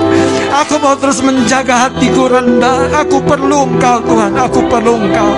Aku 0.64 0.80
mau 0.80 0.96
terus 0.96 1.20
menjaga 1.20 1.88
hatiku 1.92 2.32
rendah. 2.32 3.04
Aku 3.04 3.20
perlu 3.20 3.68
Engkau 3.68 4.00
Tuhan, 4.08 4.32
aku 4.32 4.60
perlu 4.72 4.96
Engkau. 4.96 5.30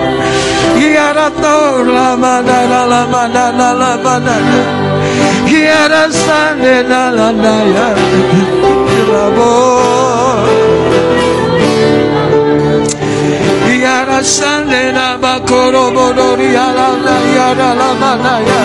Ya 0.78 1.10
Ratu 1.10 1.82
lama 1.82 2.40
dana 2.46 2.80
lama 2.86 3.22
dana 3.26 3.68
lama 3.74 4.14
dana. 4.22 4.62
Ya 5.50 5.90
rasane. 5.90 6.72
Ya 13.82 14.04
rasane 14.06 14.92
na 14.92 15.18
bakoro 15.18 15.90
bodori 15.96 16.50
ala 16.56 16.88
na 17.04 17.16
ya 17.36 17.48
la 17.58 17.70
la 17.80 17.90
mana 18.00 18.34
ya. 18.48 18.60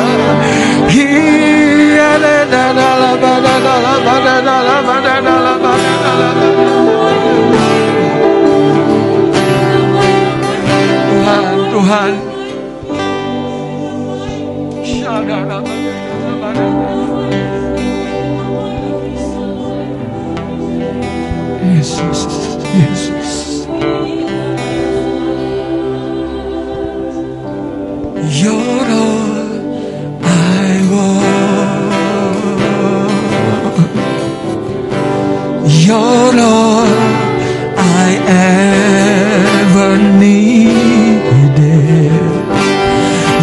Ya 1.97 2.11
le 2.23 2.35
na 2.51 2.63
na 2.77 2.87
la 3.01 3.11
ba 3.21 3.33
na 3.45 3.53
na 3.65 3.75
la 3.85 3.93
ba 4.05 4.15
na 4.25 4.35
na 4.47 4.55
la 4.67 4.77
ba 4.87 4.95
na 5.05 5.15
na 5.25 5.35
la 5.45 5.53
ba 5.63 5.71
na 5.83 5.93
na 6.03 6.11
la 6.21 6.29
ba. 6.37 6.47
Tuhan, 11.09 11.45
Tuhan. 11.73 12.13
Shada 14.91 15.39
la 15.49 15.57
ba 15.65 15.73
na 15.83 15.93
na 16.05 16.15
la 16.23 16.33
ba 16.41 16.49
na 16.57 16.67
You're 35.87 36.39
all 36.41 36.85
I 37.77 38.09
ever 38.27 39.97
needed. 40.19 41.57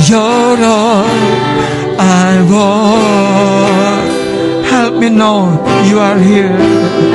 You're 0.09 0.65
all 0.65 1.07
I 1.99 2.33
want. 2.53 4.11
Help 4.67 4.95
me 4.97 5.09
know 5.09 5.65
you 5.89 5.99
are 6.01 6.19
here. 6.19 7.14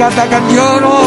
Lagi 0.00 0.16
katakan 0.16 0.42
You're 0.48 0.84
all, 0.84 0.99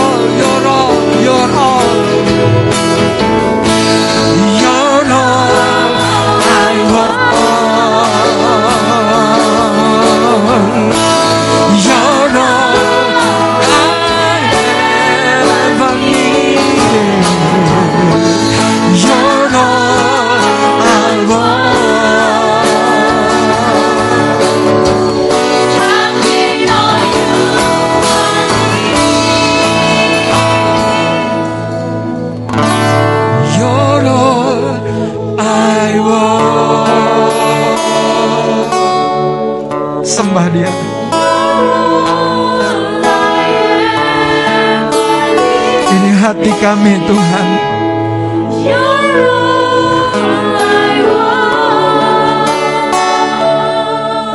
hati 46.43 46.59
kami 46.59 46.99
Tuhan. 47.07 47.47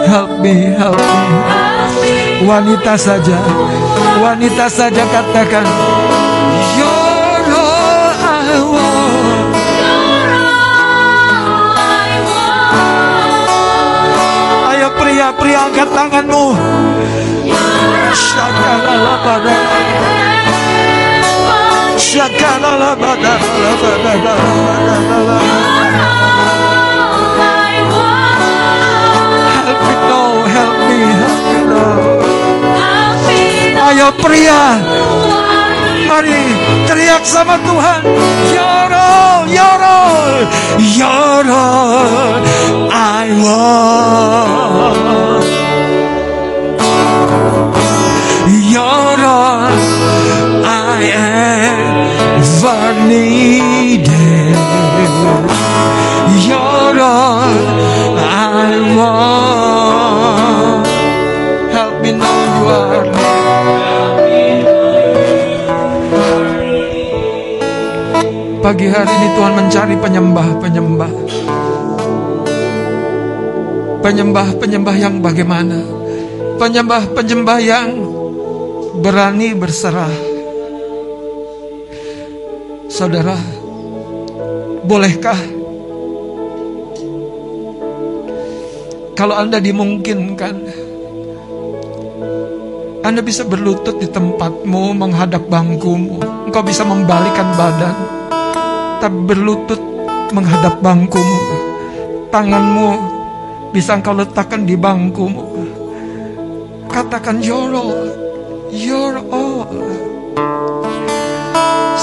Help 0.09 0.33
me, 0.41 0.55
help 0.73 0.97
me. 0.97 1.21
Wanita 2.49 2.97
saja, 2.97 3.37
wanita 4.25 4.73
saja 4.73 5.05
katakan. 5.05 5.69
Ayo 14.73 14.89
pria-pria 14.97 15.69
angkat 15.69 15.93
tanganmu. 15.93 16.57
Shakalalabada. 18.17 20.28
Help 22.19 22.35
me 29.87 29.95
now, 30.11 30.43
help 30.51 30.75
me, 30.89 30.99
help 31.15 31.43
me 31.47 31.61
now. 31.71 31.95
Ayo 33.89 34.09
pria, 34.19 34.63
mari 36.11 36.43
teriak 36.91 37.23
sama 37.23 37.55
Tuhan. 37.63 38.03
All, 39.79 40.43
you're 40.99 41.47
all 41.49 42.43
I 42.91 43.31
want. 43.41 45.47
You're 48.69 49.23
all 49.25 49.73
I 50.67 51.01
Pagi 68.59 68.87
hari 68.87 69.11
ini 69.11 69.29
Tuhan 69.35 69.53
mencari 69.59 69.97
penyembah-penyembah. 69.99 71.13
Penyembah-penyembah 73.99 74.95
yang 74.95 75.15
bagaimana? 75.19 75.79
Penyembah-penyembah 76.63 77.59
yang 77.59 77.89
berani 79.03 79.59
berserah. 79.59 80.28
Saudara, 82.99 83.39
bolehkah 84.83 85.39
kalau 89.15 89.39
Anda 89.39 89.63
dimungkinkan 89.63 90.55
Anda 93.07 93.23
bisa 93.23 93.47
berlutut 93.47 94.03
di 94.03 94.11
tempatmu 94.11 94.99
menghadap 94.99 95.47
bangkumu. 95.47 96.19
Engkau 96.51 96.67
bisa 96.67 96.83
membalikan 96.83 97.47
badan 97.55 97.95
tapi 98.99 99.19
berlutut 99.31 99.79
menghadap 100.35 100.83
bangkumu. 100.83 101.39
Tanganmu 102.35 102.89
bisa 103.71 103.95
engkau 103.95 104.19
letakkan 104.19 104.67
di 104.67 104.75
bangkumu. 104.75 105.47
Katakan 106.91 107.47
You're 107.47 107.79
all, 107.79 107.95
You're 108.75 109.23
all. 109.31 109.71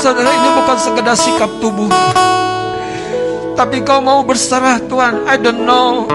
Saudara 0.06 0.30
ini 0.38 0.49
bukan 0.53 0.77
sekedar 0.77 1.18
sikap 1.18 1.49
tubuh. 1.57 1.90
Tapi 3.57 3.82
kau 3.82 4.06
mau 4.06 4.22
berserah 4.22 4.77
Tuhan. 4.86 5.26
I 5.26 5.34
don't 5.41 5.65
know 5.65 6.06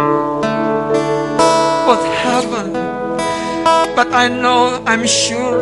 what 1.90 1.98
happened. 2.22 2.78
But 3.98 4.14
I 4.14 4.30
know, 4.30 4.78
I'm 4.86 5.02
sure 5.02 5.58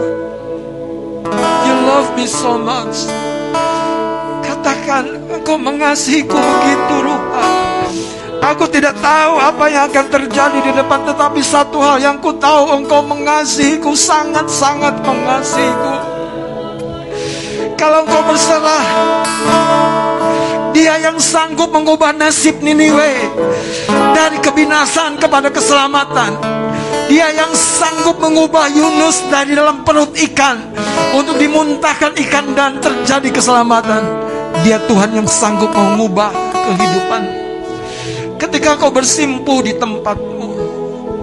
You 1.65 1.75
love 1.89 2.13
me 2.15 2.29
so 2.29 2.55
much 2.55 3.09
Katakan 4.45 5.27
Engkau 5.33 5.59
mengasihiku 5.59 6.37
begitu 6.39 6.97
rupa 7.03 7.49
Aku 8.53 8.71
tidak 8.71 8.95
tahu 9.03 9.43
apa 9.43 9.65
yang 9.73 9.91
akan 9.91 10.07
terjadi 10.07 10.59
di 10.61 10.71
depan 10.71 11.03
Tetapi 11.03 11.41
satu 11.43 11.83
hal 11.83 11.99
yang 11.99 12.23
ku 12.23 12.37
tahu 12.39 12.79
Engkau 12.79 13.03
mengasihiku 13.03 13.97
Sangat-sangat 13.97 15.03
mengasihiku 15.03 15.98
Kalau 17.79 18.03
engkau 18.03 18.23
berserah 18.27 18.87
Dia 20.75 20.99
yang 20.99 21.23
sanggup 21.23 21.71
mengubah 21.71 22.11
nasib 22.11 22.59
Niniwe 22.59 23.15
Dari 24.13 24.43
kebinasan 24.43 25.23
kepada 25.23 25.47
keselamatan. 25.55 26.43
Dia 27.07 27.31
yang 27.33 27.55
sanggup 27.55 28.19
mengubah 28.19 28.67
Yunus 28.69 29.23
dari 29.31 29.55
dalam 29.55 29.87
perut 29.87 30.11
ikan 30.19 30.75
Untuk 31.15 31.39
dimuntahkan 31.39 32.19
ikan 32.29 32.53
dan 32.59 32.83
terjadi 32.83 33.31
keselamatan. 33.31 34.03
Dia 34.67 34.83
Tuhan 34.91 35.15
yang 35.15 35.31
sanggup 35.31 35.71
mengubah 35.71 36.35
kehidupan. 36.51 37.23
Ketika 38.43 38.75
kau 38.75 38.91
bersimpuh 38.91 39.63
di 39.63 39.79
tempatmu 39.79 40.51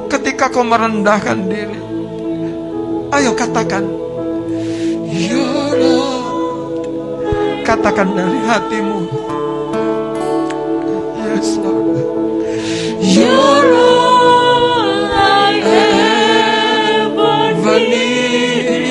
Ketika 0.07 0.47
kau 0.47 0.63
merendahkan 0.63 1.47
diri 1.47 1.79
Ayo 3.11 3.35
katakan 3.35 3.83
Ya 5.15 5.39
Lord 5.75 6.14
Katakan 7.65 8.13
dari 8.13 8.45
hatimu. 8.45 9.09
Yes 11.17 11.57
Lord. 11.57 11.97
You're 13.01 13.73
all 13.73 15.49
ever 17.01 17.79
needed. 17.89 18.85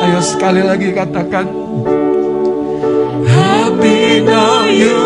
Ayo 0.00 0.20
sekali 0.24 0.64
lagi 0.64 0.96
katakan 0.96 1.44
Happy 3.28 4.24
now 4.24 4.64
you 4.64 4.96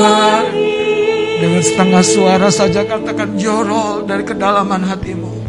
are 0.00 0.48
Dengan 1.36 1.60
setengah 1.60 2.00
suara 2.00 2.48
saja 2.48 2.80
katakan 2.88 3.36
Jorol 3.36 4.08
dari 4.08 4.24
kedalaman 4.24 4.88
hatimu 4.88 5.42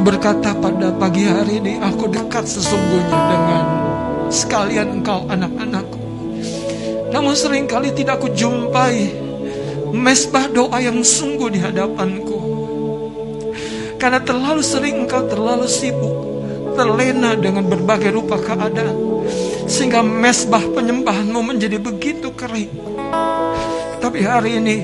Mau 0.00 0.16
berkata 0.16 0.56
pada 0.56 0.88
pagi 0.96 1.28
hari 1.28 1.60
ini 1.60 1.76
Aku 1.76 2.08
dekat 2.08 2.48
sesungguhnya 2.48 3.20
dengan 3.20 3.64
sekalian 4.32 4.96
engkau 4.96 5.28
anak-anakku 5.28 6.00
Namun 7.12 7.36
sering 7.36 7.68
kali 7.68 7.92
tidak 7.92 8.16
aku 8.16 8.32
jumpai 8.32 9.12
mesbah 9.92 10.46
doa 10.48 10.78
yang 10.78 11.02
sungguh 11.02 11.50
di 11.50 11.58
hadapanku. 11.58 12.38
Karena 13.98 14.22
terlalu 14.22 14.62
sering 14.64 15.04
engkau 15.04 15.26
terlalu 15.28 15.66
sibuk, 15.68 16.14
terlena 16.78 17.36
dengan 17.36 17.66
berbagai 17.66 18.14
rupa 18.14 18.40
keadaan. 18.40 18.96
Sehingga 19.66 20.00
mesbah 20.00 20.62
penyembahanmu 20.62 21.40
menjadi 21.42 21.76
begitu 21.78 22.32
kering. 22.34 22.70
Tapi 24.00 24.18
hari 24.24 24.62
ini, 24.62 24.76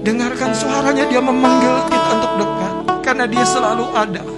dengarkan 0.00 0.56
suaranya 0.56 1.04
dia 1.06 1.20
memanggil 1.20 1.74
kita 1.90 2.10
untuk 2.16 2.32
dekat. 2.40 2.72
Karena 3.04 3.24
dia 3.28 3.44
selalu 3.44 3.86
ada. 3.92 4.29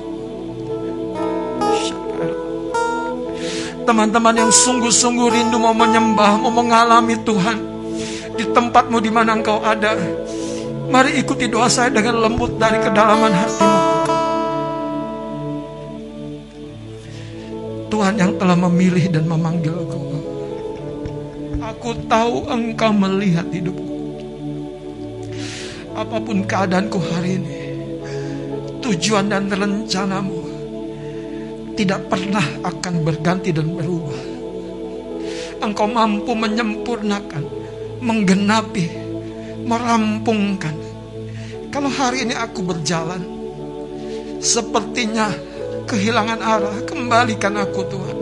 Teman-teman 3.82 4.34
yang 4.46 4.52
sungguh-sungguh 4.54 5.28
rindu 5.30 5.58
mau 5.58 5.74
menyembah, 5.74 6.38
mau 6.38 6.54
mengalami 6.54 7.18
Tuhan 7.26 7.58
di 8.38 8.44
tempatmu 8.46 9.02
di 9.02 9.10
mana 9.10 9.34
engkau 9.34 9.58
ada. 9.58 9.98
Mari 10.92 11.18
ikuti 11.18 11.50
doa 11.50 11.66
saya 11.66 11.90
dengan 11.90 12.20
lembut 12.22 12.60
dari 12.60 12.78
kedalaman 12.78 13.32
hatimu. 13.32 13.80
Tuhan 17.90 18.14
yang 18.18 18.32
telah 18.38 18.56
memilih 18.56 19.04
dan 19.10 19.24
memanggilku. 19.26 20.00
Aku 21.60 21.96
tahu 22.06 22.46
engkau 22.50 22.92
melihat 22.94 23.46
hidupku. 23.50 23.90
Apa 25.92 26.16
pun 26.22 26.46
keadaanku 26.46 26.98
hari 26.98 27.36
ini, 27.36 27.58
tujuan 28.80 29.28
dan 29.28 29.50
rencanamu 29.52 30.41
tidak 31.82 32.06
pernah 32.06 32.46
akan 32.62 32.94
berganti 33.02 33.50
dan 33.50 33.74
berubah. 33.74 34.22
Engkau 35.58 35.90
mampu 35.90 36.30
menyempurnakan, 36.30 37.42
menggenapi, 37.98 38.86
merampungkan. 39.66 40.78
Kalau 41.74 41.90
hari 41.90 42.22
ini 42.22 42.38
aku 42.38 42.62
berjalan, 42.62 43.18
sepertinya 44.38 45.34
kehilangan 45.90 46.38
arah, 46.38 46.76
kembalikan 46.86 47.58
aku 47.58 47.82
Tuhan. 47.90 48.18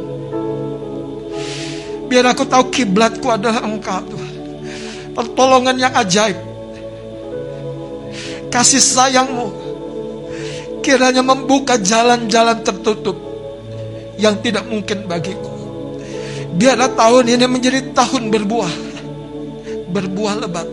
Biar 2.09 2.33
aku 2.33 2.49
tahu 2.49 2.73
kiblatku 2.73 3.29
adalah 3.29 3.61
Engkau 3.61 4.01
Tuhan. 4.09 4.35
Pertolongan 5.13 5.77
yang 5.77 5.93
ajaib. 6.01 6.41
Kasih 8.49 8.81
sayangmu 8.81 9.53
kiranya 10.81 11.21
membuka 11.21 11.77
jalan-jalan 11.77 12.65
tertutup 12.65 13.30
yang 14.21 14.37
tidak 14.45 14.69
mungkin 14.69 15.09
bagiku. 15.09 15.61
Biarlah 16.61 16.93
tahun 16.93 17.41
ini 17.41 17.47
menjadi 17.49 17.81
tahun 17.97 18.29
berbuah. 18.29 18.75
Berbuah 19.91 20.35
lebat. 20.45 20.69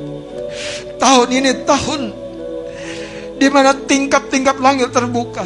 Tahun 1.00 1.28
ini 1.32 1.52
tahun 1.64 2.02
di 3.38 3.48
mana 3.48 3.72
tingkap-tingkap 3.72 4.58
langit 4.60 4.92
terbuka. 4.92 5.46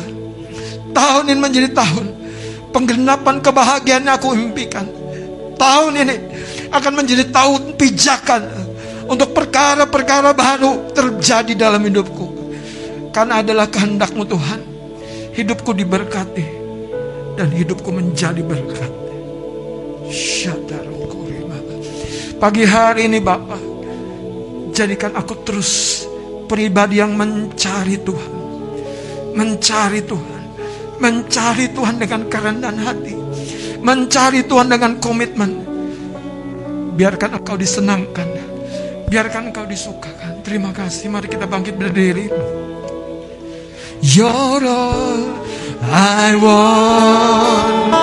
Tahun 0.91 1.23
ini 1.29 1.39
menjadi 1.39 1.69
tahun 1.71 2.05
penggenapan 2.73 3.37
kebahagiaan 3.43 4.07
yang 4.07 4.17
aku 4.17 4.33
impikan. 4.33 4.87
Tahun 5.59 5.93
ini 5.93 6.15
akan 6.73 6.93
menjadi 6.95 7.29
tahun 7.29 7.77
pijakan 7.77 8.41
untuk 9.11 9.35
perkara-perkara 9.35 10.33
baru 10.33 10.89
terjadi 10.95 11.53
dalam 11.53 11.83
hidupku. 11.83 12.55
Karena 13.11 13.43
adalah 13.43 13.67
kehendakmu 13.67 14.23
Tuhan. 14.23 14.59
Hidupku 15.31 15.71
diberkati 15.75 16.60
dan 17.41 17.49
hidupku 17.49 17.89
menjadi 17.89 18.45
berkat. 18.45 18.93
Pagi 22.37 22.65
hari 22.69 23.09
ini 23.09 23.17
Bapak, 23.17 23.57
jadikan 24.69 25.17
aku 25.17 25.41
terus 25.41 26.05
pribadi 26.45 27.01
yang 27.01 27.17
mencari 27.17 27.97
Tuhan. 27.97 28.33
Mencari 29.33 30.05
Tuhan. 30.05 30.41
Mencari 31.01 31.65
Tuhan 31.73 31.95
dengan 31.97 32.21
kerendahan 32.29 32.77
hati. 32.77 33.17
Mencari 33.81 34.45
Tuhan 34.45 34.69
dengan 34.69 35.01
komitmen. 35.01 35.65
Biarkan 36.93 37.41
engkau 37.41 37.57
disenangkan. 37.57 38.29
Biarkan 39.09 39.49
engkau 39.49 39.65
disukakan. 39.65 40.45
Terima 40.45 40.69
kasih. 40.77 41.09
Mari 41.09 41.25
kita 41.25 41.49
bangkit 41.49 41.73
berdiri. 41.73 42.29
You're 44.01 44.65
all 44.65 45.41
I 45.81 46.37
want. 46.37 47.93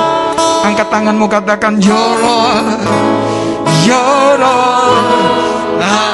Angkat 0.67 0.89
tanganmu 0.91 1.27
katakan 1.31 1.79
You're 1.79 2.23
all, 2.27 2.59
You're 3.87 4.43
all 4.43 4.99
I 5.79 6.08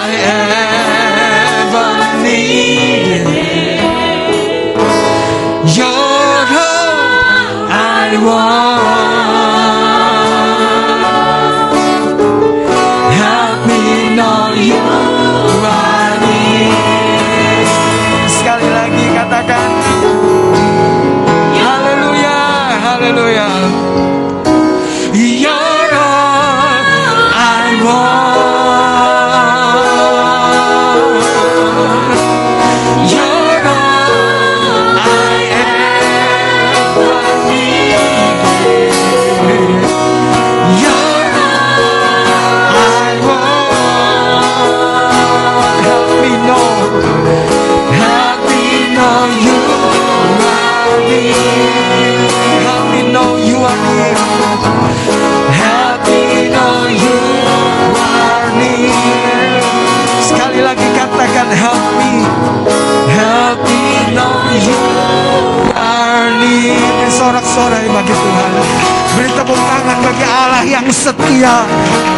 Allah 70.65 70.81
yang 70.81 70.89
setia. 70.89 71.69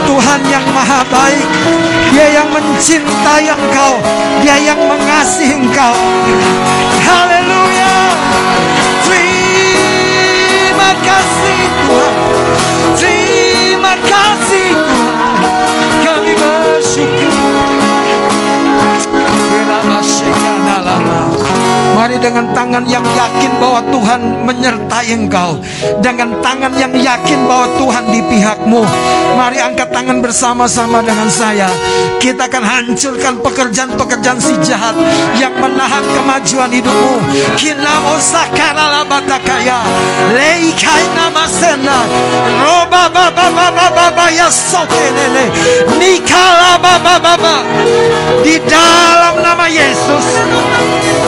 Tuhan 0.06 0.40
yang 0.47 0.62
maha 0.70 1.02
baik. 1.10 1.51
Dia 2.14 2.39
yang 2.39 2.47
mencintai 2.55 3.51
engkau. 3.51 3.98
Dia 4.39 4.55
yang 4.62 4.78
mengasihi 4.86 5.66
engkau. 5.66 5.90
Haleluya. 7.02 8.14
Terima 9.02 10.94
kasih 11.02 11.59
Tuhan. 11.90 12.14
Terima 12.94 13.98
kasih 14.06 14.78
Tuhan. 14.78 15.26
Mari 21.97 22.20
dengan 22.20 22.52
tangan 22.52 22.85
yang 22.85 23.01
yakin 23.01 23.56
bahwa 23.56 23.81
Tuhan 23.89 24.20
menyertai 24.44 25.16
engkau. 25.16 25.56
Dengan 26.05 26.28
tangan 26.44 26.77
yang 26.77 26.93
yakin 26.93 27.48
bahwa 27.48 27.73
Tuhan 27.81 28.05
di 28.12 28.20
pihakmu. 28.20 28.85
Mari 29.32 29.64
angkat 29.64 29.89
tangan 29.97 30.20
bersama-sama 30.20 31.01
dengan 31.01 31.32
saya. 31.32 31.73
Kita 32.20 32.52
akan 32.52 32.64
hancurkan 32.68 33.40
pekerjaan-pekerjaan 33.40 34.36
si 34.36 34.52
jahat 34.60 34.93
Yang 35.40 35.56
menahan 35.56 36.05
kemajuan 36.05 36.68
hidupmu. 36.68 37.16
Kinamo 37.56 38.20
sakarala 38.20 39.09
batakaya. 39.09 39.81
Nama 41.16 41.44
sena 41.48 41.98
Roba 42.62 43.09
baba 43.09 43.47
baba 43.51 43.86
baba 43.90 44.27
ya 44.31 44.47
sokelele 44.52 45.48
Nikala 45.98 46.78
baba 46.78 47.16
baba 47.18 47.56
Di 48.44 48.60
dalam 48.68 49.40
nama 49.40 49.66
Yesus. 49.66 50.27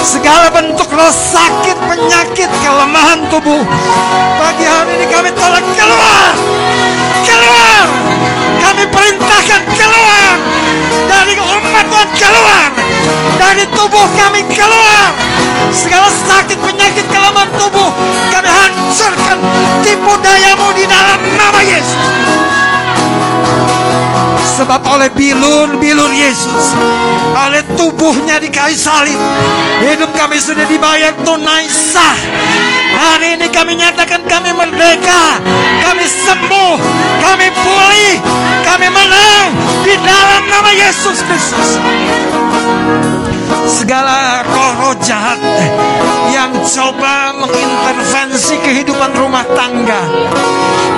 Segala 0.02 0.48
bentuk 0.58 0.90
roh 0.90 1.14
sakit, 1.14 1.78
penyakit, 1.86 2.50
kelemahan 2.58 3.30
tubuh. 3.30 3.62
Pagi 4.42 4.66
hari 4.66 4.98
ini 4.98 5.06
kami 5.06 5.30
tolak 5.30 5.62
keluar! 5.78 6.34
Keluar! 7.22 7.86
Kami 8.58 8.84
perintahkan 8.90 9.62
keluar! 9.78 10.34
Dari 11.06 11.38
umat 11.38 11.86
Tuhan 11.86 12.08
keluar! 12.10 12.68
Dari 13.38 13.64
tubuh 13.70 14.06
kami 14.18 14.42
keluar! 14.50 15.14
Segala 15.70 16.10
sakit, 16.10 16.58
penyakit, 16.58 17.06
kelemahan 17.06 17.50
tubuh 17.54 17.90
Kami 18.32 18.48
hancurkan 18.48 19.36
Tipu 19.84 20.16
dayamu 20.22 20.72
di 20.72 20.88
dalam 20.88 21.20
nama 21.36 21.60
Yesus 21.60 22.47
Sebab 24.58 24.82
oleh 24.90 25.06
bilur-bilur 25.14 26.10
Yesus, 26.10 26.74
oleh 27.30 27.62
tubuhnya 27.78 28.42
di 28.42 28.50
kayu 28.50 28.74
salib, 28.74 29.14
hidup 29.86 30.10
kami 30.18 30.34
sudah 30.42 30.66
dibayar 30.66 31.14
tunai 31.22 31.70
sah. 31.70 32.18
Hari 32.98 33.38
ini 33.38 33.46
kami 33.54 33.78
nyatakan 33.78 34.26
kami 34.26 34.50
merdeka, 34.50 35.38
kami 35.86 36.02
sembuh, 36.10 36.74
kami 37.22 37.46
pulih, 37.54 38.14
kami 38.66 38.90
menang 38.90 39.54
di 39.86 39.94
dalam 40.02 40.42
nama 40.50 40.70
Yesus 40.74 41.22
Kristus. 41.22 41.78
Segala 43.62 44.42
roh 44.42 44.98
jahat 45.06 45.38
yang 46.32 46.52
coba 46.64 47.32
mengintervensi 47.36 48.56
kehidupan 48.60 49.10
rumah 49.16 49.44
tangga 49.56 50.02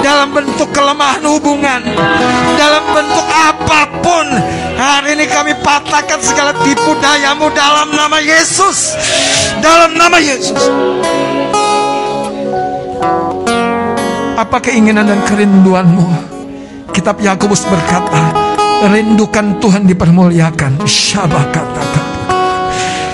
dalam 0.00 0.32
bentuk 0.34 0.68
kelemahan 0.74 1.22
hubungan 1.24 1.82
dalam 2.56 2.84
bentuk 2.92 3.26
apa 3.28 3.80
pun. 4.00 4.26
Hari 4.80 5.12
ini 5.12 5.28
kami 5.28 5.52
patahkan 5.60 6.20
segala 6.24 6.56
tipu 6.64 6.96
dayamu 7.04 7.52
dalam 7.52 7.92
nama 7.92 8.16
Yesus. 8.16 8.96
Dalam 9.60 9.92
nama 9.92 10.16
Yesus. 10.16 10.72
Apa 14.40 14.56
keinginan 14.64 15.04
dan 15.04 15.20
kerinduanmu? 15.28 16.32
Kitab 16.96 17.20
Yakobus 17.20 17.68
berkata 17.68 18.32
rindukan 18.88 19.60
Tuhan 19.60 19.84
dipermuliakan. 19.84 20.80
Syabakata 20.88 21.84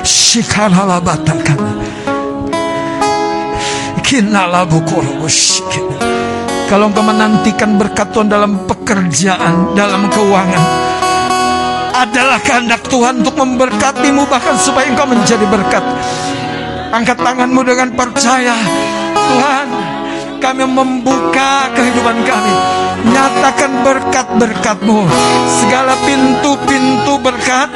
shikaralabatakan 0.07 1.59
kinalabukoroboshkin 1.59 1.86
kalau 6.71 6.87
engkau 6.87 7.03
menantikan 7.03 7.75
berkat 7.75 8.15
Tuhan 8.15 8.31
dalam 8.31 8.63
pekerjaan, 8.71 9.75
dalam 9.75 10.07
keuangan, 10.07 10.63
adalah 11.91 12.39
kehendak 12.39 12.87
Tuhan 12.87 13.27
untuk 13.27 13.35
memberkatimu 13.35 14.31
bahkan 14.31 14.55
supaya 14.55 14.87
engkau 14.87 15.11
menjadi 15.11 15.43
berkat. 15.51 15.83
Angkat 16.95 17.19
tanganmu 17.19 17.67
dengan 17.67 17.91
percaya, 17.99 18.55
Tuhan, 19.11 19.67
kami 20.39 20.65
membuka 20.65 21.71
kehidupan 21.73 22.17
kami. 22.25 22.55
Nyatakan 23.07 23.73
berkat-berkatmu. 23.87 24.99
Segala 25.63 25.95
pintu-pintu 26.03 27.21
berkat 27.21 27.71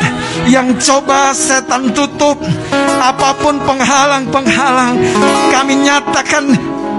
yang 0.48 0.74
coba 0.80 1.32
setan 1.36 1.92
tutup. 1.94 2.40
Apa 3.00 3.36
pun 3.38 3.60
penghalang-penghalang. 3.62 4.96
Kami 5.52 5.74
nyatakan 5.86 6.44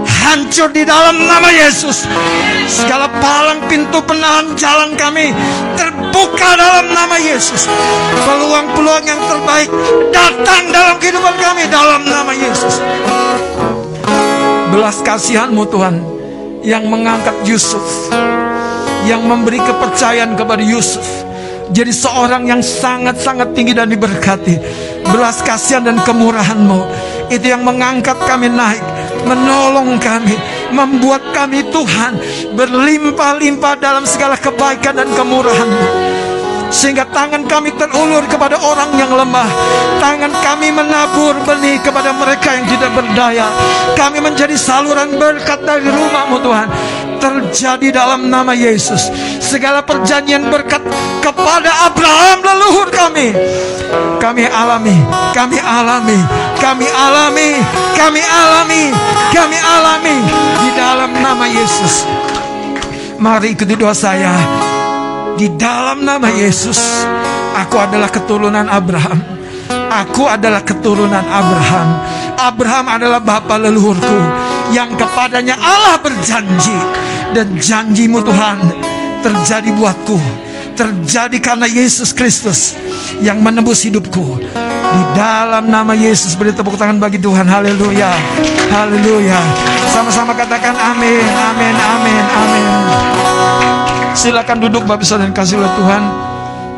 hancur 0.08 0.70
di 0.72 0.84
dalam 0.86 1.18
nama 1.28 1.50
Yesus. 1.50 2.06
Segala 2.70 3.10
palang 3.20 3.62
pintu 3.68 4.00
penahan 4.06 4.54
jalan 4.56 4.94
kami 4.96 5.34
terbuka 5.76 6.56
dalam 6.58 6.94
nama 6.94 7.18
Yesus. 7.18 7.68
Peluang-peluang 8.26 9.06
yang 9.06 9.22
terbaik 9.28 9.70
datang 10.14 10.64
dalam 10.70 10.96
kehidupan 11.02 11.36
kami 11.42 11.64
dalam 11.68 12.02
nama 12.06 12.32
Yesus. 12.34 12.80
Belas 14.72 15.04
kasihanmu 15.04 15.68
Tuhan 15.68 15.96
yang 16.64 16.88
mengangkat 16.88 17.36
Yusuf, 17.44 17.84
yang 19.04 19.28
memberi 19.28 19.60
kepercayaan 19.60 20.40
kepada 20.40 20.64
Yusuf. 20.64 21.04
Jadi 21.72 21.92
seorang 21.92 22.48
yang 22.48 22.64
sangat-sangat 22.64 23.52
tinggi 23.52 23.76
dan 23.76 23.92
diberkati. 23.92 24.56
Belas 25.12 25.44
kasihan 25.44 25.84
dan 25.84 26.00
kemurahanmu 26.04 26.88
itu 27.28 27.52
yang 27.52 27.68
mengangkat 27.68 28.16
kami 28.28 28.48
naik 28.48 28.84
menolong 29.26 29.98
kami, 30.02 30.36
membuat 30.74 31.22
kami 31.36 31.62
Tuhan 31.70 32.18
berlimpah-limpah 32.56 33.76
dalam 33.78 34.06
segala 34.08 34.36
kebaikan 34.38 34.98
dan 34.98 35.10
kemurahan-Mu. 35.14 36.21
Sehingga 36.72 37.04
tangan 37.12 37.44
kami 37.52 37.76
terulur 37.76 38.24
kepada 38.32 38.56
orang 38.56 38.96
yang 38.96 39.12
lemah. 39.12 39.46
Tangan 40.00 40.32
kami 40.40 40.72
menabur 40.72 41.36
benih 41.44 41.76
kepada 41.84 42.16
mereka 42.16 42.56
yang 42.56 42.66
tidak 42.72 42.92
berdaya. 42.96 43.52
Kami 44.00 44.24
menjadi 44.24 44.56
saluran 44.56 45.20
berkat 45.20 45.60
dari 45.68 45.84
rumahmu 45.84 46.40
Tuhan. 46.40 46.68
Terjadi 47.20 47.88
dalam 47.92 48.32
nama 48.32 48.56
Yesus. 48.56 49.12
Segala 49.44 49.84
perjanjian 49.84 50.48
berkat 50.48 50.80
kepada 51.20 51.92
Abraham 51.92 52.40
leluhur 52.40 52.88
kami. 52.88 53.36
Kami 54.24 54.48
alami, 54.48 54.96
kami 55.36 55.60
alami, 55.60 56.20
kami 56.56 56.88
alami, 56.88 57.50
kami 58.00 58.22
alami, 58.24 58.84
kami 59.36 59.58
alami. 59.60 60.18
Di 60.64 60.70
dalam 60.72 61.12
nama 61.20 61.46
Yesus. 61.52 62.08
Mari 63.20 63.54
ikuti 63.54 63.76
doa 63.78 63.94
saya 63.94 64.71
di 65.38 65.48
dalam 65.56 66.04
nama 66.04 66.28
Yesus, 66.32 67.06
aku 67.56 67.76
adalah 67.80 68.10
keturunan 68.12 68.68
Abraham. 68.68 69.20
Aku 69.92 70.24
adalah 70.28 70.64
keturunan 70.64 71.24
Abraham. 71.24 71.90
Abraham 72.40 72.86
adalah 72.88 73.20
bapa 73.20 73.60
leluhurku 73.60 74.20
yang 74.72 74.96
kepadanya 74.96 75.60
Allah 75.60 76.00
berjanji 76.00 76.76
dan 77.36 77.60
janjimu 77.60 78.24
Tuhan 78.24 78.58
terjadi 79.20 79.70
buatku. 79.76 80.18
Terjadi 80.72 81.38
karena 81.44 81.68
Yesus 81.68 82.16
Kristus 82.16 82.74
yang 83.20 83.44
menebus 83.44 83.84
hidupku. 83.84 84.40
Di 84.92 85.04
dalam 85.16 85.72
nama 85.72 85.96
Yesus 85.96 86.36
beri 86.36 86.52
tepuk 86.56 86.76
tangan 86.76 87.00
bagi 87.00 87.20
Tuhan. 87.20 87.48
Haleluya. 87.48 88.12
Haleluya. 88.72 89.40
Sama-sama 89.92 90.32
katakan 90.36 90.76
amin. 90.76 91.24
Amin. 91.28 91.76
Amin. 91.76 92.24
Amin. 92.32 94.01
Silakan 94.12 94.60
duduk 94.60 94.84
Bapak 94.84 95.08
Saudara 95.08 95.32
dan 95.32 95.34
kasih 95.34 95.56
oleh 95.56 95.72
Tuhan. 95.72 96.04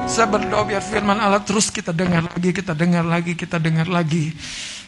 Saya 0.05 0.29
berdoa 0.29 0.61
biar 0.69 0.85
firman 0.85 1.17
Allah 1.17 1.41
terus 1.41 1.73
kita 1.73 1.89
dengar 1.89 2.29
lagi, 2.29 2.53
kita 2.53 2.77
dengar 2.77 3.01
lagi, 3.01 3.33
kita 3.33 3.57
dengar 3.57 3.87
lagi. 3.89 4.29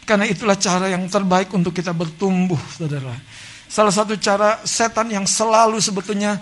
Karena 0.05 0.29
itulah 0.29 0.53
cara 0.53 0.85
yang 0.85 1.09
terbaik 1.09 1.49
untuk 1.57 1.73
kita 1.73 1.89
bertumbuh, 1.89 2.59
saudara. 2.69 3.17
Salah 3.65 3.89
satu 3.89 4.13
cara 4.21 4.61
setan 4.61 5.09
yang 5.09 5.25
selalu 5.25 5.81
sebetulnya 5.81 6.37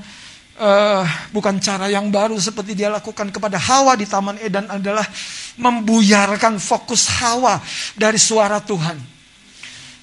uh, 0.59 1.07
bukan 1.31 1.55
cara 1.63 1.87
yang 1.87 2.11
baru 2.11 2.35
seperti 2.35 2.75
dia 2.75 2.91
lakukan 2.91 3.31
kepada 3.31 3.55
Hawa 3.55 3.95
di 3.95 4.03
Taman 4.03 4.35
Eden 4.43 4.67
adalah 4.67 5.07
membuyarkan 5.55 6.59
fokus 6.59 7.07
Hawa 7.23 7.63
dari 7.95 8.19
suara 8.19 8.59
Tuhan. 8.59 8.99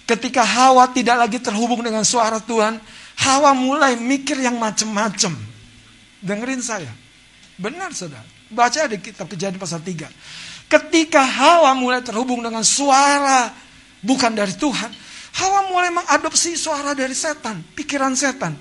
Ketika 0.08 0.48
Hawa 0.48 0.88
tidak 0.96 1.28
lagi 1.28 1.38
terhubung 1.44 1.84
dengan 1.84 2.08
suara 2.08 2.40
Tuhan, 2.40 2.80
Hawa 3.20 3.52
mulai 3.52 4.00
mikir 4.00 4.40
yang 4.40 4.56
macam-macam. 4.56 5.49
Dengerin 6.20 6.60
saya. 6.60 6.92
Benar 7.56 7.92
saudara. 7.96 8.24
Baca 8.52 8.88
di 8.88 9.00
kitab 9.00 9.28
kejadian 9.28 9.60
pasal 9.60 9.80
3. 9.80 10.08
Ketika 10.68 11.24
Hawa 11.24 11.72
mulai 11.76 12.04
terhubung 12.04 12.44
dengan 12.44 12.64
suara 12.64 13.52
bukan 14.04 14.32
dari 14.32 14.52
Tuhan. 14.56 14.92
Hawa 15.30 15.72
mulai 15.72 15.90
mengadopsi 15.92 16.56
suara 16.56 16.92
dari 16.92 17.16
setan. 17.16 17.64
Pikiran 17.72 18.12
setan. 18.12 18.56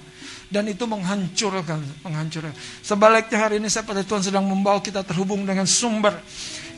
Dan 0.49 0.65
itu 0.65 0.89
menghancurkan, 0.89 1.77
menghancurkan. 2.01 2.49
Sebaliknya 2.81 3.37
hari 3.37 3.61
ini 3.61 3.69
saya 3.69 3.85
pada 3.85 4.01
Tuhan 4.01 4.25
sedang 4.25 4.49
membawa 4.49 4.81
kita 4.81 5.05
terhubung 5.05 5.45
dengan 5.45 5.69
sumber 5.69 6.17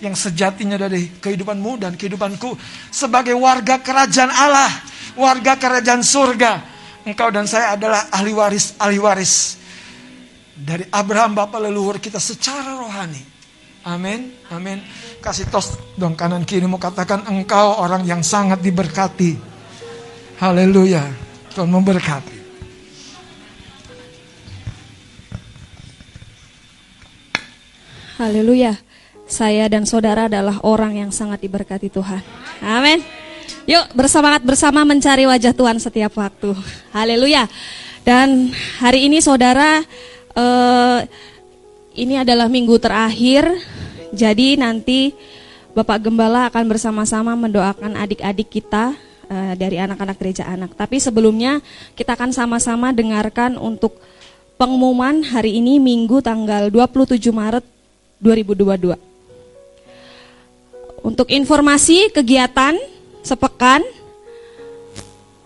yang 0.04 0.12
sejatinya 0.12 0.76
dari 0.76 1.08
kehidupanmu 1.08 1.80
dan 1.80 1.96
kehidupanku 1.96 2.60
sebagai 2.92 3.32
warga 3.40 3.80
kerajaan 3.80 4.28
Allah, 4.28 4.72
warga 5.16 5.56
kerajaan 5.56 6.04
surga. 6.04 6.52
Engkau 7.08 7.32
dan 7.32 7.48
saya 7.48 7.80
adalah 7.80 8.12
ahli 8.12 8.36
waris, 8.36 8.76
ahli 8.76 9.00
waris 9.00 9.61
dari 10.62 10.86
Abraham 10.94 11.34
Bapak 11.34 11.58
leluhur 11.58 11.98
kita 11.98 12.22
secara 12.22 12.78
rohani. 12.78 13.22
Amin, 13.82 14.30
amin. 14.54 14.78
Kasih 15.18 15.50
tos 15.50 15.74
dong 15.98 16.14
kanan 16.14 16.46
kiri 16.46 16.70
mau 16.70 16.78
katakan 16.78 17.26
engkau 17.26 17.82
orang 17.82 18.06
yang 18.06 18.22
sangat 18.22 18.62
diberkati. 18.62 19.42
Haleluya. 20.38 21.02
Tuhan 21.58 21.66
memberkati. 21.66 22.38
Haleluya. 28.22 28.78
Saya 29.26 29.66
dan 29.66 29.90
saudara 29.90 30.30
adalah 30.30 30.62
orang 30.62 31.02
yang 31.02 31.10
sangat 31.10 31.42
diberkati 31.42 31.90
Tuhan. 31.90 32.22
Amin. 32.62 33.02
Yuk 33.66 33.98
bersemangat 33.98 34.46
bersama 34.46 34.86
mencari 34.86 35.26
wajah 35.26 35.58
Tuhan 35.58 35.82
setiap 35.82 36.14
waktu. 36.22 36.54
Haleluya. 36.94 37.50
Dan 38.06 38.54
hari 38.78 39.10
ini 39.10 39.22
saudara 39.22 39.82
uh, 40.36 41.00
ini 41.96 42.16
adalah 42.20 42.48
minggu 42.48 42.80
terakhir, 42.80 43.48
jadi 44.12 44.60
nanti 44.60 45.12
Bapak 45.72 46.04
Gembala 46.04 46.52
akan 46.52 46.68
bersama-sama 46.68 47.36
mendoakan 47.36 47.96
adik-adik 47.96 48.52
kita 48.52 48.96
uh, 49.32 49.54
dari 49.56 49.80
anak-anak 49.80 50.18
gereja 50.20 50.44
anak. 50.48 50.76
Tapi 50.76 51.00
sebelumnya 51.00 51.64
kita 51.96 52.16
akan 52.20 52.36
sama-sama 52.36 52.92
dengarkan 52.92 53.56
untuk 53.56 53.96
pengumuman 54.60 55.24
hari 55.24 55.58
ini 55.58 55.80
Minggu 55.80 56.20
tanggal 56.20 56.68
27 56.68 57.18
Maret 57.32 57.66
2022. 58.20 59.00
Untuk 61.02 61.34
informasi 61.34 62.14
kegiatan 62.14 62.78
sepekan 63.26 63.82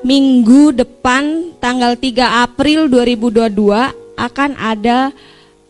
Minggu 0.06 0.70
depan 0.70 1.58
tanggal 1.58 1.98
3 1.98 2.46
April 2.46 2.86
2022 2.86 4.05
akan 4.16 4.56
ada 4.58 5.12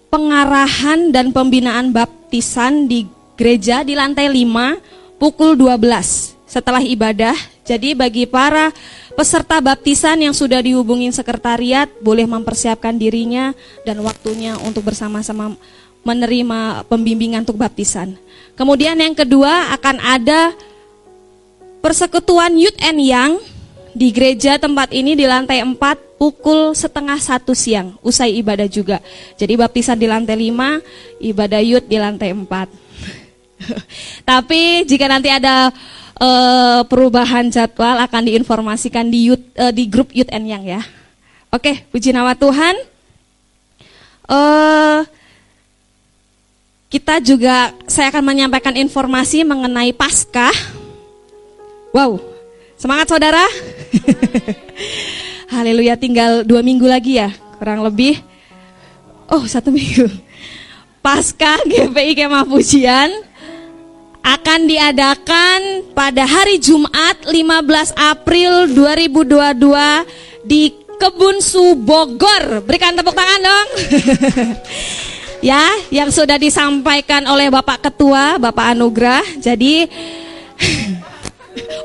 pengarahan 0.10 1.12
dan 1.12 1.36
pembinaan 1.36 1.92
baptisan 1.92 2.88
di 2.88 3.04
gereja 3.36 3.84
di 3.84 3.94
lantai 4.00 4.32
5 4.32 5.20
pukul 5.20 5.60
12 5.60 6.36
setelah 6.48 6.80
ibadah. 6.80 7.36
Jadi 7.66 7.98
bagi 7.98 8.24
para 8.30 8.72
peserta 9.18 9.58
baptisan 9.60 10.22
yang 10.22 10.32
sudah 10.32 10.62
dihubungin 10.62 11.12
sekretariat 11.12 11.90
boleh 12.00 12.24
mempersiapkan 12.30 12.96
dirinya 12.96 13.52
dan 13.84 14.00
waktunya 14.06 14.56
untuk 14.62 14.86
bersama-sama 14.88 15.58
menerima 16.06 16.86
pembimbingan 16.86 17.42
untuk 17.42 17.58
baptisan. 17.58 18.14
Kemudian 18.54 18.96
yang 18.96 19.18
kedua 19.18 19.74
akan 19.74 19.98
ada 20.00 20.54
persekutuan 21.82 22.54
Youth 22.56 22.78
and 22.80 23.02
Young 23.02 23.34
di 23.96 24.12
gereja 24.12 24.60
tempat 24.60 24.92
ini 24.92 25.16
di 25.16 25.24
lantai 25.24 25.64
4 25.64 26.20
pukul 26.20 26.76
setengah 26.76 27.16
satu 27.16 27.56
siang 27.56 27.96
usai 28.04 28.36
ibadah 28.44 28.68
juga. 28.68 29.00
Jadi 29.40 29.56
baptisan 29.56 29.96
di 29.96 30.04
lantai 30.04 30.52
5, 30.52 31.24
ibadah 31.24 31.62
youth 31.64 31.88
di 31.88 31.96
lantai 31.96 32.36
4. 32.36 32.44
Tapi 34.30 34.84
jika 34.84 35.08
nanti 35.08 35.32
ada 35.32 35.72
uh, 36.20 36.84
perubahan 36.92 37.48
jadwal 37.48 37.96
akan 38.04 38.22
diinformasikan 38.28 39.08
di 39.08 39.32
youth, 39.32 39.48
uh, 39.56 39.72
di 39.72 39.88
grup 39.88 40.12
Youth 40.12 40.30
and 40.36 40.44
Young 40.52 40.68
ya. 40.68 40.84
Oke, 41.56 41.88
puji 41.88 42.12
nama 42.12 42.36
Tuhan. 42.36 42.76
Uh, 44.28 45.08
kita 46.92 47.24
juga 47.24 47.72
saya 47.88 48.12
akan 48.12 48.28
menyampaikan 48.28 48.76
informasi 48.76 49.48
mengenai 49.48 49.96
Paskah. 49.96 50.84
Wow, 51.96 52.35
semangat 52.86 53.10
saudara. 53.10 53.42
Haleluya, 55.58 55.98
tinggal 55.98 56.46
dua 56.46 56.62
minggu 56.62 56.86
lagi 56.86 57.18
ya, 57.18 57.34
kurang 57.58 57.82
lebih. 57.82 58.22
Oh, 59.26 59.42
satu 59.50 59.74
minggu. 59.78 60.06
Paskah 61.02 61.66
GPI 61.66 62.14
Kemah 62.14 62.46
Pujian 62.46 63.10
akan 64.22 64.60
diadakan 64.70 65.90
pada 65.98 66.30
hari 66.30 66.62
Jumat 66.62 67.26
15 67.26 67.34
April 67.98 68.70
2022 68.70 70.46
di 70.46 70.70
Kebun 71.02 71.42
Su 71.42 71.74
Bogor. 71.74 72.62
Berikan 72.70 72.94
tepuk 72.94 73.18
tangan 73.18 73.42
dong. 73.42 73.68
ya, 75.50 75.74
yang 75.90 76.14
sudah 76.14 76.38
disampaikan 76.38 77.26
oleh 77.26 77.50
Bapak 77.50 77.90
Ketua, 77.90 78.38
Bapak 78.38 78.78
Anugrah. 78.78 79.26
Jadi 79.42 79.86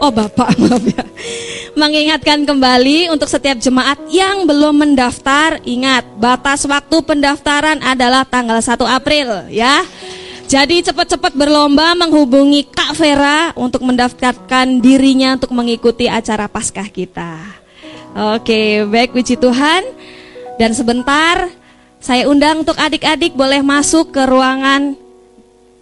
Oh 0.00 0.10
Bapak, 0.10 0.56
maaf 0.60 0.82
ya. 0.82 1.04
Mengingatkan 1.78 2.42
kembali 2.42 3.12
untuk 3.12 3.30
setiap 3.30 3.60
jemaat 3.62 4.00
yang 4.10 4.48
belum 4.48 4.82
mendaftar, 4.82 5.62
ingat 5.62 6.02
batas 6.18 6.66
waktu 6.66 6.96
pendaftaran 7.04 7.78
adalah 7.84 8.26
tanggal 8.26 8.58
1 8.58 8.74
April 8.90 9.46
ya. 9.52 9.86
Jadi 10.50 10.82
cepat-cepat 10.82 11.38
berlomba 11.38 11.94
menghubungi 11.94 12.66
Kak 12.66 12.98
Vera 12.98 13.54
untuk 13.54 13.86
mendaftarkan 13.86 14.82
dirinya 14.82 15.38
untuk 15.38 15.54
mengikuti 15.54 16.10
acara 16.10 16.50
Paskah 16.50 16.90
kita. 16.90 17.38
Oke, 18.34 18.82
baik 18.90 19.14
puji 19.14 19.38
Tuhan. 19.38 19.86
Dan 20.58 20.74
sebentar 20.74 21.46
saya 22.02 22.26
undang 22.26 22.66
untuk 22.66 22.74
adik-adik 22.74 23.38
boleh 23.38 23.62
masuk 23.62 24.10
ke 24.10 24.26
ruangan 24.26 24.98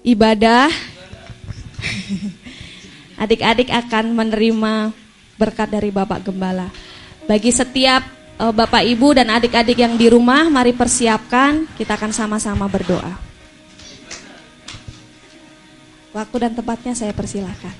ibadah. 0.04 0.68
Adik-adik 3.18 3.68
akan 3.74 4.14
menerima 4.14 4.94
berkat 5.38 5.68
dari 5.70 5.90
Bapak 5.90 6.22
Gembala. 6.26 6.70
Bagi 7.26 7.50
setiap 7.50 8.00
uh, 8.38 8.54
Bapak 8.54 8.86
Ibu 8.86 9.18
dan 9.18 9.28
adik-adik 9.34 9.78
yang 9.78 9.98
di 9.98 10.06
rumah, 10.08 10.46
mari 10.48 10.72
persiapkan, 10.72 11.66
kita 11.74 11.98
akan 11.98 12.14
sama-sama 12.14 12.64
berdoa. 12.70 13.14
Waktu 16.14 16.36
dan 16.40 16.52
tempatnya 16.56 16.94
saya 16.96 17.12
persilahkan. 17.12 17.74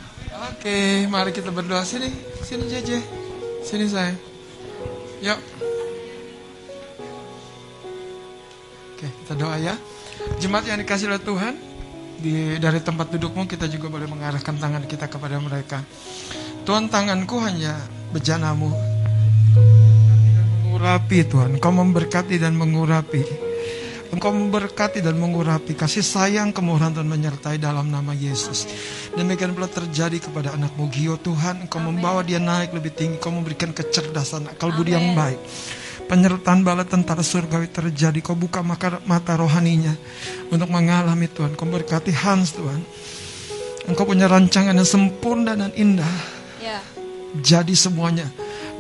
Oke, 0.54 1.08
mari 1.10 1.34
kita 1.34 1.50
berdoa 1.50 1.82
sini, 1.82 2.12
sini 2.46 2.70
JJ, 2.70 2.90
sini 3.66 3.86
saya. 3.90 4.14
Yuk. 5.18 5.38
Oke, 8.94 9.06
kita 9.24 9.34
doa 9.34 9.56
ya. 9.58 9.74
Jemaat 10.38 10.70
yang 10.70 10.78
dikasih 10.78 11.10
oleh 11.10 11.22
Tuhan, 11.22 11.54
di 12.18 12.58
dari 12.58 12.82
tempat 12.82 13.14
dudukmu 13.14 13.46
kita 13.46 13.70
juga 13.70 13.86
boleh 13.88 14.10
mengarahkan 14.10 14.54
tangan 14.58 14.84
kita 14.84 15.06
kepada 15.06 15.38
mereka. 15.38 15.80
Tuhan 16.66 16.90
tanganku 16.90 17.38
hanya 17.40 17.78
bejanamu. 18.10 18.74
Mengurapi 20.66 21.26
Tuhan, 21.26 21.58
Kau 21.58 21.72
memberkati 21.74 22.36
dan 22.38 22.54
mengurapi. 22.54 23.48
Engkau 24.08 24.32
memberkati 24.32 25.04
dan 25.04 25.20
mengurapi 25.20 25.76
kasih 25.76 26.00
sayang 26.00 26.48
kemurahan 26.48 26.96
dan 26.96 27.04
menyertai 27.04 27.60
dalam 27.60 27.92
nama 27.92 28.16
Yesus. 28.16 28.64
Demikian 29.12 29.52
pula 29.52 29.68
terjadi 29.68 30.16
kepada 30.16 30.56
anakmu 30.56 30.88
Gio 30.88 31.20
Tuhan. 31.20 31.68
Engkau 31.68 31.76
membawa 31.76 32.24
dia 32.24 32.40
naik 32.40 32.72
lebih 32.72 32.96
tinggi. 32.96 33.20
Kau 33.20 33.28
memberikan 33.28 33.68
kecerdasan, 33.76 34.48
akal 34.48 34.72
budi 34.72 34.96
yang 34.96 35.12
baik. 35.12 35.36
Penyertaan 36.08 36.64
bala 36.64 36.88
tentara 36.88 37.20
surgawi 37.20 37.68
terjadi. 37.68 38.24
Kau 38.24 38.32
buka 38.32 38.64
mata, 38.64 39.32
rohaninya 39.36 39.92
untuk 40.48 40.72
mengalami 40.72 41.28
Tuhan. 41.28 41.52
Kau 41.52 41.68
berkati 41.68 42.16
Hans 42.16 42.56
Tuhan. 42.56 42.80
Engkau 43.88 44.04
punya 44.04 44.28
rancangan 44.28 44.76
yang 44.76 44.88
sempurna 44.88 45.56
dan 45.56 45.72
indah. 45.72 46.16
Ya. 46.60 46.80
Jadi 47.40 47.72
semuanya 47.72 48.28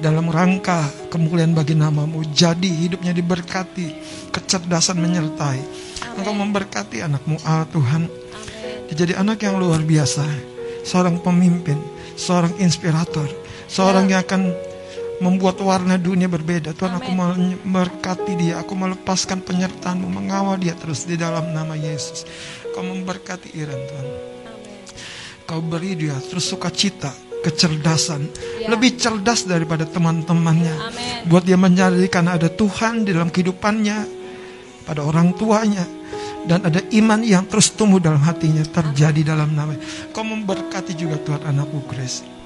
dalam 0.00 0.28
rangka 0.28 0.84
kemuliaan 1.08 1.56
bagi 1.56 1.72
namamu. 1.72 2.24
Jadi 2.28 2.68
hidupnya 2.68 3.16
diberkati, 3.16 3.92
kecerdasan 4.32 5.00
menyertai. 5.00 5.60
Engkau 6.16 6.32
memberkati 6.36 7.00
anakmu 7.04 7.40
Allah 7.44 7.68
Tuhan. 7.72 8.08
Dia 8.88 9.04
jadi 9.04 9.20
anak 9.20 9.44
yang 9.44 9.56
luar 9.60 9.80
biasa. 9.84 10.24
Seorang 10.84 11.20
pemimpin, 11.20 11.76
seorang 12.16 12.56
inspirator, 12.60 13.28
seorang 13.68 14.08
yang 14.08 14.24
akan 14.24 14.52
membuat 15.18 15.58
warna 15.62 15.98
dunia 15.98 16.30
berbeda. 16.30 16.74
Tuhan 16.74 16.94
aku 16.98 17.10
memberkati 17.10 18.32
dia, 18.38 18.62
aku 18.62 18.74
melepaskan 18.78 19.42
penyertaanmu, 19.42 20.06
mengawal 20.06 20.58
dia 20.58 20.74
terus 20.78 21.06
di 21.06 21.18
dalam 21.18 21.50
nama 21.50 21.74
Yesus. 21.74 22.22
Kau 22.74 22.86
memberkati 22.86 23.54
Iran 23.58 23.80
Tuhan. 23.82 24.08
Kau 25.48 25.60
beri 25.64 25.96
dia 25.98 26.14
terus 26.28 26.46
sukacita, 26.46 27.10
kecerdasan, 27.42 28.28
lebih 28.68 28.94
cerdas 29.00 29.48
daripada 29.48 29.88
teman-temannya. 29.88 30.76
Buat 31.26 31.48
dia 31.48 31.58
menjadikan 31.58 32.28
ada 32.30 32.46
Tuhan 32.46 33.02
di 33.02 33.10
dalam 33.16 33.32
kehidupannya, 33.32 33.98
pada 34.86 35.02
orang 35.02 35.34
tuanya, 35.34 35.82
dan 36.46 36.62
ada 36.62 36.78
iman 36.94 37.20
yang 37.26 37.44
terus 37.50 37.74
tumbuh 37.74 37.98
dalam 37.98 38.22
hatinya 38.22 38.62
terjadi 38.62 39.34
dalam 39.34 39.50
nama. 39.56 39.74
Kau 40.14 40.22
memberkati 40.22 40.94
juga 40.94 41.18
Tuhan 41.18 41.42
anakku 41.48 41.82
Grace. 41.90 42.37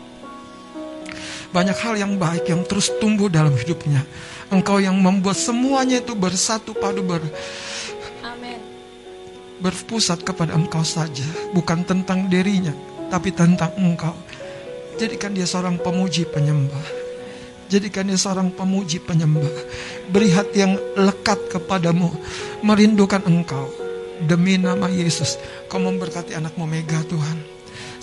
Banyak 1.52 1.76
hal 1.84 1.94
yang 2.00 2.16
baik 2.16 2.48
yang 2.48 2.64
terus 2.64 2.88
tumbuh 2.96 3.28
dalam 3.28 3.52
hidupnya. 3.52 4.02
Engkau 4.48 4.80
yang 4.80 4.96
membuat 4.96 5.36
semuanya 5.36 6.00
itu 6.00 6.16
bersatu 6.16 6.72
padu 6.72 7.04
ber 7.04 7.20
berpusat 9.62 10.26
kepada 10.26 10.58
engkau 10.58 10.82
saja, 10.82 11.22
bukan 11.54 11.86
tentang 11.86 12.26
dirinya, 12.26 12.74
tapi 13.06 13.30
tentang 13.30 13.70
engkau. 13.78 14.10
Jadikan 14.98 15.30
dia 15.32 15.46
seorang 15.46 15.78
pemuji 15.78 16.26
penyembah. 16.26 16.82
Jadikan 17.70 18.04
dia 18.04 18.18
seorang 18.20 18.52
pemuji 18.52 19.00
penyembah. 19.00 19.48
Beri 20.12 20.28
hati 20.34 20.60
yang 20.60 20.76
lekat 20.98 21.40
kepadamu. 21.48 22.12
Merindukan 22.60 23.24
engkau. 23.24 23.72
Demi 24.28 24.60
nama 24.60 24.92
Yesus. 24.92 25.40
Kau 25.72 25.80
memberkati 25.80 26.36
anakmu 26.36 26.68
Mega 26.68 27.00
Tuhan. 27.08 27.40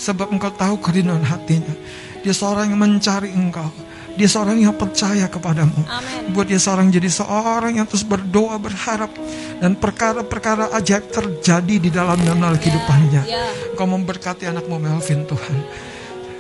Sebab 0.02 0.34
engkau 0.34 0.50
tahu 0.50 0.82
kerinduan 0.82 1.22
hatinya. 1.22 1.76
Dia 2.24 2.34
seorang 2.36 2.72
yang 2.72 2.80
mencari 2.80 3.32
engkau. 3.32 3.70
Dia 4.20 4.28
seorang 4.28 4.60
yang 4.60 4.76
percaya 4.76 5.32
kepadamu. 5.32 5.80
Amen. 5.88 6.36
Buat 6.36 6.52
dia 6.52 6.60
seorang 6.60 6.92
jadi 6.92 7.08
seorang 7.08 7.80
yang 7.80 7.88
terus 7.88 8.04
berdoa, 8.04 8.60
berharap. 8.60 9.08
Dan 9.64 9.80
perkara-perkara 9.80 10.76
ajaib 10.76 11.08
terjadi 11.08 11.76
di 11.80 11.88
dalam 11.88 12.20
nama 12.28 12.52
kehidupannya. 12.52 13.24
ya. 13.24 13.48
Engkau 13.72 13.88
memberkati 13.88 14.44
anakmu 14.52 14.76
Melvin 14.76 15.24
Tuhan. 15.24 15.56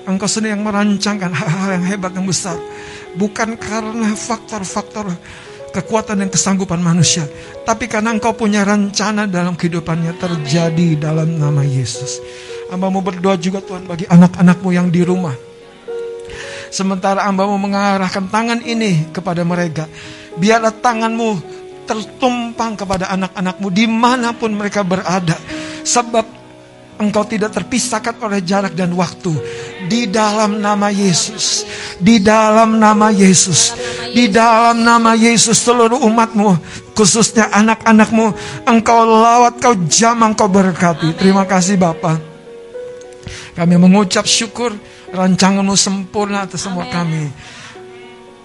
Engkau 0.04 0.28
sendiri 0.28 0.60
yang 0.60 0.64
merancangkan 0.68 1.32
hal-hal 1.32 1.70
yang 1.80 1.86
hebat 1.88 2.12
yang 2.12 2.28
besar. 2.28 2.60
Bukan 3.16 3.56
karena 3.56 4.12
faktor-faktor 4.12 5.16
kekuatan 5.72 6.20
dan 6.20 6.30
kesanggupan 6.34 6.82
manusia. 6.84 7.24
Tapi 7.64 7.88
karena 7.88 8.12
engkau 8.12 8.36
punya 8.36 8.66
rencana 8.68 9.24
dalam 9.30 9.56
kehidupannya 9.56 10.20
terjadi 10.20 11.00
dalam 11.00 11.40
nama 11.40 11.64
Yesus. 11.64 12.20
Hamba 12.68 12.92
mau 12.92 13.02
berdoa 13.02 13.40
juga 13.40 13.64
Tuhan 13.64 13.88
bagi 13.88 14.04
anak-anakmu 14.10 14.70
yang 14.76 14.92
di 14.92 15.02
rumah. 15.02 15.49
Sementara 16.70 17.26
hamba 17.26 17.50
mau 17.50 17.58
mengarahkan 17.58 18.30
tangan 18.30 18.62
ini 18.62 19.10
kepada 19.10 19.41
mereka. 19.41 19.90
Biarlah 20.38 20.74
tanganmu 20.74 21.30
tertumpang 21.90 22.78
kepada 22.78 23.10
anak-anakmu 23.10 23.68
di 23.74 23.90
mana 23.90 24.38
pun 24.38 24.54
mereka 24.54 24.86
berada. 24.86 25.34
Sebab 25.82 26.26
engkau 27.02 27.26
tidak 27.26 27.58
terpisahkan 27.58 28.22
oleh 28.22 28.46
jarak 28.46 28.78
dan 28.78 28.94
waktu. 28.94 29.34
Di 29.90 30.06
dalam 30.06 30.62
nama 30.62 30.94
Yesus. 30.94 31.66
Di 31.98 32.22
dalam 32.22 32.78
nama 32.78 33.10
Yesus. 33.10 33.74
Di 34.14 34.30
dalam 34.30 34.86
nama 34.86 35.18
Yesus 35.18 35.58
seluruh 35.66 35.98
umatmu. 36.06 36.54
khususnya 36.94 37.48
anak-anakmu. 37.56 38.36
Engkau 38.68 39.08
lawat, 39.08 39.64
kau 39.64 39.72
jamang, 39.88 40.36
kau 40.36 40.52
berkati. 40.52 41.16
Terima 41.16 41.48
kasih 41.48 41.80
Bapak. 41.80 42.20
Kami 43.56 43.76
mengucap 43.80 44.28
syukur 44.28 44.76
rancanganmu 45.14 45.76
sempurna 45.76 46.45
atas 46.45 46.65
semua 46.65 46.86
kami. 46.90 47.30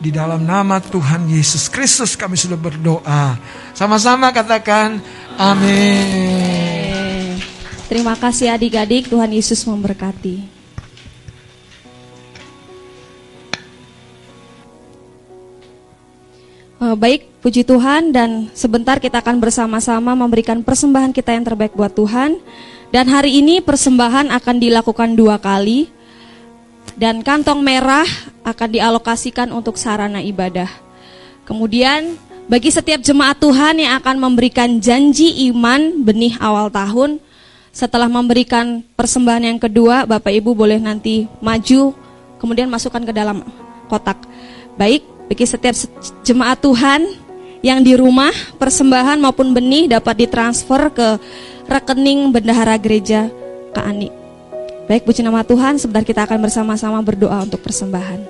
Di 0.00 0.10
dalam 0.12 0.44
nama 0.44 0.82
Tuhan 0.82 1.30
Yesus 1.30 1.72
Kristus 1.72 2.18
kami 2.18 2.36
sudah 2.36 2.58
berdoa. 2.58 3.38
Sama-sama 3.72 4.34
katakan 4.34 5.00
amin. 5.40 7.40
Terima 7.88 8.18
kasih 8.18 8.52
adik-adik, 8.52 9.12
Tuhan 9.12 9.30
Yesus 9.30 9.62
memberkati. 9.64 10.54
Eh, 16.84 16.96
Baik, 16.98 17.32
puji 17.40 17.64
Tuhan 17.64 18.12
dan 18.12 18.52
sebentar 18.52 19.00
kita 19.00 19.24
akan 19.24 19.40
bersama-sama 19.40 20.12
memberikan 20.12 20.60
persembahan 20.60 21.16
kita 21.16 21.32
yang 21.32 21.44
terbaik 21.46 21.72
buat 21.72 21.96
Tuhan. 21.96 22.36
Dan 22.92 23.08
hari 23.08 23.40
ini 23.40 23.64
persembahan 23.64 24.28
akan 24.28 24.56
dilakukan 24.60 25.16
dua 25.16 25.40
kali 25.40 25.88
dan 26.94 27.24
kantong 27.24 27.64
merah 27.64 28.06
akan 28.46 28.68
dialokasikan 28.70 29.50
untuk 29.50 29.80
sarana 29.80 30.20
ibadah. 30.20 30.68
Kemudian 31.44 32.16
bagi 32.44 32.68
setiap 32.68 33.00
jemaat 33.00 33.40
Tuhan 33.40 33.80
yang 33.80 33.96
akan 34.00 34.16
memberikan 34.20 34.76
janji 34.76 35.48
iman 35.48 36.04
benih 36.04 36.36
awal 36.40 36.68
tahun, 36.68 37.16
setelah 37.74 38.06
memberikan 38.06 38.84
persembahan 38.94 39.50
yang 39.50 39.58
kedua, 39.58 40.04
Bapak 40.06 40.30
Ibu 40.30 40.54
boleh 40.54 40.78
nanti 40.78 41.26
maju, 41.42 41.96
kemudian 42.38 42.70
masukkan 42.70 43.02
ke 43.02 43.10
dalam 43.10 43.42
kotak. 43.90 44.20
Baik, 44.78 45.02
bagi 45.26 45.44
setiap 45.48 45.74
se- 45.74 45.90
jemaat 46.22 46.60
Tuhan 46.62 47.02
yang 47.64 47.80
di 47.80 47.96
rumah, 47.96 48.30
persembahan 48.60 49.18
maupun 49.18 49.56
benih 49.56 49.88
dapat 49.88 50.28
ditransfer 50.28 50.92
ke 50.92 51.08
rekening 51.64 52.30
bendahara 52.30 52.76
gereja 52.76 53.32
Kak 53.72 53.88
Ani. 53.88 54.23
Baik, 54.84 55.08
puji 55.08 55.24
nama 55.24 55.40
Tuhan, 55.40 55.80
sebentar 55.80 56.04
kita 56.04 56.28
akan 56.28 56.44
bersama-sama 56.44 57.00
berdoa 57.00 57.40
untuk 57.40 57.64
persembahan. 57.64 58.20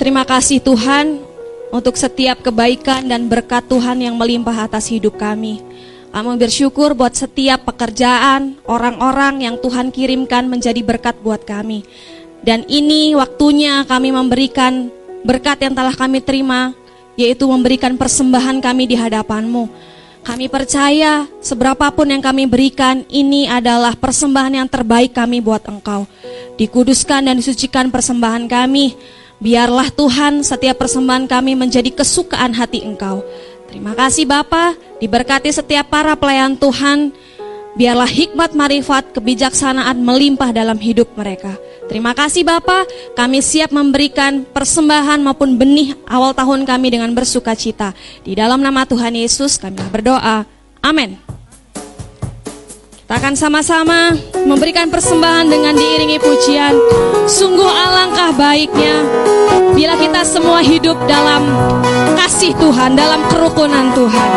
Terima 0.00 0.24
kasih 0.24 0.64
Tuhan 0.64 1.20
untuk 1.68 2.00
setiap 2.00 2.40
kebaikan 2.40 3.04
dan 3.04 3.28
berkat 3.28 3.68
Tuhan 3.68 4.00
yang 4.00 4.16
melimpah 4.16 4.64
atas 4.64 4.88
hidup 4.88 5.20
kami. 5.20 5.60
Kami 6.08 6.40
bersyukur 6.40 6.96
buat 6.96 7.12
setiap 7.12 7.68
pekerjaan, 7.68 8.56
orang-orang 8.64 9.44
yang 9.44 9.60
Tuhan 9.60 9.92
kirimkan 9.92 10.48
menjadi 10.48 10.80
berkat 10.80 11.20
buat 11.20 11.44
kami. 11.44 11.84
Dan 12.40 12.64
ini 12.64 13.12
waktunya 13.12 13.84
kami 13.84 14.08
memberikan 14.08 14.88
berkat 15.20 15.68
yang 15.68 15.76
telah 15.76 15.92
kami 15.92 16.24
terima, 16.24 16.72
yaitu 17.12 17.44
memberikan 17.44 17.92
persembahan 18.00 18.64
kami 18.64 18.88
di 18.88 18.96
hadapan-Mu. 18.96 19.89
Kami 20.20 20.52
percaya 20.52 21.24
seberapapun 21.40 22.12
yang 22.12 22.20
kami 22.20 22.44
berikan, 22.44 23.08
ini 23.08 23.48
adalah 23.48 23.96
persembahan 23.96 24.60
yang 24.62 24.68
terbaik 24.68 25.16
kami 25.16 25.40
buat 25.40 25.64
Engkau. 25.64 26.04
Dikuduskan 26.60 27.24
dan 27.24 27.40
disucikan 27.40 27.88
persembahan 27.88 28.44
kami. 28.44 28.94
Biarlah 29.40 29.88
Tuhan 29.88 30.44
setiap 30.44 30.84
persembahan 30.84 31.24
kami 31.24 31.56
menjadi 31.56 31.88
kesukaan 31.88 32.52
hati 32.52 32.84
Engkau. 32.84 33.24
Terima 33.72 33.96
kasih 33.96 34.28
Bapa, 34.28 34.76
diberkati 35.00 35.48
setiap 35.48 35.88
para 35.88 36.12
pelayan 36.18 36.52
Tuhan. 36.58 37.16
Biarlah 37.78 38.08
hikmat 38.08 38.50
marifat 38.58 39.14
kebijaksanaan 39.14 40.02
melimpah 40.02 40.50
dalam 40.50 40.74
hidup 40.74 41.06
mereka. 41.14 41.54
Terima 41.86 42.14
kasih 42.14 42.42
Bapa, 42.46 42.86
kami 43.14 43.42
siap 43.42 43.70
memberikan 43.74 44.46
persembahan 44.46 45.22
maupun 45.22 45.58
benih 45.58 45.94
awal 46.06 46.34
tahun 46.34 46.66
kami 46.66 46.94
dengan 46.94 47.10
bersuka 47.14 47.54
cita. 47.54 47.94
Di 48.22 48.34
dalam 48.34 48.62
nama 48.62 48.86
Tuhan 48.86 49.14
Yesus 49.14 49.58
kami 49.58 49.78
berdoa. 49.90 50.46
Amin. 50.82 51.18
Kita 53.10 53.18
akan 53.18 53.34
sama-sama 53.34 54.14
memberikan 54.46 54.86
persembahan 54.86 55.50
dengan 55.50 55.74
diiringi 55.74 56.22
pujian. 56.22 56.78
Sungguh 57.26 57.66
alangkah 57.66 58.30
baiknya 58.38 59.02
bila 59.74 59.98
kita 59.98 60.22
semua 60.22 60.62
hidup 60.62 60.94
dalam 61.10 61.42
kasih 62.14 62.54
Tuhan, 62.54 62.94
dalam 62.94 63.26
kerukunan 63.26 63.90
Tuhan. 63.98 64.30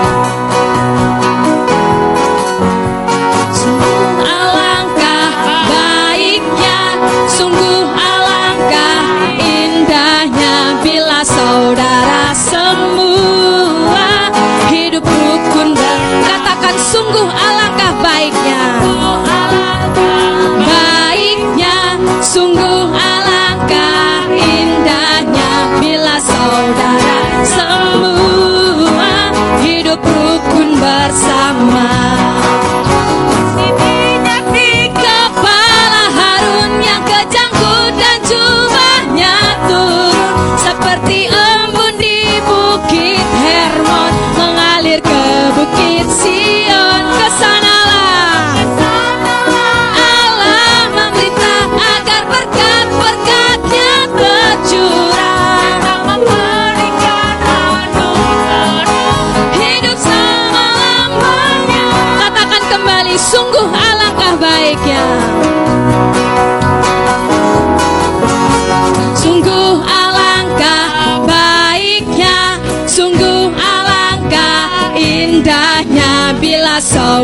Sungguh 7.43 7.91
alangkah 7.91 9.03
indahnya 9.35 10.79
bila 10.79 11.19
saudara 11.27 12.31
semua 12.31 14.31
hidup 14.71 15.03
rukun 15.03 15.75
dan 15.75 15.99
katakan 16.23 16.75
sungguh 16.79 17.27
alangkah 17.27 17.62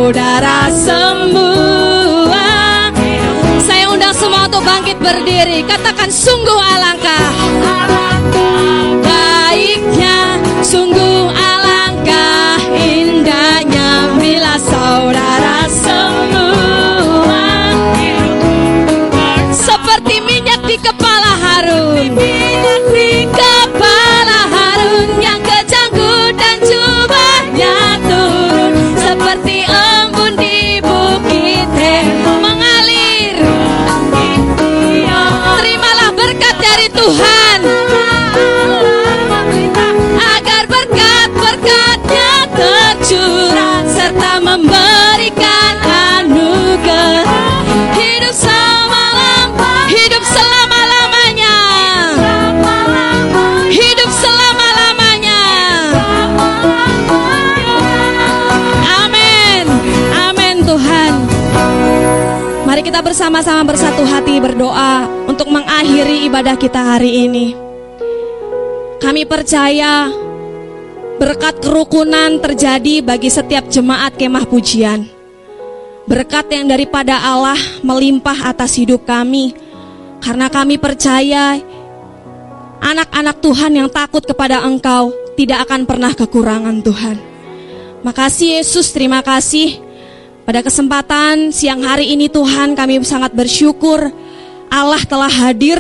saudara 0.10 0.74
semua. 0.74 2.50
Saya 3.62 3.94
undang 3.94 4.10
semua 4.10 4.50
untuk 4.50 4.66
bangkit 4.66 4.98
berdiri, 4.98 5.62
katakan 5.70 6.10
sungguh 6.10 6.58
alangkah. 6.58 7.30
Baiknya, 9.06 10.42
sungguh 10.66 11.09
bersama-sama 63.20 63.76
bersatu 63.76 64.08
hati 64.08 64.40
berdoa 64.40 65.04
untuk 65.28 65.52
mengakhiri 65.52 66.24
ibadah 66.32 66.56
kita 66.56 66.96
hari 66.96 67.28
ini 67.28 67.52
kami 68.96 69.28
percaya 69.28 70.08
berkat 71.20 71.60
kerukunan 71.60 72.40
terjadi 72.40 73.04
bagi 73.04 73.28
setiap 73.28 73.68
jemaat 73.68 74.16
kemah 74.16 74.48
pujian 74.48 75.04
berkat 76.08 76.48
yang 76.48 76.72
daripada 76.72 77.20
Allah 77.20 77.60
melimpah 77.84 78.56
atas 78.56 78.80
hidup 78.80 79.04
kami 79.04 79.52
karena 80.24 80.48
kami 80.48 80.80
percaya 80.80 81.60
anak-anak 82.80 83.44
Tuhan 83.44 83.84
yang 83.84 83.92
takut 83.92 84.24
kepada 84.24 84.64
Engkau 84.64 85.12
tidak 85.36 85.68
akan 85.68 85.84
pernah 85.84 86.16
kekurangan 86.16 86.80
Tuhan. 86.80 87.20
Makasih 88.00 88.64
Yesus, 88.64 88.96
terima 88.96 89.20
kasih. 89.20 89.89
Pada 90.50 90.66
kesempatan 90.66 91.54
siang 91.54 91.86
hari 91.86 92.10
ini 92.10 92.26
Tuhan 92.26 92.74
kami 92.74 93.06
sangat 93.06 93.38
bersyukur 93.38 94.10
Allah 94.74 94.98
telah 95.06 95.30
hadir, 95.30 95.78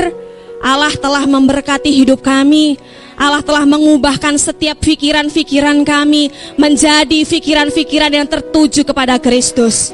Allah 0.61 0.93
telah 0.93 1.25
memberkati 1.25 1.89
hidup 1.89 2.21
kami, 2.21 2.77
Allah 3.17 3.41
telah 3.41 3.65
mengubahkan 3.65 4.37
setiap 4.37 4.77
pikiran-pikiran 4.77 5.81
kami 5.81 6.29
menjadi 6.53 7.25
pikiran-pikiran 7.25 8.13
yang 8.13 8.29
tertuju 8.29 8.85
kepada 8.85 9.17
Kristus. 9.17 9.89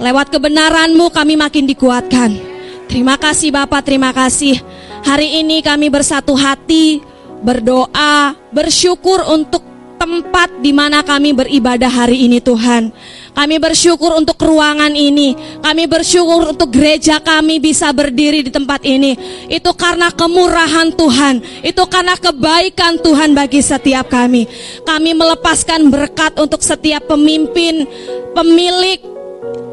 Lewat 0.00 0.32
kebenaran-Mu 0.32 1.12
kami 1.12 1.36
makin 1.36 1.68
dikuatkan. 1.68 2.40
Terima 2.88 3.20
kasih 3.20 3.52
Bapak, 3.52 3.84
terima 3.84 4.16
kasih. 4.16 4.56
Hari 5.04 5.44
ini 5.44 5.60
kami 5.60 5.92
bersatu 5.92 6.32
hati, 6.32 7.04
berdoa, 7.44 8.32
bersyukur 8.48 9.28
untuk 9.28 9.75
tempat 9.96 10.48
di 10.60 10.70
mana 10.70 11.02
kami 11.02 11.32
beribadah 11.32 11.88
hari 11.90 12.28
ini 12.28 12.38
Tuhan. 12.40 12.92
Kami 13.36 13.56
bersyukur 13.60 14.16
untuk 14.16 14.40
ruangan 14.40 14.92
ini. 14.96 15.36
Kami 15.60 15.84
bersyukur 15.84 16.56
untuk 16.56 16.72
gereja 16.72 17.20
kami 17.20 17.60
bisa 17.60 17.92
berdiri 17.92 18.46
di 18.46 18.48
tempat 18.48 18.80
ini. 18.84 19.12
Itu 19.52 19.76
karena 19.76 20.08
kemurahan 20.08 20.92
Tuhan. 20.96 21.44
Itu 21.60 21.84
karena 21.84 22.16
kebaikan 22.16 22.96
Tuhan 23.04 23.36
bagi 23.36 23.60
setiap 23.60 24.08
kami. 24.08 24.48
Kami 24.88 25.10
melepaskan 25.12 25.92
berkat 25.92 26.32
untuk 26.40 26.64
setiap 26.64 27.04
pemimpin, 27.12 27.84
pemilik, 28.32 29.15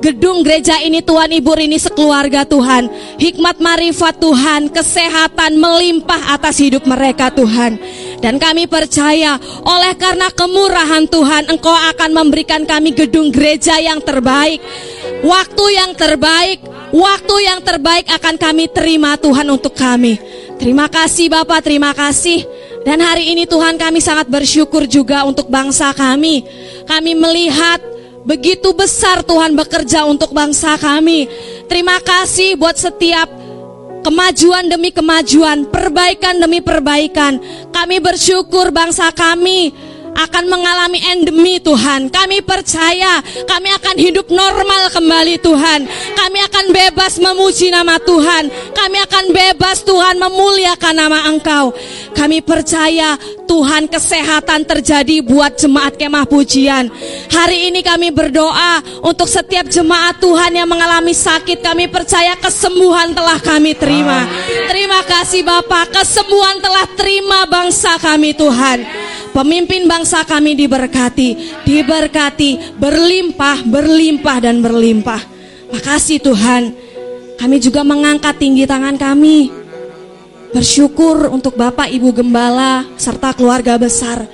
gedung 0.04 0.44
gereja 0.44 0.84
ini 0.84 1.00
Tuhan 1.00 1.32
Ibu 1.32 1.56
ini 1.64 1.80
sekeluarga 1.80 2.44
Tuhan. 2.44 2.92
Hikmat 3.16 3.64
marifat 3.64 4.20
Tuhan 4.20 4.68
kesehatan 4.68 5.56
melimpah 5.56 6.36
atas 6.36 6.60
hidup 6.60 6.84
mereka 6.84 7.32
Tuhan. 7.32 7.80
Dan 8.20 8.36
kami 8.36 8.68
percaya 8.68 9.40
oleh 9.64 9.96
karena 9.96 10.28
kemurahan 10.32 11.08
Tuhan 11.08 11.48
Engkau 11.48 11.72
akan 11.72 12.12
memberikan 12.12 12.68
kami 12.68 12.92
gedung 12.92 13.32
gereja 13.32 13.80
yang 13.80 14.04
terbaik. 14.04 14.60
Waktu 15.24 15.66
yang 15.72 15.92
terbaik 15.96 16.60
waktu 16.92 17.36
yang 17.48 17.64
terbaik 17.64 18.06
akan 18.12 18.36
kami 18.36 18.68
terima 18.68 19.16
Tuhan 19.16 19.48
untuk 19.48 19.72
kami. 19.72 20.20
Terima 20.60 20.92
kasih 20.92 21.32
Bapak 21.32 21.64
terima 21.64 21.96
kasih. 21.96 22.44
Dan 22.84 23.00
hari 23.00 23.32
ini 23.32 23.48
Tuhan 23.48 23.80
kami 23.80 24.04
sangat 24.04 24.28
bersyukur 24.28 24.84
juga 24.84 25.24
untuk 25.24 25.48
bangsa 25.48 25.96
kami. 25.96 26.44
Kami 26.84 27.16
melihat 27.16 27.93
Begitu 28.24 28.72
besar 28.72 29.20
Tuhan 29.24 29.52
bekerja 29.52 30.08
untuk 30.08 30.32
bangsa 30.32 30.80
kami. 30.80 31.28
Terima 31.68 32.00
kasih 32.00 32.56
buat 32.56 32.80
setiap 32.80 33.28
kemajuan 34.04 34.72
demi 34.72 34.96
kemajuan, 34.96 35.68
perbaikan 35.68 36.40
demi 36.40 36.64
perbaikan. 36.64 37.40
Kami 37.72 38.00
bersyukur 38.00 38.72
bangsa 38.72 39.12
kami 39.12 39.93
akan 40.14 40.44
mengalami 40.50 41.00
endemi 41.02 41.58
Tuhan. 41.60 42.10
Kami 42.10 42.46
percaya 42.46 43.20
kami 43.46 43.70
akan 43.74 43.96
hidup 43.98 44.30
normal 44.30 44.94
kembali 44.94 45.42
Tuhan. 45.42 45.86
Kami 46.14 46.40
akan 46.48 46.66
bebas 46.70 47.18
memuji 47.18 47.74
nama 47.74 47.98
Tuhan. 48.00 48.50
Kami 48.74 48.98
akan 49.10 49.26
bebas 49.34 49.82
Tuhan 49.82 50.16
memuliakan 50.22 50.96
nama 50.96 51.20
Engkau. 51.30 51.74
Kami 52.14 52.46
percaya 52.46 53.18
Tuhan 53.50 53.90
kesehatan 53.92 54.64
terjadi 54.64 55.20
buat 55.26 55.58
jemaat 55.60 55.98
kemah 56.00 56.26
pujian. 56.30 56.88
Hari 57.30 57.74
ini 57.74 57.82
kami 57.82 58.14
berdoa 58.14 58.80
untuk 59.04 59.28
setiap 59.28 59.68
jemaat 59.68 60.22
Tuhan 60.22 60.54
yang 60.56 60.70
mengalami 60.70 61.12
sakit. 61.12 61.60
Kami 61.60 61.90
percaya 61.90 62.38
kesembuhan 62.40 63.12
telah 63.12 63.38
kami 63.42 63.76
terima. 63.76 64.26
Terima 64.70 65.02
kasih 65.06 65.42
Bapak, 65.44 65.92
kesembuhan 65.92 66.62
telah 66.62 66.86
terima 66.96 67.46
bangsa 67.50 67.98
kami 68.00 68.32
Tuhan. 68.38 68.86
Pemimpin 69.34 69.90
bangsa 69.90 70.03
kami 70.04 70.60
diberkati, 70.60 71.64
diberkati, 71.64 72.76
berlimpah, 72.76 73.64
berlimpah 73.64 74.38
dan 74.44 74.60
berlimpah. 74.60 75.22
Makasih 75.72 76.20
Tuhan. 76.22 76.76
Kami 77.40 77.58
juga 77.58 77.82
mengangkat 77.82 78.38
tinggi 78.38 78.68
tangan 78.68 79.00
kami. 79.00 79.50
Bersyukur 80.54 81.34
untuk 81.34 81.58
Bapak 81.58 81.90
Ibu 81.90 82.14
Gembala 82.14 82.86
serta 83.00 83.34
keluarga 83.34 83.80
besar. 83.80 84.30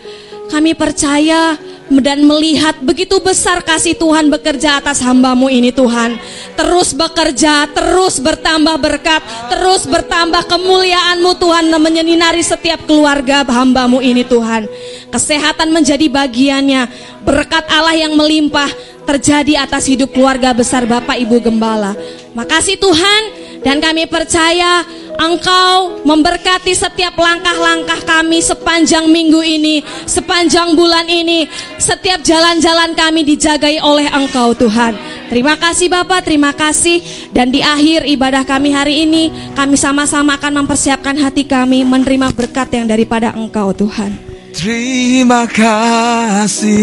Kami 0.52 0.76
percaya 0.76 1.56
dan 1.98 2.22
melihat 2.22 2.78
begitu 2.86 3.18
besar 3.18 3.66
kasih 3.66 3.98
Tuhan 3.98 4.30
bekerja 4.30 4.78
atas 4.78 5.02
hambamu 5.02 5.50
ini 5.50 5.74
Tuhan. 5.74 6.22
Terus 6.54 6.94
bekerja, 6.94 7.66
terus 7.74 8.22
bertambah 8.22 8.78
berkat, 8.78 9.22
terus 9.50 9.90
bertambah 9.90 10.46
kemuliaanmu 10.46 11.32
Tuhan 11.42 11.74
dan 11.74 11.82
menyelinari 11.82 12.46
setiap 12.46 12.86
keluarga 12.86 13.42
hambamu 13.42 13.98
ini 14.06 14.22
Tuhan. 14.22 14.70
Kesehatan 15.10 15.74
menjadi 15.74 16.06
bagiannya, 16.06 16.86
berkat 17.26 17.66
Allah 17.74 17.98
yang 17.98 18.14
melimpah 18.14 18.70
terjadi 19.10 19.66
atas 19.66 19.90
hidup 19.90 20.14
keluarga 20.14 20.54
besar 20.54 20.86
Bapak 20.86 21.18
Ibu 21.18 21.42
Gembala. 21.42 21.98
Makasih 22.38 22.78
Tuhan 22.78 23.22
dan 23.66 23.82
kami 23.82 24.06
percaya 24.06 24.86
Engkau 25.20 26.00
memberkati 26.08 26.72
setiap 26.72 27.20
langkah-langkah 27.20 28.08
kami 28.08 28.40
sepanjang 28.40 29.12
minggu 29.12 29.44
ini, 29.44 29.84
sepanjang 30.08 30.80
bulan 30.80 31.12
ini, 31.12 31.44
setiap 31.76 32.24
jalan-jalan 32.24 32.96
kami 32.96 33.28
dijagai 33.28 33.84
oleh 33.84 34.08
Engkau 34.08 34.56
Tuhan. 34.56 34.96
Terima 35.28 35.60
kasih 35.60 35.92
Bapak, 35.92 36.24
terima 36.24 36.56
kasih. 36.56 37.04
Dan 37.36 37.52
di 37.52 37.60
akhir 37.60 38.08
ibadah 38.08 38.48
kami 38.48 38.72
hari 38.72 39.04
ini, 39.04 39.28
kami 39.60 39.76
sama-sama 39.76 40.40
akan 40.40 40.64
mempersiapkan 40.64 41.20
hati 41.20 41.44
kami 41.44 41.84
menerima 41.84 42.32
berkat 42.32 42.72
yang 42.80 42.88
daripada 42.88 43.36
Engkau 43.36 43.76
Tuhan. 43.76 44.29
Terima 44.50 45.46
kasih 45.46 46.74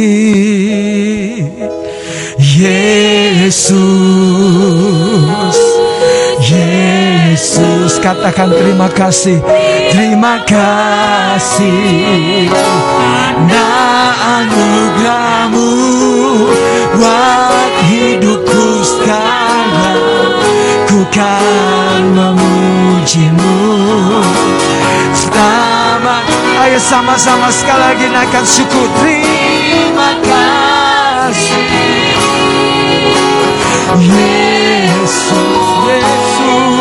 Yesus. 2.39 3.75
Yesus 6.47 7.99
katakan 7.99 8.55
terima 8.55 8.87
kasih. 8.87 9.43
Terima 9.91 10.39
kasih. 10.47 12.47
Nah 13.51 14.15
anugerahmu 14.41 15.71
Buat 16.97 17.75
hidupku 17.91 18.65
sekarang. 18.87 20.39
Ku 20.87 21.03
kan 21.11 22.15
memujimu. 22.15 23.59
Selamat 25.13 26.36
Ayo 26.67 26.83
sama-sama 26.83 27.47
sekali 27.47 27.79
lagi 27.79 28.11
naikkan 28.11 28.43
syukur. 28.43 28.91
Terima 28.99 30.19
kasih. 30.19 31.63
Yesus 34.03 35.67
Yesus 35.87 36.75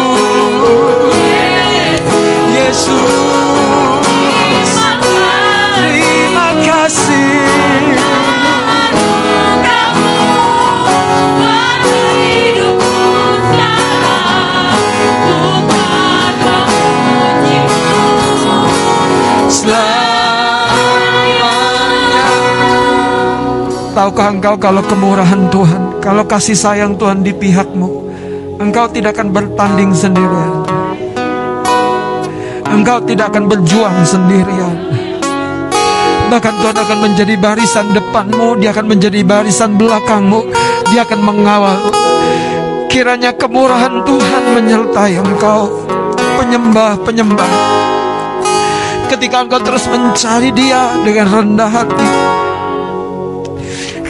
Yesus. 2.50 4.02
Terima 5.78 6.50
kasih 6.66 7.65
Tahukah 23.96 24.28
engkau 24.28 24.60
kalau 24.60 24.84
kemurahan 24.84 25.48
Tuhan, 25.48 26.04
kalau 26.04 26.28
kasih 26.28 26.52
sayang 26.52 27.00
Tuhan 27.00 27.24
di 27.24 27.32
pihakmu, 27.32 27.88
engkau 28.60 28.92
tidak 28.92 29.16
akan 29.16 29.32
bertanding 29.32 29.96
sendirian. 29.96 30.68
Engkau 32.68 33.00
tidak 33.08 33.32
akan 33.32 33.48
berjuang 33.48 33.96
sendirian. 34.04 34.76
Bahkan 36.28 36.54
Tuhan 36.60 36.76
akan 36.76 36.98
menjadi 37.08 37.40
barisan 37.40 37.96
depanmu, 37.96 38.60
Dia 38.60 38.76
akan 38.76 38.84
menjadi 38.84 39.24
barisan 39.24 39.80
belakangmu, 39.80 40.44
Dia 40.92 41.08
akan 41.08 41.20
mengawal. 41.24 41.80
Kiranya 42.92 43.32
kemurahan 43.32 44.04
Tuhan 44.04 44.44
menyertai 44.60 45.24
engkau, 45.24 45.88
penyembah-penyembah 46.44 47.52
ketika 49.08 49.48
engkau 49.48 49.64
terus 49.64 49.88
mencari 49.88 50.52
dia 50.52 50.92
dengan 51.08 51.32
rendah 51.32 51.72
hati 51.72 52.44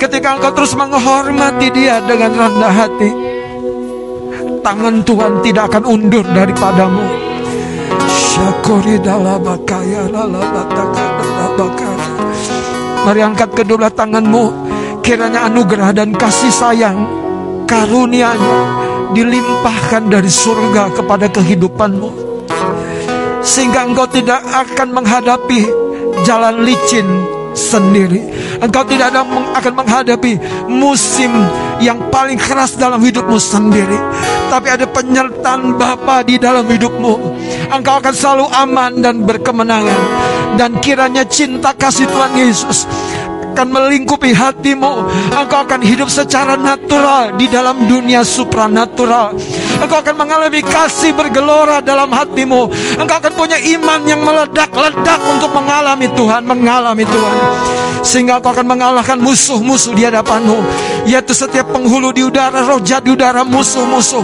ketika 0.05 0.37
engkau 0.37 0.53
terus 0.53 0.77
menghormati 0.77 1.73
dia 1.73 1.97
dengan 2.05 2.29
rendah 2.29 2.73
hati 2.73 3.09
tangan 4.65 5.05
Tuhan 5.05 5.45
tidak 5.45 5.63
akan 5.69 5.83
undur 5.85 6.25
daripadamu. 6.25 7.05
Syakuri 8.09 8.97
mari 13.05 13.21
angkat 13.21 13.49
kedua 13.53 13.93
tanganmu. 13.93 14.65
Kiranya 15.05 15.45
anugerah 15.45 15.93
dan 15.93 16.17
kasih 16.17 16.49
sayang 16.49 16.97
karunia-Nya 17.69 18.57
dilimpahkan 19.13 20.09
dari 20.09 20.29
surga 20.33 20.97
kepada 20.97 21.29
kehidupanmu. 21.29 22.09
Sehingga 23.45 23.85
engkau 23.85 24.09
tidak 24.09 24.41
akan 24.49 24.89
menghadapi 24.97 25.69
jalan 26.25 26.65
licin 26.65 27.05
sendiri. 27.53 28.25
Engkau 28.65 28.81
tidak 28.89 29.13
akan 29.53 29.73
menghadapi 29.77 30.41
musim 30.65 31.29
yang 31.77 32.01
paling 32.09 32.41
keras 32.41 32.73
dalam 32.73 32.97
hidupmu 32.97 33.37
sendiri. 33.37 33.97
Tapi 34.49 34.67
ada 34.73 34.89
penyertaan 34.89 35.77
Bapa 35.77 36.25
di 36.25 36.41
dalam 36.41 36.65
hidupmu. 36.65 37.13
Engkau 37.69 38.01
akan 38.01 38.13
selalu 38.17 38.45
aman 38.49 38.91
dan 39.05 39.21
berkemenangan. 39.21 40.01
Dan 40.57 40.81
kiranya 40.81 41.27
cinta 41.29 41.77
kasih 41.77 42.09
Tuhan 42.09 42.33
Yesus 42.33 42.89
akan 43.55 43.71
melingkupi 43.71 44.35
hatimu. 44.35 45.07
Engkau 45.31 45.63
akan 45.63 45.79
hidup 45.79 46.11
secara 46.11 46.59
natural 46.59 47.39
di 47.39 47.47
dalam 47.47 47.87
dunia 47.87 48.19
supranatural. 48.27 49.31
Engkau 49.79 50.03
akan 50.03 50.15
mengalami 50.19 50.59
kasih 50.59 51.15
bergelora 51.15 51.79
dalam 51.79 52.11
hatimu. 52.11 52.67
Engkau 52.99 53.15
akan 53.15 53.33
punya 53.39 53.55
iman 53.79 54.03
yang 54.03 54.19
meledak-ledak 54.19 55.19
untuk 55.23 55.55
mengalami 55.55 56.11
Tuhan, 56.11 56.43
mengalami 56.43 57.07
Tuhan. 57.07 57.35
Sehingga 58.05 58.37
engkau 58.37 58.53
akan 58.53 58.67
mengalahkan 58.67 59.17
musuh-musuh 59.19 59.97
di 59.97 60.05
hadapanmu. 60.05 60.57
Yaitu 61.09 61.33
setiap 61.33 61.73
penghulu 61.73 62.13
di 62.13 62.25
udara, 62.25 62.65
roh 62.65 62.81
jahat 62.81 63.05
di 63.05 63.11
udara, 63.13 63.41
musuh-musuh 63.41 64.23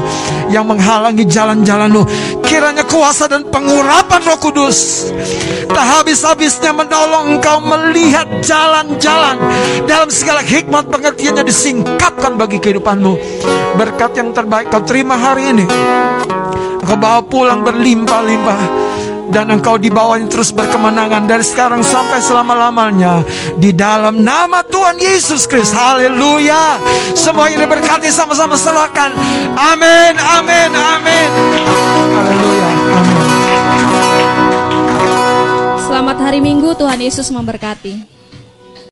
yang 0.53 0.65
menghalangi 0.67 1.25
jalan-jalanmu. 1.25 2.03
Kiranya 2.45 2.83
kuasa 2.83 3.31
dan 3.31 3.47
pengurapan 3.47 4.21
roh 4.27 4.39
kudus 4.41 5.09
tak 5.71 5.87
habis-habisnya 5.87 6.75
menolong 6.75 7.39
engkau 7.39 7.63
melihat 7.63 8.27
jalan-jalan 8.43 9.39
dalam 9.87 10.11
segala 10.11 10.43
hikmat 10.43 10.91
pengertiannya 10.91 11.47
disingkapkan 11.47 12.35
bagi 12.35 12.59
kehidupanmu. 12.59 13.13
Berkat 13.79 14.19
yang 14.19 14.35
terbaik 14.35 14.67
kau 14.67 14.83
terima 14.83 15.15
hari 15.15 15.55
ini. 15.55 15.65
Engkau 16.83 16.97
bawa 16.99 17.23
pulang 17.23 17.63
berlimpah-limpah 17.63 18.59
dan 19.31 19.47
engkau 19.49 19.79
dibawanya 19.79 20.27
terus 20.27 20.51
berkemenangan 20.51 21.23
dari 21.25 21.41
sekarang 21.41 21.81
sampai 21.81 22.19
selama-lamanya 22.19 23.23
di 23.55 23.71
dalam 23.71 24.21
nama 24.21 24.61
Tuhan 24.67 24.99
Yesus 24.99 25.47
Kristus. 25.47 25.73
Haleluya. 25.73 26.77
Semua 27.15 27.47
ini 27.47 27.63
berkati 27.63 28.11
sama-sama 28.11 28.59
serahkan. 28.59 29.15
Amin, 29.55 30.13
amin, 30.19 30.69
amin. 30.75 31.29
Haleluya. 32.11 32.69
Selamat 35.87 36.17
hari 36.19 36.39
Minggu, 36.43 36.75
Tuhan 36.75 36.99
Yesus 36.99 37.31
memberkati. 37.31 38.20